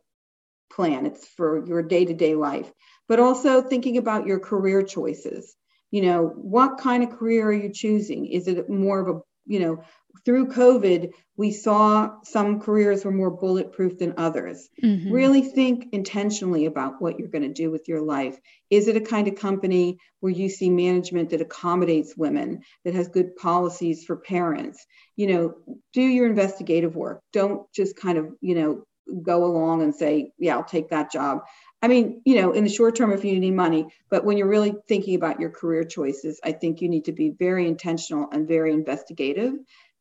plan, 0.76 1.06
it's 1.06 1.28
for 1.28 1.66
your 1.66 1.82
day 1.82 2.06
to 2.06 2.14
day 2.14 2.36
life, 2.36 2.72
but 3.08 3.20
also 3.20 3.62
thinking 3.62 3.98
about 3.98 4.28
your 4.28 4.40
career 4.40 4.82
choices. 4.82 5.56
You 5.92 6.04
know, 6.04 6.28
what 6.28 6.78
kind 6.78 7.04
of 7.04 7.18
career 7.18 7.48
are 7.48 7.54
you 7.54 7.72
choosing? 7.74 8.26
Is 8.26 8.48
it 8.48 8.70
more 8.70 9.00
of 9.00 9.16
a, 9.16 9.20
you 9.46 9.60
know, 9.60 9.84
through 10.26 10.48
COVID, 10.50 11.12
we 11.38 11.52
saw 11.52 12.22
some 12.24 12.60
careers 12.60 13.04
were 13.04 13.12
more 13.12 13.32
bulletproof 13.32 13.98
than 13.98 14.14
others. 14.18 14.70
Mm-hmm. 14.84 15.12
Really 15.12 15.42
think 15.42 15.88
intentionally 15.92 16.66
about 16.66 17.02
what 17.02 17.18
you're 17.18 17.30
going 17.30 17.44
to 17.44 17.54
do 17.54 17.72
with 17.72 17.88
your 17.88 18.02
life. 18.02 18.38
Is 18.70 18.88
it 18.88 18.98
a 18.98 19.02
kind 19.02 19.28
of 19.28 19.36
company 19.36 19.98
where 20.20 20.32
you 20.32 20.50
see 20.50 20.70
management 20.70 21.30
that 21.30 21.42
accommodates 21.42 22.16
women, 22.16 22.62
that 22.86 22.94
has 22.94 23.08
good 23.08 23.36
policies 23.36 24.04
for 24.04 24.18
parents? 24.18 24.86
You 25.16 25.28
know, 25.28 25.54
do 25.94 26.02
your 26.02 26.28
investigative 26.28 26.96
work. 26.96 27.22
Don't 27.34 27.72
just 27.74 27.96
kind 27.96 28.18
of, 28.18 28.28
you 28.42 28.56
know, 28.56 28.84
go 29.24 29.46
along 29.46 29.82
and 29.82 29.94
say, 29.94 30.32
yeah, 30.38 30.56
I'll 30.56 30.64
take 30.64 30.90
that 30.90 31.12
job. 31.12 31.42
I 31.82 31.88
mean, 31.88 32.22
you 32.26 32.42
know, 32.42 32.52
in 32.52 32.64
the 32.64 32.70
short 32.70 32.96
term, 32.96 33.12
if 33.12 33.26
you 33.26 33.40
need 33.40 33.56
money, 33.56 33.88
but 34.10 34.24
when 34.24 34.38
you're 34.38 34.48
really 34.48 34.76
thinking 34.88 35.16
about 35.16 35.40
your 35.40 35.50
career 35.50 35.84
choices, 35.84 36.40
I 36.44 36.52
think 36.52 36.80
you 36.80 36.90
need 36.90 37.06
to 37.06 37.12
be 37.12 37.32
very 37.32 37.68
intentional 37.68 38.30
and 38.32 38.48
very 38.48 38.72
investigative 38.72 39.56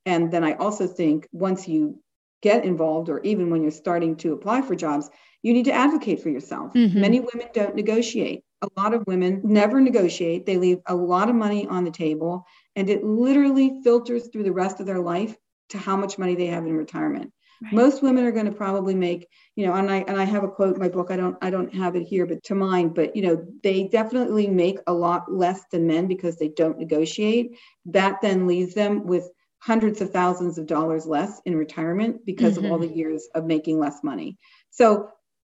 and 0.07 0.33
then 0.33 0.45
I 0.45 0.55
also 0.55 0.87
think 0.87 1.29
once 1.33 1.69
you 1.69 2.01
get 2.43 2.65
involved, 2.65 3.09
or 3.11 3.21
even 3.21 3.51
when 3.51 3.63
you're 3.63 3.71
starting 3.71 4.17
to 4.17 4.33
apply 4.33 4.63
for 4.63 4.75
jobs, 4.75 5.11
you 5.43 5.53
need 5.53 5.67
to 5.67 5.73
advocate 5.73 6.23
for 6.23 6.31
yourself. 6.31 6.73
Mm-hmm. 6.73 7.01
Many 7.01 7.21
women 7.21 7.49
don't 7.53 7.75
negotiate. 7.75 8.45
A 8.63 8.69
lot 8.77 8.95
of 8.95 9.07
women 9.07 9.41
never 9.45 9.81
negotiate. 9.81 10.47
They 10.47 10.57
leave 10.57 10.79
a 10.87 10.95
lot 10.95 11.29
of 11.29 11.35
money 11.35 11.67
on 11.67 11.85
the 11.85 11.91
table, 11.91 12.47
and 12.77 12.89
it 12.89 13.05
literally 13.05 13.81
filters 13.85 14.29
through 14.29 14.45
the 14.45 14.53
rest 14.53 14.81
of 14.81 14.87
their 14.87 15.01
life 15.01 15.37
to 15.71 15.79
how 15.79 15.97
much 15.97 16.19
money 16.19 16.35
they 16.35 16.47
have 16.47 16.67
in 16.67 16.77
retirement. 16.77 17.33
Right. 17.63 17.75
Most 17.75 18.03
women 18.03 18.25
are 18.25 18.33
going 18.33 18.47
to 18.47 18.53
probably 18.53 18.95
make, 18.95 19.29
you 19.55 19.67
know, 19.67 19.75
and 19.75 19.91
I 19.91 19.99
and 20.09 20.19
I 20.19 20.25
have 20.25 20.45
a 20.45 20.49
quote 20.49 20.75
in 20.75 20.81
my 20.81 20.89
book. 20.89 21.11
I 21.11 21.17
don't 21.17 21.37
I 21.43 21.51
don't 21.51 21.75
have 21.75 21.95
it 21.95 22.05
here, 22.05 22.25
but 22.25 22.43
to 22.45 22.55
mind. 22.55 22.95
But 22.95 23.15
you 23.15 23.23
know, 23.23 23.45
they 23.63 23.89
definitely 23.89 24.47
make 24.47 24.79
a 24.87 24.93
lot 24.95 25.31
less 25.31 25.63
than 25.71 25.87
men 25.87 26.07
because 26.07 26.37
they 26.37 26.49
don't 26.49 26.79
negotiate. 26.79 27.59
That 27.87 28.23
then 28.23 28.47
leaves 28.47 28.75
them 28.75 29.07
with 29.07 29.29
hundreds 29.59 30.01
of 30.01 30.11
thousands 30.11 30.57
of 30.57 30.67
dollars 30.67 31.07
less 31.07 31.41
in 31.45 31.55
retirement 31.55 32.25
because 32.25 32.55
mm-hmm. 32.55 32.65
of 32.65 32.73
all 32.73 32.79
mm-hmm. 32.79 32.89
the 32.89 32.97
years 32.97 33.29
of 33.35 33.45
making 33.45 33.79
less 33.79 34.03
money. 34.03 34.39
So 34.71 35.11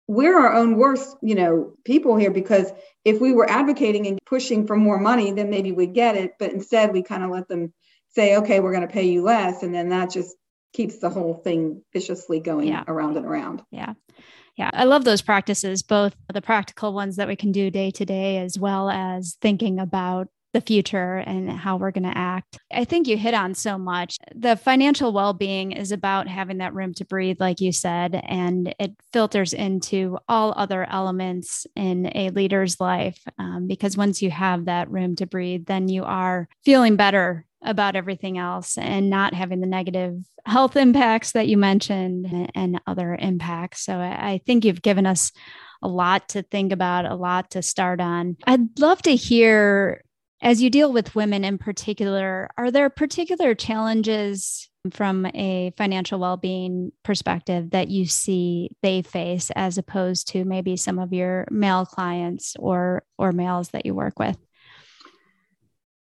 we're 0.08 0.38
our 0.38 0.54
own 0.56 0.78
worst, 0.78 1.16
you 1.22 1.36
know, 1.36 1.74
people 1.86 2.18
here 2.18 2.32
because 2.32 2.72
if 3.06 3.22
we 3.22 3.32
were 3.32 3.50
advocating 3.50 4.08
and 4.08 4.20
pushing 4.26 4.66
for 4.68 4.76
more 4.76 5.00
money, 5.00 5.32
then 5.32 5.50
maybe 5.50 5.72
we'd 5.72 5.94
get 5.94 6.18
it. 6.18 6.34
But 6.40 6.52
instead, 6.52 6.92
we 6.92 7.04
kind 7.04 7.24
of 7.24 7.30
let 7.30 7.48
them 7.48 7.74
say, 8.10 8.38
okay, 8.38 8.60
we're 8.60 8.74
going 8.74 8.88
to 8.88 8.94
pay 8.94 9.06
you 9.06 9.22
less. 9.22 9.64
And 9.64 9.74
then 9.74 9.90
that 9.90 10.10
just 10.10 10.36
keeps 10.74 11.00
the 11.00 11.10
whole 11.10 11.36
thing 11.36 11.82
viciously 11.94 12.40
going 12.40 12.68
yeah. 12.68 12.84
around 12.88 13.18
and 13.18 13.26
around. 13.26 13.64
Yeah. 13.72 13.94
Yeah, 14.58 14.70
I 14.74 14.84
love 14.84 15.06
those 15.06 15.22
practices, 15.22 15.82
both 15.82 16.14
the 16.32 16.42
practical 16.42 16.94
ones 16.94 17.16
that 17.16 17.28
we 17.28 17.38
can 17.38 17.54
do 17.54 17.72
day 17.72 17.90
to 17.92 18.06
day, 18.06 18.38
as 18.38 18.60
well 18.60 18.90
as 18.90 19.38
thinking 19.42 19.80
about 19.80 20.28
the 20.54 20.62
future 20.62 21.18
and 21.18 21.50
how 21.50 21.78
we're 21.78 21.92
going 21.92 22.04
to 22.04 22.18
act. 22.18 22.60
I 22.74 22.84
think 22.84 23.08
you 23.08 23.18
hit 23.18 23.34
on 23.34 23.54
so 23.54 23.78
much. 23.78 24.18
The 24.36 24.56
financial 24.56 25.14
well 25.14 25.34
being 25.34 25.72
is 25.72 25.92
about 25.92 26.28
having 26.28 26.58
that 26.58 26.74
room 26.74 26.94
to 26.96 27.06
breathe, 27.06 27.40
like 27.40 27.62
you 27.62 27.72
said, 27.72 28.22
and 28.26 28.76
it 28.80 28.92
filters 29.14 29.54
into 29.54 30.18
all 30.28 30.54
other 30.56 30.88
elements 30.90 31.66
in 31.76 32.12
a 32.16 32.30
leader's 32.30 32.80
life. 32.80 33.20
Um, 33.40 33.68
because 33.68 33.98
once 33.98 34.22
you 34.22 34.32
have 34.32 34.66
that 34.66 34.92
room 34.92 35.16
to 35.18 35.26
breathe, 35.26 35.66
then 35.66 35.88
you 35.88 36.04
are 36.04 36.48
feeling 36.64 36.96
better 36.96 37.46
about 37.64 37.96
everything 37.96 38.38
else 38.38 38.78
and 38.78 39.10
not 39.10 39.34
having 39.34 39.62
the 39.62 39.68
negative 39.68 40.18
health 40.46 40.76
impacts 40.76 41.34
that 41.34 41.48
you 41.48 41.58
mentioned 41.58 42.50
and 42.56 42.82
other 42.88 43.16
impacts. 43.20 43.86
So 43.86 44.00
I 44.00 44.42
think 44.46 44.66
you've 44.66 44.82
given 44.82 45.06
us 45.06 45.32
a 45.84 45.88
lot 45.88 46.30
to 46.30 46.42
think 46.44 46.72
about, 46.72 47.06
a 47.06 47.16
lot 47.16 47.52
to 47.52 47.62
start 47.62 48.02
on. 48.02 48.38
I'd 48.46 48.80
love 48.80 49.02
to 49.04 49.16
hear 49.16 50.04
as 50.42 50.62
you 50.62 50.70
deal 50.70 50.92
with 50.92 51.16
women 51.16 51.44
in 51.44 51.58
particular, 51.58 52.50
are 52.58 52.72
there 52.72 52.90
particular 52.90 53.54
challenges 53.54 54.70
from 54.92 55.28
a 55.28 55.72
financial 55.78 56.20
well-being 56.20 56.92
perspective 57.04 57.70
that 57.70 57.90
you 57.90 58.08
see 58.08 58.72
they 58.82 59.04
face 59.04 59.52
as 59.56 59.78
opposed 59.78 60.30
to 60.30 60.44
maybe 60.44 60.76
some 60.76 60.98
of 60.98 61.14
your 61.14 61.46
male 61.52 61.86
clients 61.86 62.56
or 62.58 63.04
or 63.20 63.32
males 63.32 63.70
that 63.70 63.86
you 63.86 63.94
work 63.94 64.18
with? 64.18 64.38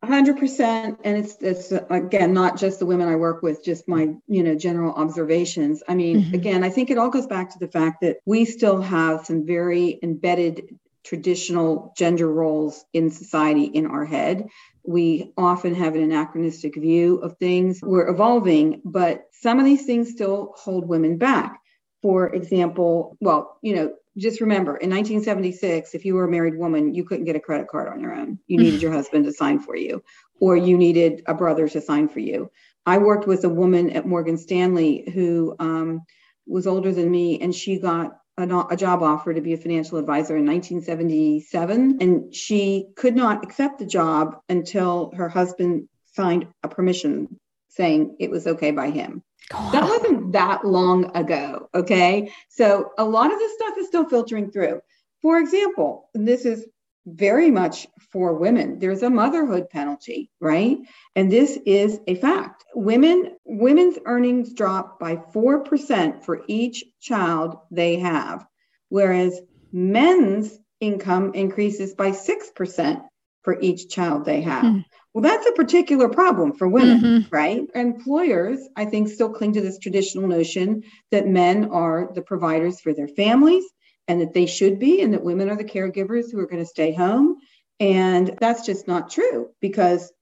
100% 0.05 0.99
and 1.03 1.17
it's 1.17 1.37
it's 1.41 1.73
again 1.91 2.33
not 2.33 2.57
just 2.57 2.79
the 2.79 2.87
women 2.87 3.09
i 3.09 3.17
work 3.17 3.43
with 3.43 3.65
just 3.65 3.89
my 3.89 4.15
you 4.29 4.45
know 4.45 4.55
general 4.55 4.95
observations 4.95 5.83
i 5.89 5.95
mean 5.95 6.23
mm-hmm. 6.23 6.35
again 6.35 6.63
i 6.63 6.71
think 6.71 6.89
it 6.89 6.99
all 6.99 7.11
goes 7.11 7.27
back 7.27 7.51
to 7.51 7.59
the 7.59 7.67
fact 7.67 8.01
that 8.01 8.19
we 8.25 8.45
still 8.45 8.81
have 8.81 9.27
some 9.27 9.45
very 9.45 9.99
embedded 10.05 10.79
traditional 11.09 11.95
gender 11.97 12.31
roles 12.31 12.85
in 12.93 13.11
society 13.11 13.65
in 13.65 13.87
our 13.87 14.05
head. 14.05 14.47
We 14.85 15.33
often 15.39 15.75
have 15.75 15.95
an 15.95 16.03
anachronistic 16.03 16.77
view 16.77 17.17
of 17.17 17.39
things. 17.39 17.81
We're 17.83 18.09
evolving, 18.09 18.83
but 18.85 19.25
some 19.33 19.59
of 19.59 19.65
these 19.65 19.87
things 19.87 20.11
still 20.11 20.55
hold 20.57 20.87
women 20.87 21.17
back. 21.17 21.61
For 22.03 22.33
example, 22.33 23.17
well, 23.21 23.59
you 23.63 23.75
know, 23.75 23.95
just 24.19 24.41
remember 24.41 24.77
in 24.77 24.91
1976, 24.91 25.95
if 25.95 26.05
you 26.05 26.15
were 26.15 26.25
a 26.25 26.31
married 26.31 26.59
woman, 26.59 26.95
you 26.95 27.05
couldn't 27.05 27.25
get 27.25 27.37
a 27.37 27.41
credit 27.41 27.69
card 27.69 27.89
on 27.89 28.01
your 28.01 28.15
own. 28.15 28.39
You 28.47 28.59
needed 28.59 28.83
your 28.83 28.93
husband 28.93 29.25
to 29.25 29.33
sign 29.33 29.61
for 29.61 29.77
you, 29.77 30.03
or 30.41 30.57
you 30.57 30.77
needed 30.77 31.23
a 31.27 31.35
brother 31.35 31.69
to 31.69 31.81
sign 31.81 32.09
for 32.09 32.21
you. 32.21 32.51
I 32.85 32.99
worked 32.99 33.27
with 33.27 33.45
a 33.45 33.49
woman 33.49 33.91
at 33.91 34.07
Morgan 34.07 34.39
Stanley 34.39 35.11
who 35.13 35.55
um, 35.59 36.03
was 36.47 36.67
older 36.67 36.93
than 36.93 37.11
me, 37.11 37.41
and 37.41 37.55
she 37.55 37.79
got 37.79 38.19
a, 38.37 38.67
a 38.71 38.77
job 38.77 39.03
offer 39.03 39.35
to 39.35 39.41
be 39.41 39.53
a 39.53 39.59
financial 39.59 39.99
advisor 39.99 40.37
in 40.37 40.47
1977, 40.47 41.99
and 42.01 42.35
she 42.35 42.87
could 42.97 43.15
not 43.15 43.45
accept 43.45 43.79
the 43.79 43.87
job 43.87 44.39
until 44.49 45.13
her 45.17 45.29
husband 45.29 45.89
signed 46.15 46.47
a 46.63 46.69
permission 46.69 47.39
saying 47.69 48.17
it 48.19 48.31
was 48.31 48.47
okay 48.47 48.71
by 48.71 48.91
him. 48.91 49.23
That 49.51 49.85
wasn't 49.85 50.18
that 50.33 50.65
long 50.65 51.17
ago. 51.17 51.69
Okay. 51.75 52.33
So 52.49 52.91
a 52.99 53.05
lot 53.05 53.33
of 53.33 53.39
this 53.39 53.55
stuff 53.55 53.79
is 53.79 53.87
still 53.87 54.09
filtering 54.09 54.51
through. 54.51 54.81
For 55.23 55.39
example, 55.39 56.11
this 56.15 56.45
is 56.45 56.67
very 57.07 57.51
much 57.51 57.87
for 58.13 58.35
women. 58.35 58.79
There's 58.79 59.03
a 59.03 59.11
motherhood 59.11 59.71
penalty, 59.71 60.31
right? 60.41 60.79
And 61.17 61.33
this 61.33 61.59
is 61.65 62.01
a 62.07 62.15
fact. 62.15 62.65
Women 62.75 63.37
women's 63.45 63.99
earnings 64.05 64.53
drop 64.53 65.01
by 65.01 65.17
4% 65.17 66.25
for 66.25 66.43
each 66.47 66.85
child 67.01 67.59
they 67.71 67.97
have, 67.97 68.47
whereas 68.89 69.41
men's 69.73 70.59
income 70.81 71.33
increases 71.35 71.95
by 71.95 72.11
6% 72.11 73.03
for 73.43 73.59
each 73.61 73.89
child 73.89 74.25
they 74.25 74.43
have. 74.43 74.65
Mm. 74.65 74.85
Well, 75.15 75.23
that's 75.23 75.47
a 75.47 75.53
particular 75.53 76.09
problem 76.09 76.53
for 76.53 76.69
women, 76.69 77.01
mm-hmm. 77.01 77.35
right? 77.35 77.63
Employers, 77.75 78.61
I 78.77 78.85
think, 78.85 79.09
still 79.09 79.31
cling 79.31 79.55
to 79.55 79.61
this 79.61 79.79
traditional 79.79 80.29
notion 80.29 80.83
that 81.11 81.27
men 81.27 81.71
are 81.71 82.11
the 82.15 82.23
providers 82.23 82.81
for 82.81 82.93
their 82.93 83.09
families 83.09 83.65
and 84.07 84.21
that 84.21 84.35
they 84.35 84.47
should 84.47 84.79
be, 84.79 85.03
and 85.03 85.15
that 85.15 85.25
women 85.25 85.51
are 85.51 85.57
the 85.57 85.65
caregivers 85.65 86.31
who 86.31 86.39
are 86.39 86.47
going 86.47 86.63
to 86.63 86.69
stay 86.69 86.93
home. 86.93 87.37
And 87.81 88.37
that's 88.41 88.65
just 88.67 88.89
not 88.89 89.11
true 89.11 89.51
because, 89.61 90.13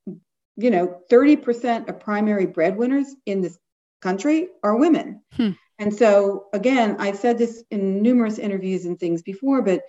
you 0.57 0.70
know, 0.70 1.01
30% 1.11 1.89
of 1.89 2.01
primary 2.01 2.47
breadwinners 2.47 3.07
in 3.26 3.43
this 3.43 3.59
country 4.03 4.49
are 4.62 4.76
women. 4.76 5.22
Hmm. 5.32 5.51
And 5.78 5.95
so, 5.95 6.47
again, 6.53 6.97
I've 6.99 7.18
said 7.18 7.39
this 7.39 7.62
in 7.70 8.03
numerous 8.03 8.39
interviews 8.39 8.87
and 8.87 8.99
things 8.99 9.22
before, 9.22 9.62
but 9.62 9.82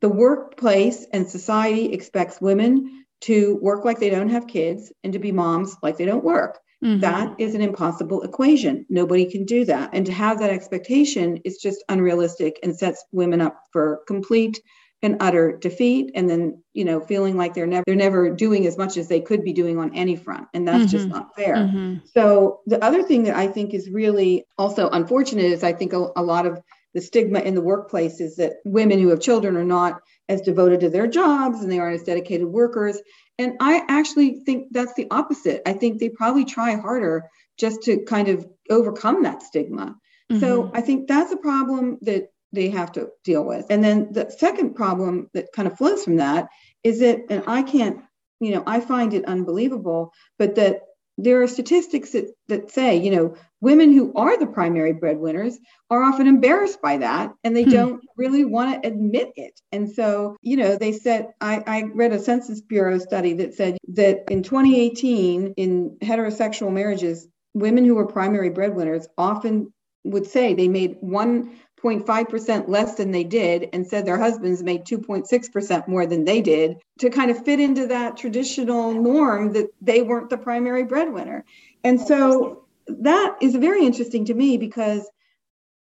the 0.00 0.08
workplace 0.08 1.06
and 1.12 1.28
society 1.28 1.92
expects 1.92 2.40
women 2.40 3.01
to 3.22 3.56
work 3.62 3.84
like 3.84 3.98
they 3.98 4.10
don't 4.10 4.30
have 4.30 4.46
kids 4.46 4.92
and 5.04 5.12
to 5.12 5.18
be 5.18 5.32
moms 5.32 5.76
like 5.82 5.96
they 5.96 6.04
don't 6.04 6.24
work. 6.24 6.58
Mm-hmm. 6.84 7.00
That 7.00 7.34
is 7.38 7.54
an 7.54 7.60
impossible 7.60 8.22
equation. 8.22 8.84
Nobody 8.88 9.30
can 9.30 9.44
do 9.44 9.64
that. 9.66 9.90
And 9.92 10.04
to 10.06 10.12
have 10.12 10.40
that 10.40 10.50
expectation 10.50 11.38
is 11.44 11.58
just 11.58 11.84
unrealistic 11.88 12.58
and 12.62 12.76
sets 12.76 13.04
women 13.12 13.40
up 13.40 13.56
for 13.70 14.02
complete 14.08 14.60
and 15.04 15.16
utter 15.20 15.56
defeat 15.56 16.12
and 16.14 16.30
then 16.30 16.62
you 16.74 16.84
know 16.84 17.00
feeling 17.00 17.36
like 17.36 17.54
they're 17.54 17.66
never 17.66 17.82
they're 17.86 17.96
never 17.96 18.30
doing 18.30 18.66
as 18.66 18.78
much 18.78 18.96
as 18.96 19.08
they 19.08 19.20
could 19.20 19.42
be 19.42 19.52
doing 19.52 19.76
on 19.78 19.92
any 19.94 20.14
front 20.14 20.46
and 20.54 20.66
that's 20.66 20.84
mm-hmm. 20.84 20.86
just 20.86 21.08
not 21.08 21.34
fair 21.34 21.56
mm-hmm. 21.56 21.96
so 22.14 22.60
the 22.66 22.82
other 22.84 23.02
thing 23.02 23.24
that 23.24 23.34
i 23.36 23.48
think 23.48 23.74
is 23.74 23.90
really 23.90 24.46
also 24.56 24.88
unfortunate 24.90 25.44
is 25.44 25.64
i 25.64 25.72
think 25.72 25.92
a, 25.92 26.06
a 26.14 26.22
lot 26.22 26.46
of 26.46 26.62
the 26.94 27.00
stigma 27.00 27.40
in 27.40 27.54
the 27.54 27.60
workplace 27.60 28.20
is 28.20 28.36
that 28.36 28.54
women 28.64 28.98
who 28.98 29.08
have 29.08 29.20
children 29.20 29.56
are 29.56 29.64
not 29.64 30.00
as 30.28 30.40
devoted 30.40 30.80
to 30.80 30.90
their 30.90 31.06
jobs 31.06 31.60
and 31.60 31.70
they 31.70 31.78
aren't 31.78 32.00
as 32.00 32.06
dedicated 32.06 32.46
workers 32.46 33.00
and 33.38 33.56
I 33.60 33.82
actually 33.88 34.40
think 34.44 34.68
that's 34.70 34.94
the 34.94 35.08
opposite. 35.10 35.62
I 35.66 35.72
think 35.72 35.98
they 35.98 36.08
probably 36.08 36.44
try 36.44 36.76
harder 36.76 37.24
just 37.58 37.82
to 37.84 38.04
kind 38.04 38.28
of 38.28 38.46
overcome 38.70 39.22
that 39.22 39.42
stigma. 39.42 39.96
Mm-hmm. 40.30 40.40
So 40.40 40.70
I 40.74 40.80
think 40.80 41.08
that's 41.08 41.32
a 41.32 41.36
problem 41.36 41.98
that 42.02 42.28
they 42.52 42.68
have 42.70 42.92
to 42.92 43.08
deal 43.24 43.44
with. 43.44 43.66
And 43.70 43.82
then 43.82 44.12
the 44.12 44.30
second 44.30 44.74
problem 44.74 45.30
that 45.32 45.52
kind 45.52 45.66
of 45.66 45.76
flows 45.78 46.04
from 46.04 46.16
that 46.16 46.48
is 46.84 47.00
that, 47.00 47.20
and 47.30 47.42
I 47.46 47.62
can't, 47.62 48.00
you 48.40 48.54
know, 48.54 48.62
I 48.66 48.80
find 48.80 49.14
it 49.14 49.24
unbelievable, 49.24 50.12
but 50.38 50.54
that 50.56 50.82
there 51.22 51.40
are 51.42 51.48
statistics 51.48 52.10
that, 52.10 52.26
that 52.48 52.70
say, 52.70 52.96
you 52.96 53.10
know, 53.10 53.36
women 53.60 53.92
who 53.92 54.12
are 54.14 54.36
the 54.38 54.46
primary 54.46 54.92
breadwinners 54.92 55.56
are 55.88 56.02
often 56.02 56.26
embarrassed 56.26 56.82
by 56.82 56.98
that 56.98 57.32
and 57.44 57.54
they 57.54 57.62
hmm. 57.62 57.70
don't 57.70 58.04
really 58.16 58.44
want 58.44 58.82
to 58.82 58.88
admit 58.88 59.32
it. 59.36 59.60
And 59.70 59.90
so, 59.90 60.36
you 60.42 60.56
know, 60.56 60.76
they 60.76 60.92
said, 60.92 61.28
I, 61.40 61.62
I 61.66 61.82
read 61.94 62.12
a 62.12 62.18
Census 62.18 62.60
Bureau 62.60 62.98
study 62.98 63.34
that 63.34 63.54
said 63.54 63.78
that 63.94 64.24
in 64.30 64.42
2018, 64.42 65.54
in 65.56 65.96
heterosexual 66.02 66.72
marriages, 66.72 67.28
women 67.54 67.84
who 67.84 67.94
were 67.94 68.06
primary 68.06 68.50
breadwinners 68.50 69.06
often 69.16 69.72
would 70.04 70.26
say 70.26 70.54
they 70.54 70.68
made 70.68 70.96
one 71.00 71.52
0.5% 71.82 72.68
less 72.68 72.94
than 72.94 73.10
they 73.10 73.24
did 73.24 73.68
and 73.72 73.86
said 73.86 74.06
their 74.06 74.18
husbands 74.18 74.62
made 74.62 74.84
2.6% 74.84 75.88
more 75.88 76.06
than 76.06 76.24
they 76.24 76.40
did 76.40 76.76
to 77.00 77.10
kind 77.10 77.30
of 77.30 77.44
fit 77.44 77.60
into 77.60 77.86
that 77.88 78.16
traditional 78.16 78.92
norm 78.92 79.52
that 79.52 79.68
they 79.80 80.02
weren't 80.02 80.30
the 80.30 80.38
primary 80.38 80.84
breadwinner. 80.84 81.44
And 81.82 82.00
so 82.00 82.64
that 82.86 83.36
is 83.40 83.56
very 83.56 83.84
interesting 83.84 84.26
to 84.26 84.34
me 84.34 84.56
because 84.58 85.08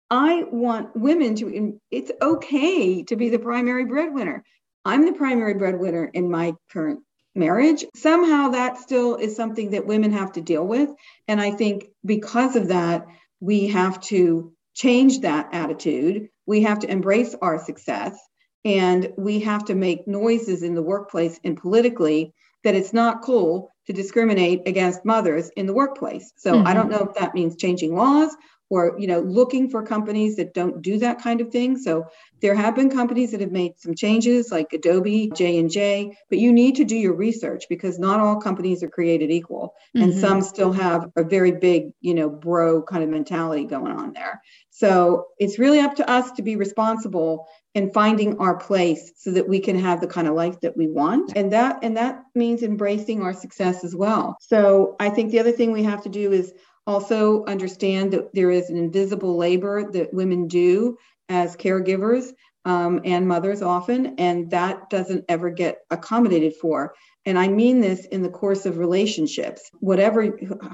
I 0.10 0.44
want 0.52 0.96
women 0.96 1.36
to, 1.36 1.80
it's 1.92 2.12
okay 2.22 3.04
to 3.04 3.16
be 3.16 3.30
the 3.30 3.40
primary 3.40 3.86
breadwinner. 3.86 4.44
I'm 4.86 5.06
the 5.06 5.14
primary 5.14 5.56
breadwinner 5.56 6.06
in 6.06 6.30
my 6.30 6.54
current 6.72 7.02
marriage. 7.36 7.86
Somehow 7.96 8.50
that 8.50 8.78
still 8.78 9.16
is 9.16 9.36
something 9.36 9.72
that 9.72 9.88
women 9.88 10.12
have 10.14 10.34
to 10.34 10.42
deal 10.42 10.66
with. 10.66 10.90
And 11.28 11.42
I 11.42 11.52
think 11.52 11.86
because 12.06 12.56
of 12.56 12.68
that, 12.68 13.08
we 13.40 13.68
have 13.70 14.00
to 14.02 14.54
change 14.74 15.22
that 15.22 15.50
attitude. 15.54 16.30
We 16.46 16.64
have 16.64 16.80
to 16.80 16.92
embrace 16.92 17.36
our 17.42 17.64
success 17.64 18.18
and 18.66 19.12
we 19.18 19.40
have 19.42 19.66
to 19.66 19.76
make 19.76 20.08
noises 20.08 20.64
in 20.64 20.74
the 20.74 20.82
workplace 20.82 21.40
and 21.44 21.58
politically 21.58 22.34
that 22.64 22.76
it's 22.76 22.94
not 22.94 23.22
cool 23.22 23.70
to 23.88 23.94
discriminate 23.94 24.62
against 24.66 25.04
mothers 25.04 25.50
in 25.58 25.66
the 25.66 25.74
workplace. 25.74 26.32
So 26.38 26.54
mm-hmm. 26.54 26.68
I 26.68 26.74
don't 26.74 26.90
know 26.90 27.06
if 27.10 27.16
that 27.16 27.34
means 27.34 27.58
changing 27.58 27.96
laws 27.96 28.36
or 28.74 28.96
you 28.98 29.06
know 29.06 29.20
looking 29.20 29.70
for 29.70 29.84
companies 29.84 30.36
that 30.38 30.54
don't 30.54 30.82
do 30.82 30.98
that 30.98 31.22
kind 31.22 31.42
of 31.42 31.50
thing 31.50 31.78
so 31.78 32.06
there 32.42 32.56
have 32.56 32.76
been 32.76 32.90
companies 32.90 33.32
that 33.32 33.42
have 33.42 33.52
made 33.52 33.74
some 33.78 33.94
changes 33.94 34.52
like 34.52 34.74
adobe 34.74 35.32
j&j 35.36 36.18
but 36.30 36.40
you 36.40 36.52
need 36.52 36.76
to 36.76 36.84
do 36.84 36.96
your 36.96 37.14
research 37.14 37.66
because 37.70 38.00
not 38.00 38.20
all 38.20 38.38
companies 38.38 38.82
are 38.82 38.90
created 38.90 39.30
equal 39.30 39.74
mm-hmm. 39.96 40.04
and 40.04 40.20
some 40.20 40.42
still 40.42 40.72
have 40.72 41.10
a 41.16 41.24
very 41.24 41.52
big 41.52 41.92
you 42.02 42.14
know 42.14 42.30
bro 42.30 42.82
kind 42.82 43.04
of 43.04 43.10
mentality 43.10 43.66
going 43.66 43.92
on 43.92 44.12
there 44.14 44.42
so 44.76 45.28
it's 45.38 45.60
really 45.60 45.80
up 45.80 45.96
to 45.96 46.10
us 46.10 46.32
to 46.32 46.42
be 46.42 46.56
responsible 46.56 47.48
in 47.76 47.92
finding 47.92 48.38
our 48.40 48.58
place 48.58 49.12
so 49.16 49.32
that 49.32 49.48
we 49.48 49.60
can 49.60 49.78
have 49.80 50.02
the 50.02 50.08
kind 50.08 50.28
of 50.28 50.34
life 50.34 50.60
that 50.62 50.76
we 50.76 50.88
want. 50.88 51.34
And 51.36 51.54
that 51.54 51.80
and 51.84 51.96
that 51.98 52.24
means 52.34 52.64
embracing 52.64 53.22
our 53.22 53.34
success 53.34 53.84
as 53.84 53.96
well. 53.96 54.36
So 54.42 54.96
i 55.00 55.10
think 55.10 55.32
the 55.32 55.40
other 55.40 55.52
thing 55.52 55.72
we 55.72 55.84
have 55.84 56.04
to 56.04 56.10
do 56.10 56.32
is 56.32 56.54
also, 56.86 57.46
understand 57.46 58.12
that 58.12 58.34
there 58.34 58.52
is 58.52 58.70
an 58.70 58.78
invisible 58.78 59.38
labor 59.38 59.90
that 59.92 60.14
women 60.14 60.48
do 60.48 60.98
as 61.30 61.56
caregivers 61.56 62.34
um, 62.66 63.00
and 63.06 63.28
mothers 63.28 63.62
often, 63.62 64.16
and 64.18 64.52
that 64.52 64.90
doesn't 64.90 65.26
ever 65.30 65.50
get 65.50 65.80
accommodated 65.92 66.56
for. 66.56 66.94
and 67.26 67.40
I 67.40 67.48
mean 67.48 67.80
this 67.80 68.06
in 68.06 68.22
the 68.22 68.30
course 68.30 68.66
of 68.66 68.78
relationships, 68.78 69.72
whatever 69.80 70.26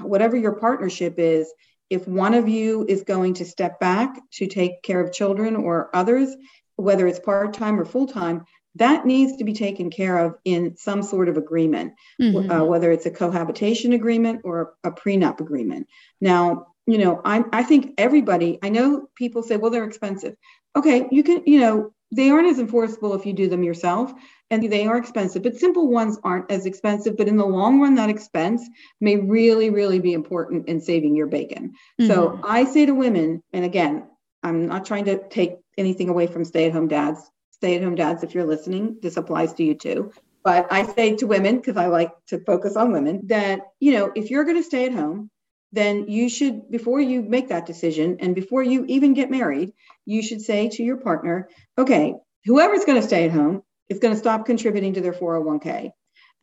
whatever 0.02 0.36
your 0.36 0.56
partnership 0.56 1.14
is, 1.18 1.52
if 1.90 2.08
one 2.08 2.34
of 2.34 2.48
you 2.48 2.86
is 2.88 3.02
going 3.02 3.34
to 3.34 3.44
step 3.44 3.78
back 3.80 4.18
to 4.34 4.46
take 4.46 4.82
care 4.82 5.00
of 5.00 5.12
children 5.12 5.56
or 5.56 5.90
others, 5.94 6.34
whether 6.76 7.06
it's 7.06 7.18
part-time 7.18 7.78
or 7.78 7.84
full-time, 7.84 8.44
that 8.76 9.04
needs 9.04 9.36
to 9.36 9.44
be 9.44 9.52
taken 9.52 9.90
care 9.90 10.16
of 10.16 10.36
in 10.44 10.76
some 10.76 11.02
sort 11.02 11.28
of 11.28 11.36
agreement, 11.36 11.92
mm-hmm. 12.20 12.50
uh, 12.50 12.64
whether 12.64 12.92
it's 12.92 13.06
a 13.06 13.10
cohabitation 13.10 13.92
agreement 13.92 14.42
or 14.44 14.74
a 14.84 14.92
prenup 14.92 15.40
agreement. 15.40 15.88
Now, 16.20 16.68
you 16.86 16.98
know, 16.98 17.20
I, 17.24 17.44
I 17.52 17.64
think 17.64 17.94
everybody, 17.98 18.58
I 18.62 18.68
know 18.68 19.08
people 19.16 19.42
say, 19.42 19.56
well, 19.56 19.72
they're 19.72 19.84
expensive. 19.84 20.36
Okay, 20.76 21.08
you 21.10 21.24
can, 21.24 21.42
you 21.46 21.60
know, 21.60 21.92
they 22.12 22.30
aren't 22.30 22.48
as 22.48 22.58
enforceable 22.58 23.14
if 23.14 23.24
you 23.24 23.32
do 23.32 23.48
them 23.48 23.62
yourself 23.62 24.12
and 24.50 24.70
they 24.70 24.86
are 24.86 24.96
expensive 24.96 25.42
but 25.42 25.56
simple 25.56 25.88
ones 25.88 26.18
aren't 26.24 26.50
as 26.50 26.66
expensive 26.66 27.16
but 27.16 27.28
in 27.28 27.36
the 27.36 27.46
long 27.46 27.80
run 27.80 27.94
that 27.94 28.10
expense 28.10 28.68
may 29.00 29.16
really 29.16 29.70
really 29.70 30.00
be 30.00 30.12
important 30.12 30.68
in 30.68 30.80
saving 30.80 31.14
your 31.14 31.26
bacon. 31.26 31.72
Mm-hmm. 32.00 32.06
so 32.06 32.40
i 32.44 32.64
say 32.64 32.86
to 32.86 32.94
women 32.94 33.42
and 33.52 33.64
again 33.64 34.08
i'm 34.42 34.66
not 34.66 34.84
trying 34.84 35.04
to 35.04 35.28
take 35.28 35.56
anything 35.78 36.08
away 36.08 36.26
from 36.26 36.44
stay-at-home 36.44 36.88
dads. 36.88 37.30
Stay-at-home 37.52 37.94
dads 37.94 38.22
if 38.22 38.34
you're 38.34 38.46
listening 38.46 38.96
this 39.02 39.16
applies 39.16 39.52
to 39.54 39.64
you 39.64 39.74
too. 39.74 40.12
But 40.42 40.66
i 40.72 40.86
say 40.94 41.16
to 41.16 41.26
women 41.26 41.56
because 41.56 41.76
i 41.76 41.86
like 41.86 42.12
to 42.28 42.40
focus 42.44 42.76
on 42.76 42.92
women 42.92 43.26
that 43.26 43.60
you 43.78 43.92
know 43.92 44.12
if 44.14 44.30
you're 44.30 44.44
going 44.44 44.56
to 44.56 44.62
stay 44.62 44.86
at 44.86 44.92
home 44.92 45.30
then 45.72 46.08
you 46.08 46.28
should, 46.28 46.70
before 46.70 47.00
you 47.00 47.22
make 47.22 47.48
that 47.48 47.66
decision 47.66 48.16
and 48.20 48.34
before 48.34 48.62
you 48.62 48.84
even 48.86 49.14
get 49.14 49.30
married, 49.30 49.72
you 50.04 50.22
should 50.22 50.40
say 50.40 50.68
to 50.68 50.82
your 50.82 50.96
partner, 50.96 51.48
okay, 51.78 52.14
whoever's 52.44 52.84
going 52.84 53.00
to 53.00 53.06
stay 53.06 53.24
at 53.24 53.30
home 53.30 53.62
is 53.88 53.98
going 53.98 54.14
to 54.14 54.18
stop 54.18 54.46
contributing 54.46 54.94
to 54.94 55.00
their 55.00 55.12
401k. 55.12 55.90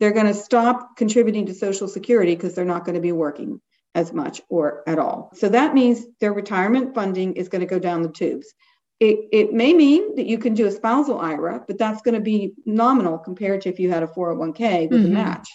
They're 0.00 0.12
going 0.12 0.26
to 0.26 0.34
stop 0.34 0.96
contributing 0.96 1.46
to 1.46 1.54
Social 1.54 1.88
Security 1.88 2.34
because 2.34 2.54
they're 2.54 2.64
not 2.64 2.84
going 2.84 2.94
to 2.94 3.00
be 3.00 3.12
working 3.12 3.60
as 3.94 4.12
much 4.12 4.40
or 4.48 4.82
at 4.86 4.98
all. 4.98 5.30
So 5.34 5.48
that 5.48 5.74
means 5.74 6.06
their 6.20 6.32
retirement 6.32 6.94
funding 6.94 7.34
is 7.34 7.48
going 7.48 7.60
to 7.60 7.66
go 7.66 7.78
down 7.78 8.02
the 8.02 8.10
tubes. 8.10 8.54
It, 9.00 9.28
it 9.32 9.52
may 9.52 9.74
mean 9.74 10.16
that 10.16 10.26
you 10.26 10.38
can 10.38 10.54
do 10.54 10.66
a 10.66 10.70
spousal 10.70 11.20
IRA, 11.20 11.62
but 11.66 11.78
that's 11.78 12.02
going 12.02 12.14
to 12.14 12.20
be 12.20 12.54
nominal 12.64 13.18
compared 13.18 13.62
to 13.62 13.68
if 13.68 13.78
you 13.78 13.90
had 13.90 14.02
a 14.02 14.08
401k 14.08 14.90
with 14.90 15.02
mm-hmm. 15.02 15.06
a 15.06 15.14
match. 15.14 15.48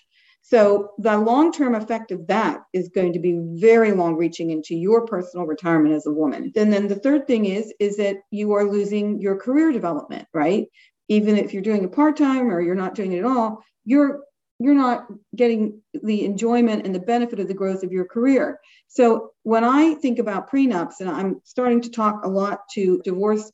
So 0.46 0.91
the 0.98 1.18
long-term 1.18 1.74
effect 1.74 2.12
of 2.12 2.28
that 2.28 2.64
is 2.74 2.89
going 2.89 3.14
to 3.14 3.20
be 3.20 3.39
very 3.62 3.94
long-reaching 3.94 4.52
into 4.52 4.76
your 4.76 5.06
personal 5.06 5.48
retirement 5.48 5.96
as 5.96 6.06
a 6.06 6.12
woman. 6.12 6.52
And 6.56 6.72
then 6.72 6.88
the 6.88 6.96
third 6.96 7.28
thing 7.28 7.46
is 7.46 7.74
is 7.80 7.98
that 7.98 8.18
you 8.30 8.52
are 8.52 8.70
losing 8.70 9.22
your 9.22 9.38
career 9.38 9.72
development, 9.72 10.28
right? 10.34 10.68
Even 11.08 11.38
if 11.38 11.54
you're 11.54 11.64
doing 11.64 11.84
it 11.84 11.94
part-time 11.94 12.52
or 12.52 12.62
you're 12.62 12.76
not 12.76 12.94
doing 12.94 13.14
it 13.14 13.20
at 13.20 13.26
all, 13.26 13.64
you're 13.86 14.22
you're 14.60 14.74
not 14.74 15.08
getting 15.36 15.82
the 16.04 16.26
enjoyment 16.26 16.86
and 16.86 16.94
the 16.94 17.00
benefit 17.00 17.39
of 17.39 17.48
the 17.48 17.54
growth 17.54 17.84
of 17.84 17.91
your 17.91 18.06
career. 18.06 18.60
So 18.88 19.32
when 19.44 19.64
I 19.64 19.96
think 19.96 20.20
about 20.20 20.52
prenups, 20.52 21.00
and 21.00 21.10
I'm 21.10 21.41
starting 21.46 21.82
to 21.82 21.89
talk 21.89 22.24
a 22.24 22.30
lot 22.30 22.60
to 22.74 23.02
divorce 23.04 23.50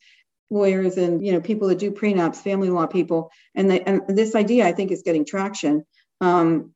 lawyers 0.49 0.97
and 0.97 1.23
you 1.25 1.31
know 1.33 1.39
people 1.39 1.67
that 1.67 1.79
do 1.79 1.91
prenups, 1.91 2.37
family 2.37 2.69
law 2.69 2.87
people, 2.87 3.29
and, 3.53 3.69
they, 3.69 3.81
and 3.81 4.01
this 4.07 4.33
idea 4.35 4.67
I 4.67 4.71
think 4.71 4.91
is 4.91 5.03
getting 5.03 5.23
traction. 5.23 5.85
Um, 6.19 6.73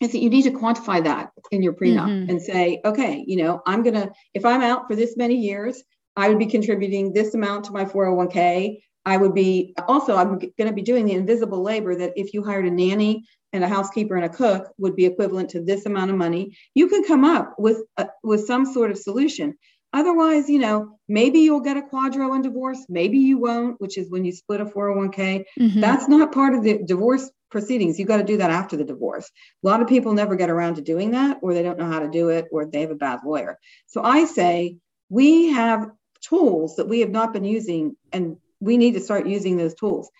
is 0.00 0.12
that 0.12 0.18
you 0.18 0.30
need 0.30 0.42
to 0.42 0.50
quantify 0.50 1.02
that 1.04 1.30
in 1.50 1.62
your 1.62 1.72
prenup 1.72 2.08
mm-hmm. 2.08 2.30
and 2.30 2.40
say, 2.40 2.80
okay, 2.84 3.24
you 3.26 3.36
know, 3.36 3.60
I'm 3.66 3.82
going 3.82 3.94
to, 3.94 4.10
if 4.34 4.44
I'm 4.44 4.60
out 4.60 4.86
for 4.88 4.94
this 4.94 5.16
many 5.16 5.36
years, 5.36 5.82
I 6.16 6.28
would 6.28 6.38
be 6.38 6.46
contributing 6.46 7.12
this 7.12 7.34
amount 7.34 7.64
to 7.66 7.72
my 7.72 7.84
401k. 7.84 8.80
I 9.04 9.16
would 9.16 9.34
be 9.34 9.74
also, 9.88 10.16
I'm 10.16 10.38
going 10.38 10.68
to 10.68 10.72
be 10.72 10.82
doing 10.82 11.06
the 11.06 11.14
invisible 11.14 11.62
labor 11.62 11.96
that 11.96 12.12
if 12.16 12.34
you 12.34 12.44
hired 12.44 12.66
a 12.66 12.70
nanny 12.70 13.24
and 13.52 13.64
a 13.64 13.68
housekeeper 13.68 14.16
and 14.16 14.24
a 14.24 14.28
cook 14.28 14.70
would 14.78 14.94
be 14.94 15.06
equivalent 15.06 15.50
to 15.50 15.62
this 15.62 15.86
amount 15.86 16.10
of 16.10 16.16
money. 16.16 16.56
You 16.74 16.88
can 16.88 17.04
come 17.04 17.24
up 17.24 17.54
with, 17.58 17.82
a, 17.96 18.08
with 18.22 18.46
some 18.46 18.66
sort 18.66 18.90
of 18.90 18.98
solution. 18.98 19.54
Otherwise, 19.92 20.50
you 20.50 20.58
know, 20.58 20.98
maybe 21.08 21.38
you'll 21.38 21.60
get 21.60 21.78
a 21.78 21.82
QDRO 21.82 22.36
in 22.36 22.42
divorce, 22.42 22.84
maybe 22.90 23.18
you 23.18 23.38
won't, 23.38 23.80
which 23.80 23.96
is 23.96 24.10
when 24.10 24.24
you 24.24 24.32
split 24.32 24.60
a 24.60 24.66
401k. 24.66 25.44
Mm-hmm. 25.58 25.80
That's 25.80 26.08
not 26.08 26.32
part 26.32 26.54
of 26.54 26.62
the 26.62 26.82
divorce 26.84 27.30
proceedings. 27.50 27.98
You 27.98 28.06
got 28.06 28.18
to 28.18 28.24
do 28.24 28.38
that 28.38 28.50
after 28.50 28.76
the 28.76 28.84
divorce. 28.84 29.30
A 29.62 29.66
lot 29.66 29.80
of 29.80 29.88
people 29.88 30.12
never 30.12 30.36
get 30.36 30.50
around 30.50 30.76
to 30.76 30.82
doing 30.82 31.12
that, 31.12 31.38
or 31.42 31.54
they 31.54 31.62
don't 31.62 31.78
know 31.78 31.90
how 31.90 32.00
to 32.00 32.08
do 32.08 32.28
it, 32.28 32.46
or 32.52 32.66
they 32.66 32.82
have 32.82 32.90
a 32.90 32.96
bad 32.96 33.20
lawyer. 33.24 33.58
So 33.86 34.02
I 34.02 34.24
say 34.24 34.76
we 35.08 35.48
have 35.48 35.90
tools 36.20 36.76
that 36.76 36.88
we 36.88 37.00
have 37.00 37.10
not 37.10 37.32
been 37.32 37.44
using, 37.44 37.96
and 38.12 38.36
we 38.60 38.76
need 38.76 38.94
to 38.94 39.00
start 39.00 39.26
using 39.26 39.56
those 39.56 39.74
tools. 39.74 40.10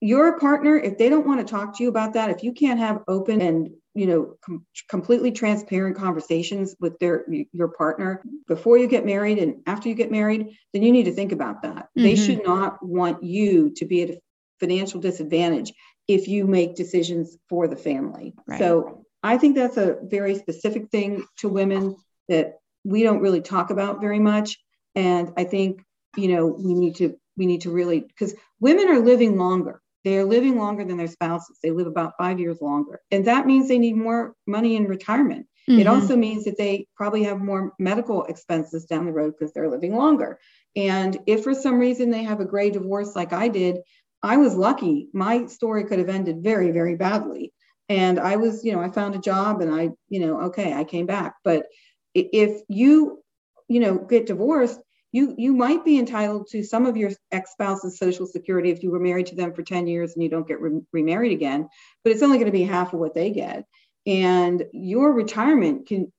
Your 0.00 0.38
partner, 0.38 0.76
if 0.76 0.98
they 0.98 1.08
don't 1.08 1.26
want 1.26 1.40
to 1.40 1.50
talk 1.50 1.76
to 1.76 1.82
you 1.82 1.88
about 1.88 2.12
that, 2.12 2.30
if 2.30 2.42
you 2.42 2.52
can't 2.52 2.78
have 2.78 3.02
open 3.08 3.40
and 3.40 3.70
you 3.96 4.06
know 4.06 4.36
com- 4.44 4.64
completely 4.88 5.32
transparent 5.32 5.96
conversations 5.96 6.76
with 6.78 6.98
their 6.98 7.26
your 7.52 7.68
partner 7.68 8.22
before 8.46 8.76
you 8.76 8.86
get 8.86 9.06
married 9.06 9.38
and 9.38 9.62
after 9.66 9.88
you 9.88 9.94
get 9.94 10.10
married 10.10 10.48
then 10.72 10.82
you 10.82 10.92
need 10.92 11.04
to 11.04 11.12
think 11.12 11.32
about 11.32 11.62
that 11.62 11.84
mm-hmm. 11.86 12.02
they 12.02 12.14
should 12.14 12.44
not 12.44 12.84
want 12.84 13.24
you 13.24 13.70
to 13.70 13.86
be 13.86 14.02
at 14.02 14.10
a 14.10 14.20
financial 14.60 15.00
disadvantage 15.00 15.72
if 16.08 16.28
you 16.28 16.46
make 16.46 16.76
decisions 16.76 17.36
for 17.48 17.66
the 17.68 17.76
family. 17.76 18.34
Right. 18.46 18.58
So 18.58 19.06
I 19.22 19.38
think 19.38 19.56
that's 19.56 19.76
a 19.76 19.96
very 20.02 20.36
specific 20.36 20.90
thing 20.90 21.24
to 21.38 21.48
women 21.48 21.96
that 22.28 22.58
we 22.84 23.02
don't 23.02 23.20
really 23.20 23.40
talk 23.40 23.70
about 23.70 24.00
very 24.00 24.20
much. 24.20 24.58
And 24.94 25.32
I 25.36 25.44
think, 25.44 25.82
you 26.16 26.28
know, 26.28 26.46
we 26.46 26.74
need 26.74 26.96
to 26.96 27.16
we 27.36 27.46
need 27.46 27.62
to 27.62 27.70
really 27.70 28.00
because 28.00 28.34
women 28.60 28.88
are 28.88 29.00
living 29.00 29.36
longer. 29.36 29.82
They 30.04 30.18
are 30.18 30.24
living 30.24 30.56
longer 30.56 30.84
than 30.84 30.96
their 30.96 31.08
spouses. 31.08 31.58
They 31.62 31.72
live 31.72 31.88
about 31.88 32.12
five 32.16 32.38
years 32.38 32.60
longer. 32.60 33.00
And 33.10 33.24
that 33.26 33.46
means 33.46 33.66
they 33.66 33.78
need 33.78 33.96
more 33.96 34.34
money 34.46 34.76
in 34.76 34.84
retirement. 34.84 35.46
Mm-hmm. 35.68 35.80
It 35.80 35.86
also 35.88 36.16
means 36.16 36.44
that 36.44 36.56
they 36.56 36.86
probably 36.96 37.24
have 37.24 37.40
more 37.40 37.72
medical 37.80 38.24
expenses 38.26 38.84
down 38.84 39.04
the 39.04 39.12
road 39.12 39.34
because 39.36 39.52
they're 39.52 39.68
living 39.68 39.96
longer. 39.96 40.38
And 40.76 41.18
if 41.26 41.42
for 41.42 41.54
some 41.54 41.78
reason 41.80 42.10
they 42.10 42.22
have 42.22 42.38
a 42.38 42.44
gray 42.44 42.70
divorce 42.70 43.16
like 43.16 43.32
I 43.32 43.48
did, 43.48 43.78
I 44.22 44.36
was 44.38 44.54
lucky. 44.54 45.08
My 45.12 45.46
story 45.46 45.84
could 45.84 45.98
have 45.98 46.08
ended 46.08 46.42
very, 46.42 46.70
very 46.70 46.96
badly. 46.96 47.52
And 47.88 48.18
I 48.18 48.36
was, 48.36 48.64
you 48.64 48.72
know, 48.72 48.80
I 48.80 48.90
found 48.90 49.14
a 49.14 49.20
job 49.20 49.60
and 49.60 49.72
I, 49.72 49.90
you 50.08 50.20
know, 50.20 50.42
okay, 50.42 50.72
I 50.72 50.84
came 50.84 51.06
back. 51.06 51.36
But 51.44 51.66
if 52.14 52.62
you, 52.68 53.22
you 53.68 53.80
know, 53.80 53.96
get 53.98 54.26
divorced, 54.26 54.80
you 55.12 55.34
you 55.38 55.54
might 55.54 55.84
be 55.84 55.98
entitled 55.98 56.48
to 56.48 56.62
some 56.62 56.84
of 56.84 56.96
your 56.96 57.10
ex-spouse's 57.30 57.98
social 57.98 58.26
security 58.26 58.70
if 58.70 58.82
you 58.82 58.90
were 58.90 58.98
married 58.98 59.26
to 59.26 59.36
them 59.36 59.54
for 59.54 59.62
10 59.62 59.86
years 59.86 60.14
and 60.14 60.22
you 60.22 60.28
don't 60.28 60.48
get 60.48 60.60
re- 60.60 60.82
remarried 60.92 61.32
again, 61.32 61.68
but 62.02 62.12
it's 62.12 62.22
only 62.22 62.38
going 62.38 62.46
to 62.46 62.52
be 62.52 62.64
half 62.64 62.92
of 62.92 62.98
what 62.98 63.14
they 63.14 63.30
get. 63.30 63.64
And 64.06 64.64
your 64.72 65.12
retirement 65.12 65.86
can 65.86 66.12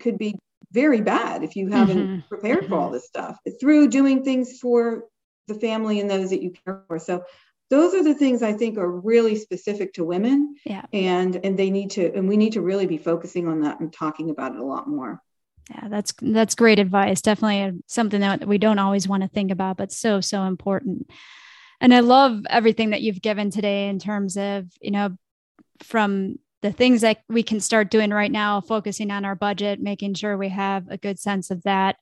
could 0.00 0.18
be 0.18 0.38
very 0.72 1.00
bad 1.00 1.42
if 1.44 1.56
you 1.56 1.68
haven't 1.68 1.98
mm-hmm. 1.98 2.28
prepared 2.28 2.60
mm-hmm. 2.60 2.68
for 2.68 2.78
all 2.78 2.90
this 2.90 3.06
stuff 3.06 3.38
through 3.60 3.88
doing 3.88 4.24
things 4.24 4.58
for 4.58 5.04
the 5.46 5.54
family 5.54 6.00
and 6.00 6.10
those 6.10 6.30
that 6.30 6.42
you 6.42 6.52
care 6.64 6.82
for. 6.88 6.98
So 6.98 7.24
those 7.70 7.94
are 7.94 8.02
the 8.02 8.14
things 8.14 8.42
I 8.42 8.52
think 8.52 8.78
are 8.78 8.90
really 8.90 9.36
specific 9.36 9.94
to 9.94 10.04
women. 10.04 10.56
Yeah. 10.64 10.84
And 10.92 11.36
and 11.44 11.58
they 11.58 11.70
need 11.70 11.90
to 11.92 12.12
and 12.14 12.28
we 12.28 12.36
need 12.36 12.52
to 12.52 12.60
really 12.60 12.86
be 12.86 12.98
focusing 12.98 13.48
on 13.48 13.60
that 13.62 13.80
and 13.80 13.92
talking 13.92 14.30
about 14.30 14.54
it 14.54 14.60
a 14.60 14.64
lot 14.64 14.88
more. 14.88 15.20
Yeah, 15.70 15.88
that's 15.88 16.14
that's 16.20 16.54
great 16.54 16.78
advice. 16.78 17.20
Definitely 17.20 17.80
something 17.86 18.20
that 18.20 18.46
we 18.46 18.58
don't 18.58 18.78
always 18.78 19.08
want 19.08 19.22
to 19.22 19.28
think 19.28 19.50
about, 19.50 19.76
but 19.76 19.92
so 19.92 20.20
so 20.20 20.44
important. 20.44 21.10
And 21.80 21.92
I 21.92 22.00
love 22.00 22.46
everything 22.48 22.90
that 22.90 23.02
you've 23.02 23.20
given 23.20 23.50
today 23.50 23.88
in 23.88 23.98
terms 23.98 24.36
of, 24.36 24.66
you 24.80 24.90
know, 24.90 25.16
from 25.82 26.38
the 26.62 26.72
things 26.72 27.02
that 27.02 27.22
we 27.28 27.42
can 27.42 27.60
start 27.60 27.90
doing 27.90 28.10
right 28.10 28.32
now, 28.32 28.60
focusing 28.60 29.10
on 29.10 29.24
our 29.24 29.34
budget, 29.34 29.80
making 29.80 30.14
sure 30.14 30.38
we 30.38 30.48
have 30.48 30.88
a 30.88 30.96
good 30.96 31.18
sense 31.18 31.50
of 31.50 31.62
that 31.64 31.96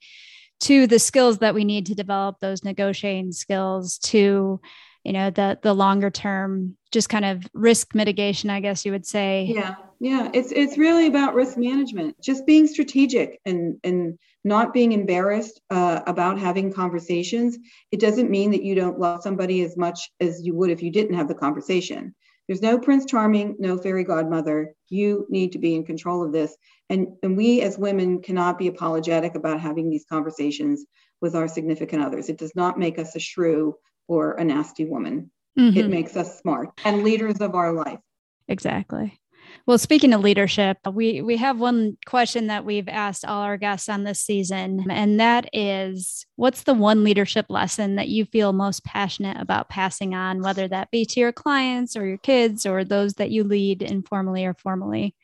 to 0.60 0.86
the 0.86 0.98
skills 0.98 1.38
that 1.38 1.54
we 1.54 1.64
need 1.64 1.86
to 1.86 1.94
develop 1.94 2.40
those 2.40 2.64
negotiating 2.64 3.32
skills 3.32 3.98
to 3.98 4.60
you 5.04 5.12
know 5.12 5.30
the 5.30 5.58
the 5.62 5.74
longer 5.74 6.10
term 6.10 6.76
just 6.90 7.08
kind 7.08 7.24
of 7.24 7.44
risk 7.52 7.94
mitigation 7.94 8.50
i 8.50 8.60
guess 8.60 8.84
you 8.84 8.92
would 8.92 9.06
say. 9.06 9.44
Yeah 9.44 9.74
yeah. 10.04 10.28
It's 10.34 10.52
it's 10.52 10.76
really 10.76 11.06
about 11.06 11.34
risk 11.34 11.56
management 11.56 12.20
just 12.20 12.44
being 12.44 12.66
strategic 12.66 13.40
and 13.46 13.78
and 13.84 14.18
not 14.44 14.74
being 14.74 14.92
embarrassed 14.92 15.62
uh, 15.70 16.00
about 16.06 16.38
having 16.38 16.70
conversations. 16.70 17.56
It 17.90 18.00
doesn't 18.00 18.30
mean 18.30 18.50
that 18.50 18.62
you 18.62 18.74
don't 18.74 18.98
love 18.98 19.22
somebody 19.22 19.62
as 19.62 19.78
much 19.78 20.10
as 20.20 20.42
you 20.44 20.54
would 20.56 20.68
if 20.68 20.82
you 20.82 20.92
didn't 20.92 21.14
have 21.14 21.28
the 21.28 21.34
conversation 21.34 22.14
there's 22.46 22.62
no 22.62 22.78
prince 22.78 23.04
charming 23.04 23.56
no 23.58 23.78
fairy 23.78 24.04
godmother 24.04 24.74
you 24.88 25.26
need 25.30 25.52
to 25.52 25.58
be 25.58 25.74
in 25.74 25.84
control 25.84 26.24
of 26.24 26.32
this 26.32 26.56
and, 26.90 27.08
and 27.22 27.36
we 27.36 27.62
as 27.62 27.78
women 27.78 28.20
cannot 28.20 28.58
be 28.58 28.68
apologetic 28.68 29.34
about 29.34 29.60
having 29.60 29.90
these 29.90 30.04
conversations 30.08 30.84
with 31.20 31.34
our 31.34 31.48
significant 31.48 32.02
others. 32.02 32.28
It 32.28 32.38
does 32.38 32.54
not 32.54 32.78
make 32.78 32.98
us 32.98 33.16
a 33.16 33.18
shrew 33.18 33.76
or 34.06 34.32
a 34.32 34.44
nasty 34.44 34.84
woman. 34.84 35.30
Mm-hmm. 35.58 35.78
It 35.78 35.88
makes 35.88 36.16
us 36.16 36.38
smart 36.38 36.70
and 36.84 37.02
leaders 37.02 37.40
of 37.40 37.54
our 37.54 37.72
life. 37.72 38.00
Exactly. 38.48 39.18
Well, 39.66 39.78
speaking 39.78 40.12
of 40.12 40.20
leadership, 40.20 40.78
we 40.92 41.22
we 41.22 41.36
have 41.38 41.58
one 41.58 41.96
question 42.06 42.48
that 42.48 42.64
we've 42.64 42.88
asked 42.88 43.24
all 43.24 43.42
our 43.42 43.56
guests 43.56 43.88
on 43.88 44.04
this 44.04 44.20
season, 44.20 44.86
and 44.90 45.18
that 45.20 45.48
is 45.52 46.26
what's 46.36 46.64
the 46.64 46.74
one 46.74 47.02
leadership 47.02 47.46
lesson 47.48 47.96
that 47.96 48.08
you 48.08 48.26
feel 48.26 48.52
most 48.52 48.84
passionate 48.84 49.40
about 49.40 49.68
passing 49.68 50.14
on, 50.14 50.42
whether 50.42 50.68
that 50.68 50.90
be 50.90 51.04
to 51.06 51.20
your 51.20 51.32
clients 51.32 51.96
or 51.96 52.06
your 52.06 52.18
kids 52.18 52.66
or 52.66 52.84
those 52.84 53.14
that 53.14 53.30
you 53.30 53.44
lead 53.44 53.82
informally 53.82 54.44
or 54.44 54.54
formally? 54.54 55.14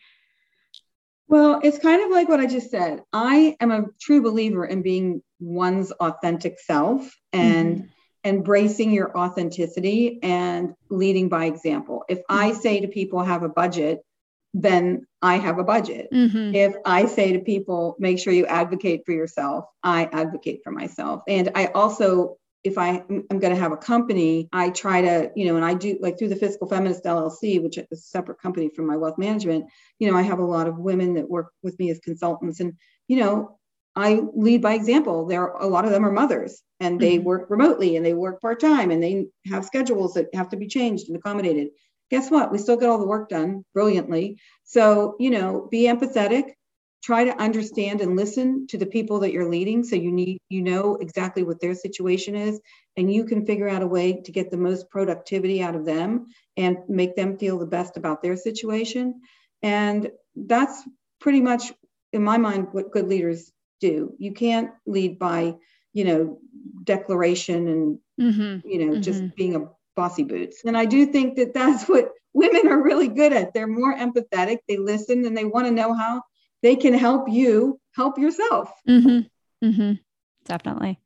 Well, 1.29 1.61
it's 1.63 1.79
kind 1.79 2.03
of 2.03 2.11
like 2.11 2.29
what 2.29 2.41
I 2.41 2.47
just 2.47 2.71
said. 2.71 3.03
I 3.13 3.57
am 3.61 3.71
a 3.71 3.85
true 4.01 4.21
believer 4.21 4.65
in 4.65 4.83
being 4.83 5.23
one's 5.39 5.93
authentic 5.93 6.59
self 6.59 7.15
and 7.33 7.77
mm-hmm. 7.77 7.87
embracing 8.25 8.91
your 8.91 9.17
authenticity 9.17 10.19
and 10.25 10.75
leading 10.89 11.29
by 11.29 11.45
example. 11.45 12.05
If 12.09 12.21
I 12.29 12.51
mm-hmm. 12.51 12.61
say 12.61 12.81
to 12.81 12.89
people, 12.89 13.23
have 13.23 13.45
a 13.45 13.49
budget, 13.49 14.05
then 14.53 15.07
I 15.23 15.37
have 15.37 15.59
a 15.59 15.65
budget. 15.65 16.09
Mm-hmm. 16.13 16.55
If 16.55 16.75
I 16.85 17.07
say 17.07 17.33
to 17.33 17.41
people, 17.41 17.97
make 17.99 18.19
sure 18.19 18.33
you 18.33 18.47
advocate 18.47 19.03
for 19.07 19.13
yourself, 19.13 19.67
I 19.83 20.09
advocate 20.13 20.61
for 20.65 20.73
myself. 20.73 21.23
And 21.29 21.51
I 21.55 21.67
also, 21.67 22.37
if 22.65 22.77
I 22.77 23.05
am 23.09 23.27
going 23.29 23.55
to 23.55 23.61
have 23.61 23.73
a 23.73 23.77
company, 23.77 24.49
I 24.53 24.71
try 24.71 25.03
to, 25.03 25.31
you 25.37 25.47
know, 25.47 25.57
and 25.57 25.65
I 25.65 25.75
do 25.75 25.99
like 26.01 26.19
through 26.19 26.29
the 26.29 26.37
Fiscal 26.37 26.69
Feminist 26.69 27.05
LLC, 27.05 27.63
which 27.63 27.79
is 27.79 27.87
a 27.93 27.97
separate 27.97 28.41
company 28.41 28.71
from 28.75 28.87
my 28.87 28.97
wealth 28.97 29.19
management, 29.19 29.67
you 29.99 30.11
know, 30.11 30.17
I 30.17 30.23
have 30.23 30.41
a 30.41 30.45
lot 30.45 30.67
of 30.67 30.79
women 30.79 31.15
that 31.15 31.31
work 31.31 31.53
with 31.63 31.79
me 31.79 31.91
as 31.91 32.01
consultants. 32.01 32.61
And, 32.61 32.75
you 33.09 33.19
know, 33.21 33.59
I 33.97 34.21
lead 34.35 34.63
by 34.63 34.75
example. 34.75 35.27
There 35.27 35.43
are 35.43 35.63
a 35.63 35.67
lot 35.67 35.85
of 35.85 35.91
them 35.91 36.05
are 36.05 36.13
mothers 36.13 36.63
and 36.79 37.01
they 37.01 37.17
mm-hmm. 37.17 37.27
work 37.27 37.51
remotely 37.51 37.97
and 37.97 38.07
they 38.07 38.15
work 38.15 38.41
part 38.41 38.61
time 38.61 38.91
and 38.91 39.03
they 39.03 39.27
have 39.47 39.65
schedules 39.65 40.15
that 40.15 40.35
have 40.35 40.49
to 40.51 40.57
be 40.57 40.69
changed 40.69 41.09
and 41.09 41.17
accommodated 41.17 41.69
guess 42.11 42.31
what? 42.31 42.51
We 42.51 42.59
still 42.59 42.77
get 42.77 42.89
all 42.89 42.99
the 42.99 43.07
work 43.07 43.29
done 43.29 43.65
brilliantly. 43.73 44.39
So, 44.65 45.17
you 45.19 45.31
know, 45.31 45.69
be 45.71 45.85
empathetic, 45.85 46.55
try 47.03 47.25
to 47.25 47.37
understand 47.41 48.01
and 48.01 48.17
listen 48.17 48.67
to 48.69 48.79
the 48.79 48.87
people 48.87 49.21
that 49.21 49.33
you're 49.33 49.49
leading 49.49 49.83
so 49.83 49.97
you 49.97 50.13
need 50.13 50.39
you 50.49 50.63
know 50.63 50.97
exactly 50.97 51.43
what 51.43 51.61
their 51.61 51.75
situation 51.75 52.35
is 52.35 52.61
and 52.97 53.13
you 53.13 53.25
can 53.25 53.47
figure 53.47 53.69
out 53.69 53.83
a 53.83 53.87
way 53.87 54.21
to 54.21 54.33
get 54.33 54.51
the 54.51 54.57
most 54.57 54.91
productivity 54.91 55.63
out 55.63 55.75
of 55.75 55.85
them 55.85 56.27
and 56.57 56.77
make 56.89 57.17
them 57.17 57.39
feel 57.39 57.59
the 57.59 57.67
best 57.67 57.97
about 57.97 58.23
their 58.23 58.37
situation 58.37 59.21
and 59.63 60.11
that's 60.37 60.83
pretty 61.21 61.41
much 61.41 61.73
in 62.13 62.23
my 62.23 62.37
mind 62.37 62.69
what 62.73 62.93
good 62.93 63.09
leaders 63.09 63.51
do 63.81 64.15
you 64.19 64.33
can't 64.33 64.71
lead 64.87 65.19
by 65.19 65.55
you 65.93 66.05
know 66.05 66.39
declaration 66.85 67.69
and 67.69 67.99
mm-hmm. 68.21 68.69
you 68.69 68.79
know 68.79 68.93
mm-hmm. 68.93 69.03
just 69.03 69.35
being 69.37 69.57
a 69.57 69.69
bossy 69.97 70.25
boots. 70.25 70.63
And 70.65 70.77
I 70.77 70.85
do 70.85 71.07
think 71.07 71.37
that 71.37 71.55
that's 71.55 71.85
what 71.89 72.11
women 72.33 72.69
are 72.69 72.83
really 72.83 73.09
good 73.09 73.33
at. 73.33 73.55
They're 73.55 73.67
more 73.67 73.95
empathetic, 73.95 74.59
they 74.69 74.77
listen, 74.77 75.25
and 75.25 75.37
they 75.37 75.45
want 75.45 75.67
to 75.67 75.73
know 75.73 75.95
how 75.95 76.23
they 76.63 76.77
can 76.77 76.95
help 76.95 77.29
you 77.29 77.81
help 77.95 78.19
yourself. 78.19 78.71
Mm-hmm. 78.89 79.67
Mm-hmm. 79.67 79.93
Definitely. 80.45 81.01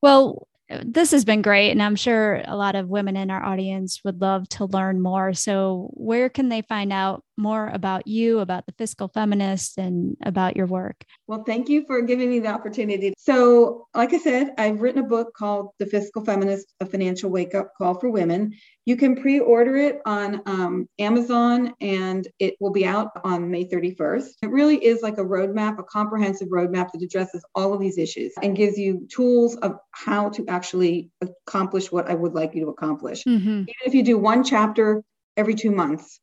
Well, 0.00 0.46
this 0.68 1.12
has 1.12 1.24
been 1.24 1.42
great. 1.42 1.70
And 1.70 1.82
I'm 1.82 1.96
sure 1.96 2.42
a 2.44 2.56
lot 2.56 2.76
of 2.76 2.88
women 2.88 3.16
in 3.16 3.30
our 3.30 3.42
audience 3.42 4.02
would 4.04 4.20
love 4.20 4.48
to 4.50 4.66
learn 4.66 5.00
more. 5.00 5.32
So, 5.34 5.90
where 5.94 6.28
can 6.28 6.48
they 6.48 6.62
find 6.62 6.92
out 6.92 7.24
more 7.38 7.70
about 7.72 8.06
you, 8.06 8.40
about 8.40 8.66
the 8.66 8.72
fiscal 8.72 9.08
feminist, 9.08 9.78
and 9.78 10.16
about 10.24 10.56
your 10.56 10.66
work? 10.66 11.04
Well, 11.26 11.44
thank 11.44 11.68
you 11.68 11.84
for 11.86 12.02
giving 12.02 12.28
me 12.28 12.40
the 12.40 12.48
opportunity. 12.48 13.14
So, 13.16 13.86
like 13.94 14.12
I 14.12 14.18
said, 14.18 14.50
I've 14.58 14.80
written 14.80 15.04
a 15.04 15.06
book 15.06 15.32
called 15.34 15.70
The 15.78 15.86
Fiscal 15.86 16.24
Feminist 16.24 16.74
A 16.80 16.86
Financial 16.86 17.30
Wake 17.30 17.54
Up 17.54 17.72
Call 17.78 17.94
for 17.94 18.10
Women. 18.10 18.54
You 18.84 18.96
can 18.96 19.16
pre 19.16 19.38
order 19.38 19.76
it 19.76 20.00
on 20.06 20.42
um, 20.46 20.88
Amazon 20.98 21.74
and 21.80 22.26
it 22.38 22.54
will 22.58 22.72
be 22.72 22.86
out 22.86 23.10
on 23.22 23.50
May 23.50 23.66
31st. 23.66 24.28
It 24.42 24.50
really 24.50 24.82
is 24.82 25.02
like 25.02 25.18
a 25.18 25.24
roadmap, 25.24 25.78
a 25.78 25.82
comprehensive 25.82 26.48
roadmap 26.48 26.92
that 26.92 27.02
addresses 27.02 27.44
all 27.54 27.74
of 27.74 27.80
these 27.80 27.98
issues 27.98 28.32
and 28.42 28.56
gives 28.56 28.78
you 28.78 29.06
tools 29.10 29.56
of 29.56 29.76
how 29.92 30.30
to 30.30 30.46
actually 30.48 31.10
accomplish 31.20 31.92
what 31.92 32.10
I 32.10 32.14
would 32.14 32.34
like 32.34 32.54
you 32.54 32.64
to 32.64 32.70
accomplish. 32.70 33.24
Mm-hmm. 33.24 33.48
Even 33.48 33.84
if 33.84 33.94
you 33.94 34.02
do 34.02 34.18
one 34.18 34.42
chapter 34.42 35.02
every 35.36 35.54
two 35.54 35.70
months, 35.70 36.20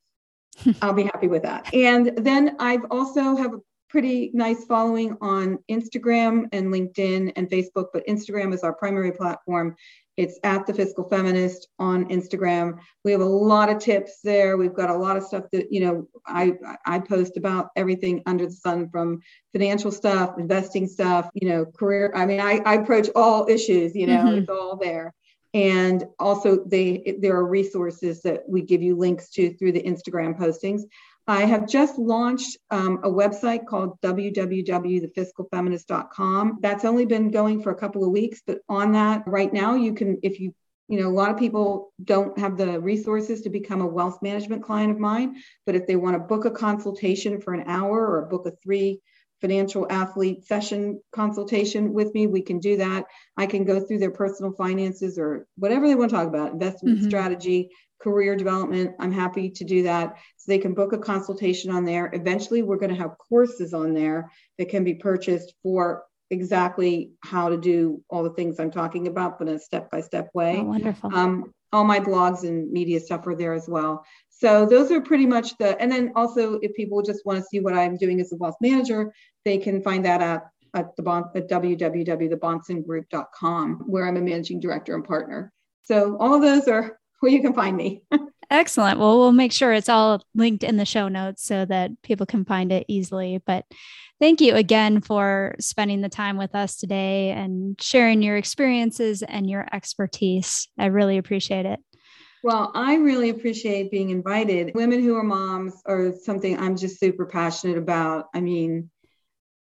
I'll 0.81 0.93
be 0.93 1.03
happy 1.03 1.27
with 1.27 1.43
that. 1.43 1.73
And 1.73 2.11
then 2.17 2.55
I've 2.59 2.85
also 2.91 3.35
have 3.35 3.53
a 3.53 3.59
pretty 3.89 4.31
nice 4.33 4.65
following 4.65 5.17
on 5.21 5.57
Instagram 5.69 6.49
and 6.51 6.67
LinkedIn 6.67 7.31
and 7.35 7.49
Facebook, 7.49 7.87
but 7.93 8.05
Instagram 8.07 8.53
is 8.53 8.63
our 8.63 8.73
primary 8.73 9.11
platform. 9.11 9.75
It's 10.17 10.39
at 10.43 10.65
the 10.65 10.73
Fiscal 10.73 11.07
Feminist 11.09 11.67
on 11.77 12.09
Instagram. 12.09 12.79
We 13.03 13.11
have 13.11 13.21
a 13.21 13.25
lot 13.25 13.69
of 13.69 13.79
tips 13.79 14.19
there. 14.23 14.57
We've 14.57 14.73
got 14.73 14.89
a 14.89 14.97
lot 14.97 15.17
of 15.17 15.23
stuff 15.23 15.45
that 15.51 15.71
you 15.71 15.81
know 15.81 16.07
I 16.25 16.53
I 16.85 16.99
post 16.99 17.35
about 17.35 17.69
everything 17.75 18.23
under 18.25 18.45
the 18.45 18.51
sun 18.51 18.89
from 18.89 19.21
financial 19.51 19.91
stuff, 19.91 20.35
investing 20.39 20.87
stuff, 20.87 21.29
you 21.33 21.49
know, 21.49 21.65
career. 21.65 22.13
I 22.15 22.25
mean, 22.25 22.39
I, 22.39 22.61
I 22.65 22.75
approach 22.75 23.09
all 23.13 23.47
issues. 23.49 23.93
You 23.93 24.07
know, 24.07 24.23
mm-hmm. 24.23 24.37
it's 24.39 24.49
all 24.49 24.77
there 24.77 25.13
and 25.55 26.05
also 26.19 26.63
they 26.65 27.15
there 27.19 27.35
are 27.37 27.47
resources 27.47 28.21
that 28.21 28.43
we 28.47 28.61
give 28.61 28.83
you 28.83 28.95
links 28.95 29.29
to 29.29 29.51
through 29.55 29.71
the 29.71 29.81
instagram 29.81 30.37
postings. 30.37 30.83
I 31.27 31.45
have 31.45 31.67
just 31.67 31.97
launched 31.97 32.55
um, 32.69 32.99
a 33.03 33.09
website 33.09 33.65
called 33.65 33.99
www.thefiscalfeminist.com 34.01 36.59
that's 36.61 36.85
only 36.85 37.07
been 37.07 37.31
going 37.31 37.63
for 37.63 37.71
a 37.71 37.75
couple 37.75 38.03
of 38.03 38.11
weeks 38.11 38.43
but 38.45 38.59
on 38.69 38.91
that 38.91 39.23
right 39.25 39.51
now 39.51 39.73
you 39.73 39.93
can 39.93 40.19
if 40.21 40.39
you 40.39 40.53
you 40.87 40.99
know 40.99 41.07
a 41.07 41.09
lot 41.09 41.31
of 41.31 41.37
people 41.37 41.93
don't 42.03 42.37
have 42.37 42.57
the 42.57 42.79
resources 42.79 43.41
to 43.41 43.49
become 43.49 43.81
a 43.81 43.87
wealth 43.87 44.21
management 44.21 44.61
client 44.61 44.91
of 44.91 44.99
mine 44.99 45.35
but 45.65 45.73
if 45.73 45.87
they 45.87 45.95
want 45.95 46.15
to 46.15 46.19
book 46.19 46.45
a 46.45 46.51
consultation 46.51 47.39
for 47.39 47.53
an 47.53 47.63
hour 47.65 48.05
or 48.05 48.25
book 48.25 48.45
a 48.45 48.51
three 48.61 48.99
financial 49.41 49.85
athlete 49.89 50.45
session 50.45 51.01
consultation 51.11 51.93
with 51.93 52.13
me, 52.13 52.27
we 52.27 52.41
can 52.41 52.59
do 52.59 52.77
that. 52.77 53.05
I 53.37 53.45
can 53.45 53.65
go 53.65 53.79
through 53.79 53.99
their 53.99 54.11
personal 54.11 54.53
finances 54.53 55.17
or 55.17 55.45
whatever 55.57 55.87
they 55.87 55.95
want 55.95 56.11
to 56.11 56.15
talk 56.15 56.27
about, 56.27 56.53
investment 56.53 56.99
mm-hmm. 56.99 57.07
strategy, 57.07 57.69
career 58.01 58.35
development. 58.35 58.95
I'm 58.99 59.11
happy 59.11 59.49
to 59.49 59.63
do 59.63 59.83
that. 59.83 60.15
So 60.37 60.51
they 60.51 60.59
can 60.59 60.73
book 60.73 60.93
a 60.93 60.97
consultation 60.97 61.71
on 61.71 61.85
there. 61.85 62.09
Eventually, 62.13 62.61
we're 62.63 62.77
going 62.77 62.93
to 62.93 63.01
have 63.01 63.17
courses 63.17 63.73
on 63.73 63.93
there 63.93 64.31
that 64.57 64.69
can 64.69 64.83
be 64.83 64.95
purchased 64.95 65.53
for 65.63 66.03
exactly 66.31 67.11
how 67.23 67.49
to 67.49 67.57
do 67.57 68.03
all 68.09 68.23
the 68.23 68.33
things 68.33 68.59
I'm 68.59 68.71
talking 68.71 69.07
about, 69.07 69.37
but 69.37 69.47
in 69.47 69.55
a 69.55 69.59
step 69.59 69.91
by 69.91 70.01
step 70.01 70.29
way. 70.33 70.57
Oh, 70.57 70.63
wonderful. 70.63 71.15
Um, 71.15 71.53
all 71.73 71.83
my 71.83 71.99
blogs 71.99 72.43
and 72.43 72.71
media 72.71 72.99
stuff 72.99 73.25
are 73.27 73.35
there 73.35 73.53
as 73.53 73.67
well. 73.67 74.05
So 74.29 74.65
those 74.65 74.91
are 74.91 75.01
pretty 75.01 75.25
much 75.25 75.57
the, 75.57 75.81
and 75.81 75.91
then 75.91 76.11
also 76.15 76.59
if 76.61 76.73
people 76.75 77.01
just 77.01 77.25
want 77.25 77.39
to 77.39 77.45
see 77.45 77.59
what 77.59 77.73
I'm 77.73 77.97
doing 77.97 78.19
as 78.19 78.31
a 78.33 78.37
wealth 78.37 78.57
manager, 78.61 79.11
they 79.45 79.57
can 79.57 79.81
find 79.81 80.05
that 80.05 80.21
at, 80.21 80.43
at 80.73 80.95
the 80.95 81.03
bon, 81.03 81.25
at 81.35 81.49
www.thebahnsengroup.com, 81.49 83.83
where 83.87 84.07
I'm 84.07 84.17
a 84.17 84.21
managing 84.21 84.59
director 84.59 84.95
and 84.95 85.05
partner. 85.05 85.53
So 85.83 86.17
all 86.19 86.33
of 86.33 86.41
those 86.41 86.67
are 86.67 86.97
where 87.19 87.31
you 87.31 87.41
can 87.41 87.53
find 87.53 87.75
me. 87.75 88.03
Excellent. 88.49 88.99
Well, 88.99 89.17
we'll 89.17 89.31
make 89.31 89.51
sure 89.51 89.73
it's 89.73 89.89
all 89.89 90.21
linked 90.35 90.63
in 90.63 90.77
the 90.77 90.85
show 90.85 91.07
notes 91.07 91.43
so 91.43 91.65
that 91.65 91.91
people 92.03 92.25
can 92.25 92.45
find 92.45 92.71
it 92.71 92.85
easily. 92.87 93.41
But 93.45 93.65
thank 94.19 94.39
you 94.39 94.53
again 94.53 95.01
for 95.01 95.55
spending 95.59 96.01
the 96.01 96.09
time 96.09 96.37
with 96.37 96.53
us 96.53 96.75
today 96.77 97.31
and 97.31 97.79
sharing 97.81 98.21
your 98.21 98.37
experiences 98.37 99.23
and 99.23 99.49
your 99.49 99.65
expertise. 99.73 100.67
I 100.77 100.85
really 100.87 101.17
appreciate 101.17 101.65
it. 101.65 101.79
Well, 102.43 102.71
I 102.75 102.97
really 102.97 103.29
appreciate 103.31 103.89
being 103.89 104.11
invited. 104.11 104.75
Women 104.75 105.01
who 105.01 105.15
are 105.15 105.23
moms 105.23 105.81
are 105.87 106.13
something 106.13 106.59
I'm 106.59 106.77
just 106.77 106.99
super 106.99 107.25
passionate 107.25 107.79
about. 107.79 108.27
I 108.35 108.41
mean, 108.41 108.91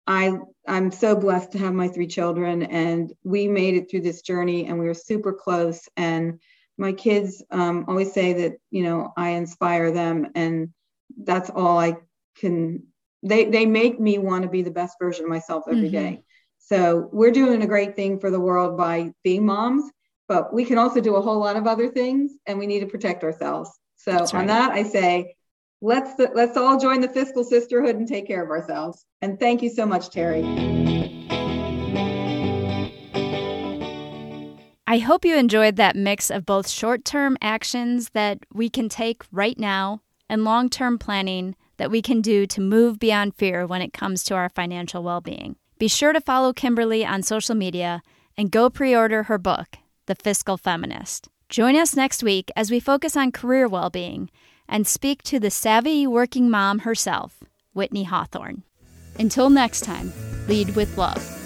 I 0.07 0.37
I'm 0.69 0.91
so 0.91 1.17
blessed 1.17 1.53
to 1.53 1.59
have 1.59 1.73
my 1.73 1.89
three 1.89 2.07
children 2.07 2.63
and 2.65 3.13
we 3.25 3.49
made 3.49 3.75
it 3.75 3.91
through 3.91 4.03
this 4.03 4.21
journey 4.21 4.67
and 4.67 4.79
we 4.79 4.87
were 4.87 4.95
super 4.95 5.33
close 5.33 5.89
and 5.97 6.39
my 6.79 6.93
kids 6.93 7.43
um, 7.51 7.85
always 7.89 8.12
say 8.12 8.33
that 8.35 8.59
you 8.70 8.83
know 8.85 9.12
I 9.16 9.31
inspire 9.31 9.91
them 9.93 10.29
and 10.35 10.70
that's 11.22 11.51
all 11.51 11.79
I 11.79 11.97
can 12.39 12.85
they 13.22 13.47
they 13.47 13.66
make 13.66 13.99
me 13.99 14.18
want 14.18 14.43
to 14.43 14.49
be 14.49 14.62
the 14.62 14.70
best 14.70 14.97
version 15.01 15.24
of 15.24 15.31
myself 15.31 15.64
every 15.68 15.85
mm-hmm. 15.85 15.93
day. 15.93 16.22
So 16.59 17.09
we're 17.12 17.31
doing 17.31 17.62
a 17.62 17.66
great 17.66 17.95
thing 17.95 18.18
for 18.18 18.31
the 18.31 18.41
world 18.41 18.77
by 18.77 19.12
being 19.22 19.47
moms 19.47 19.91
but 20.29 20.53
we 20.53 20.64
can 20.64 20.79
also 20.79 21.01
do 21.01 21.16
a 21.16 21.22
whole 21.22 21.39
lot 21.39 21.57
of 21.57 21.66
other 21.66 21.89
things 21.89 22.33
and 22.47 22.59
we 22.59 22.66
need 22.66 22.81
to 22.81 22.87
protect 22.87 23.22
ourselves. 23.22 23.70
So 23.97 24.12
right. 24.12 24.35
on 24.35 24.47
that, 24.47 24.72
I 24.72 24.83
say, 24.83 25.37
let's 25.81 26.18
let's 26.35 26.57
all 26.57 26.79
join 26.79 27.01
the 27.01 27.09
fiscal 27.09 27.45
sisterhood 27.45 27.97
and 27.97 28.09
take 28.09 28.27
care 28.27 28.43
of 28.43 28.51
ourselves. 28.51 29.05
And 29.22 29.39
thank 29.39 29.62
you 29.62 29.70
so 29.70 29.87
much, 29.87 30.11
Teri. 30.11 31.16
I 34.89 34.99
hope 34.99 35.24
you 35.24 35.37
enjoyed 35.37 35.74
that 35.76 35.97
mix 35.97 36.30
of 36.30 36.47
both 36.47 36.68
short 36.68 37.05
term 37.05 37.37
actions 37.41 38.11
that 38.11 38.39
we 38.53 38.70
can 38.70 38.89
take 38.89 39.24
right 39.32 39.59
now 39.59 40.01
and 40.28 40.45
long 40.45 40.70
term 40.70 40.97
planning 40.97 41.57
that 41.76 41.91
we 41.91 42.01
can 42.01 42.20
do 42.20 42.47
to 42.47 42.61
move 42.61 43.01
beyond 43.01 43.34
fear 43.34 43.66
when 43.66 43.82
it 43.82 43.93
comes 43.93 44.22
to 44.24 44.34
our 44.34 44.49
financial 44.49 45.03
well 45.03 45.20
being. 45.20 45.57
Be 45.78 45.89
sure 45.89 46.12
to 46.12 46.20
follow 46.20 46.53
Kimberlee 46.53 47.05
on 47.05 47.22
social 47.22 47.57
media 47.57 48.01
and 48.37 48.51
go 48.51 48.70
pre 48.70 48.95
order 48.95 49.24
her 49.24 49.39
book, 49.39 49.76
the 50.07 50.14
Fiscal 50.14 50.57
Feminist. 50.57 51.28
Join 51.49 51.76
us 51.76 51.97
next 51.97 52.22
week 52.22 52.51
as 52.55 52.70
we 52.70 52.78
focus 52.78 53.16
on 53.16 53.32
career 53.32 53.66
well 53.66 53.91
being 53.91 54.30
and 54.68 54.87
speak 54.87 55.22
to 55.24 55.41
the 55.41 55.51
savvy 55.51 56.07
working 56.07 56.49
mom 56.49 56.80
herself, 56.80 57.43
Whitney 57.72 58.05
Hawthorne. 58.05 58.62
Until 59.18 59.51
next 59.51 59.80
time, 59.80 60.12
lead 60.47 60.76
with 60.76 60.97
love. 60.97 61.46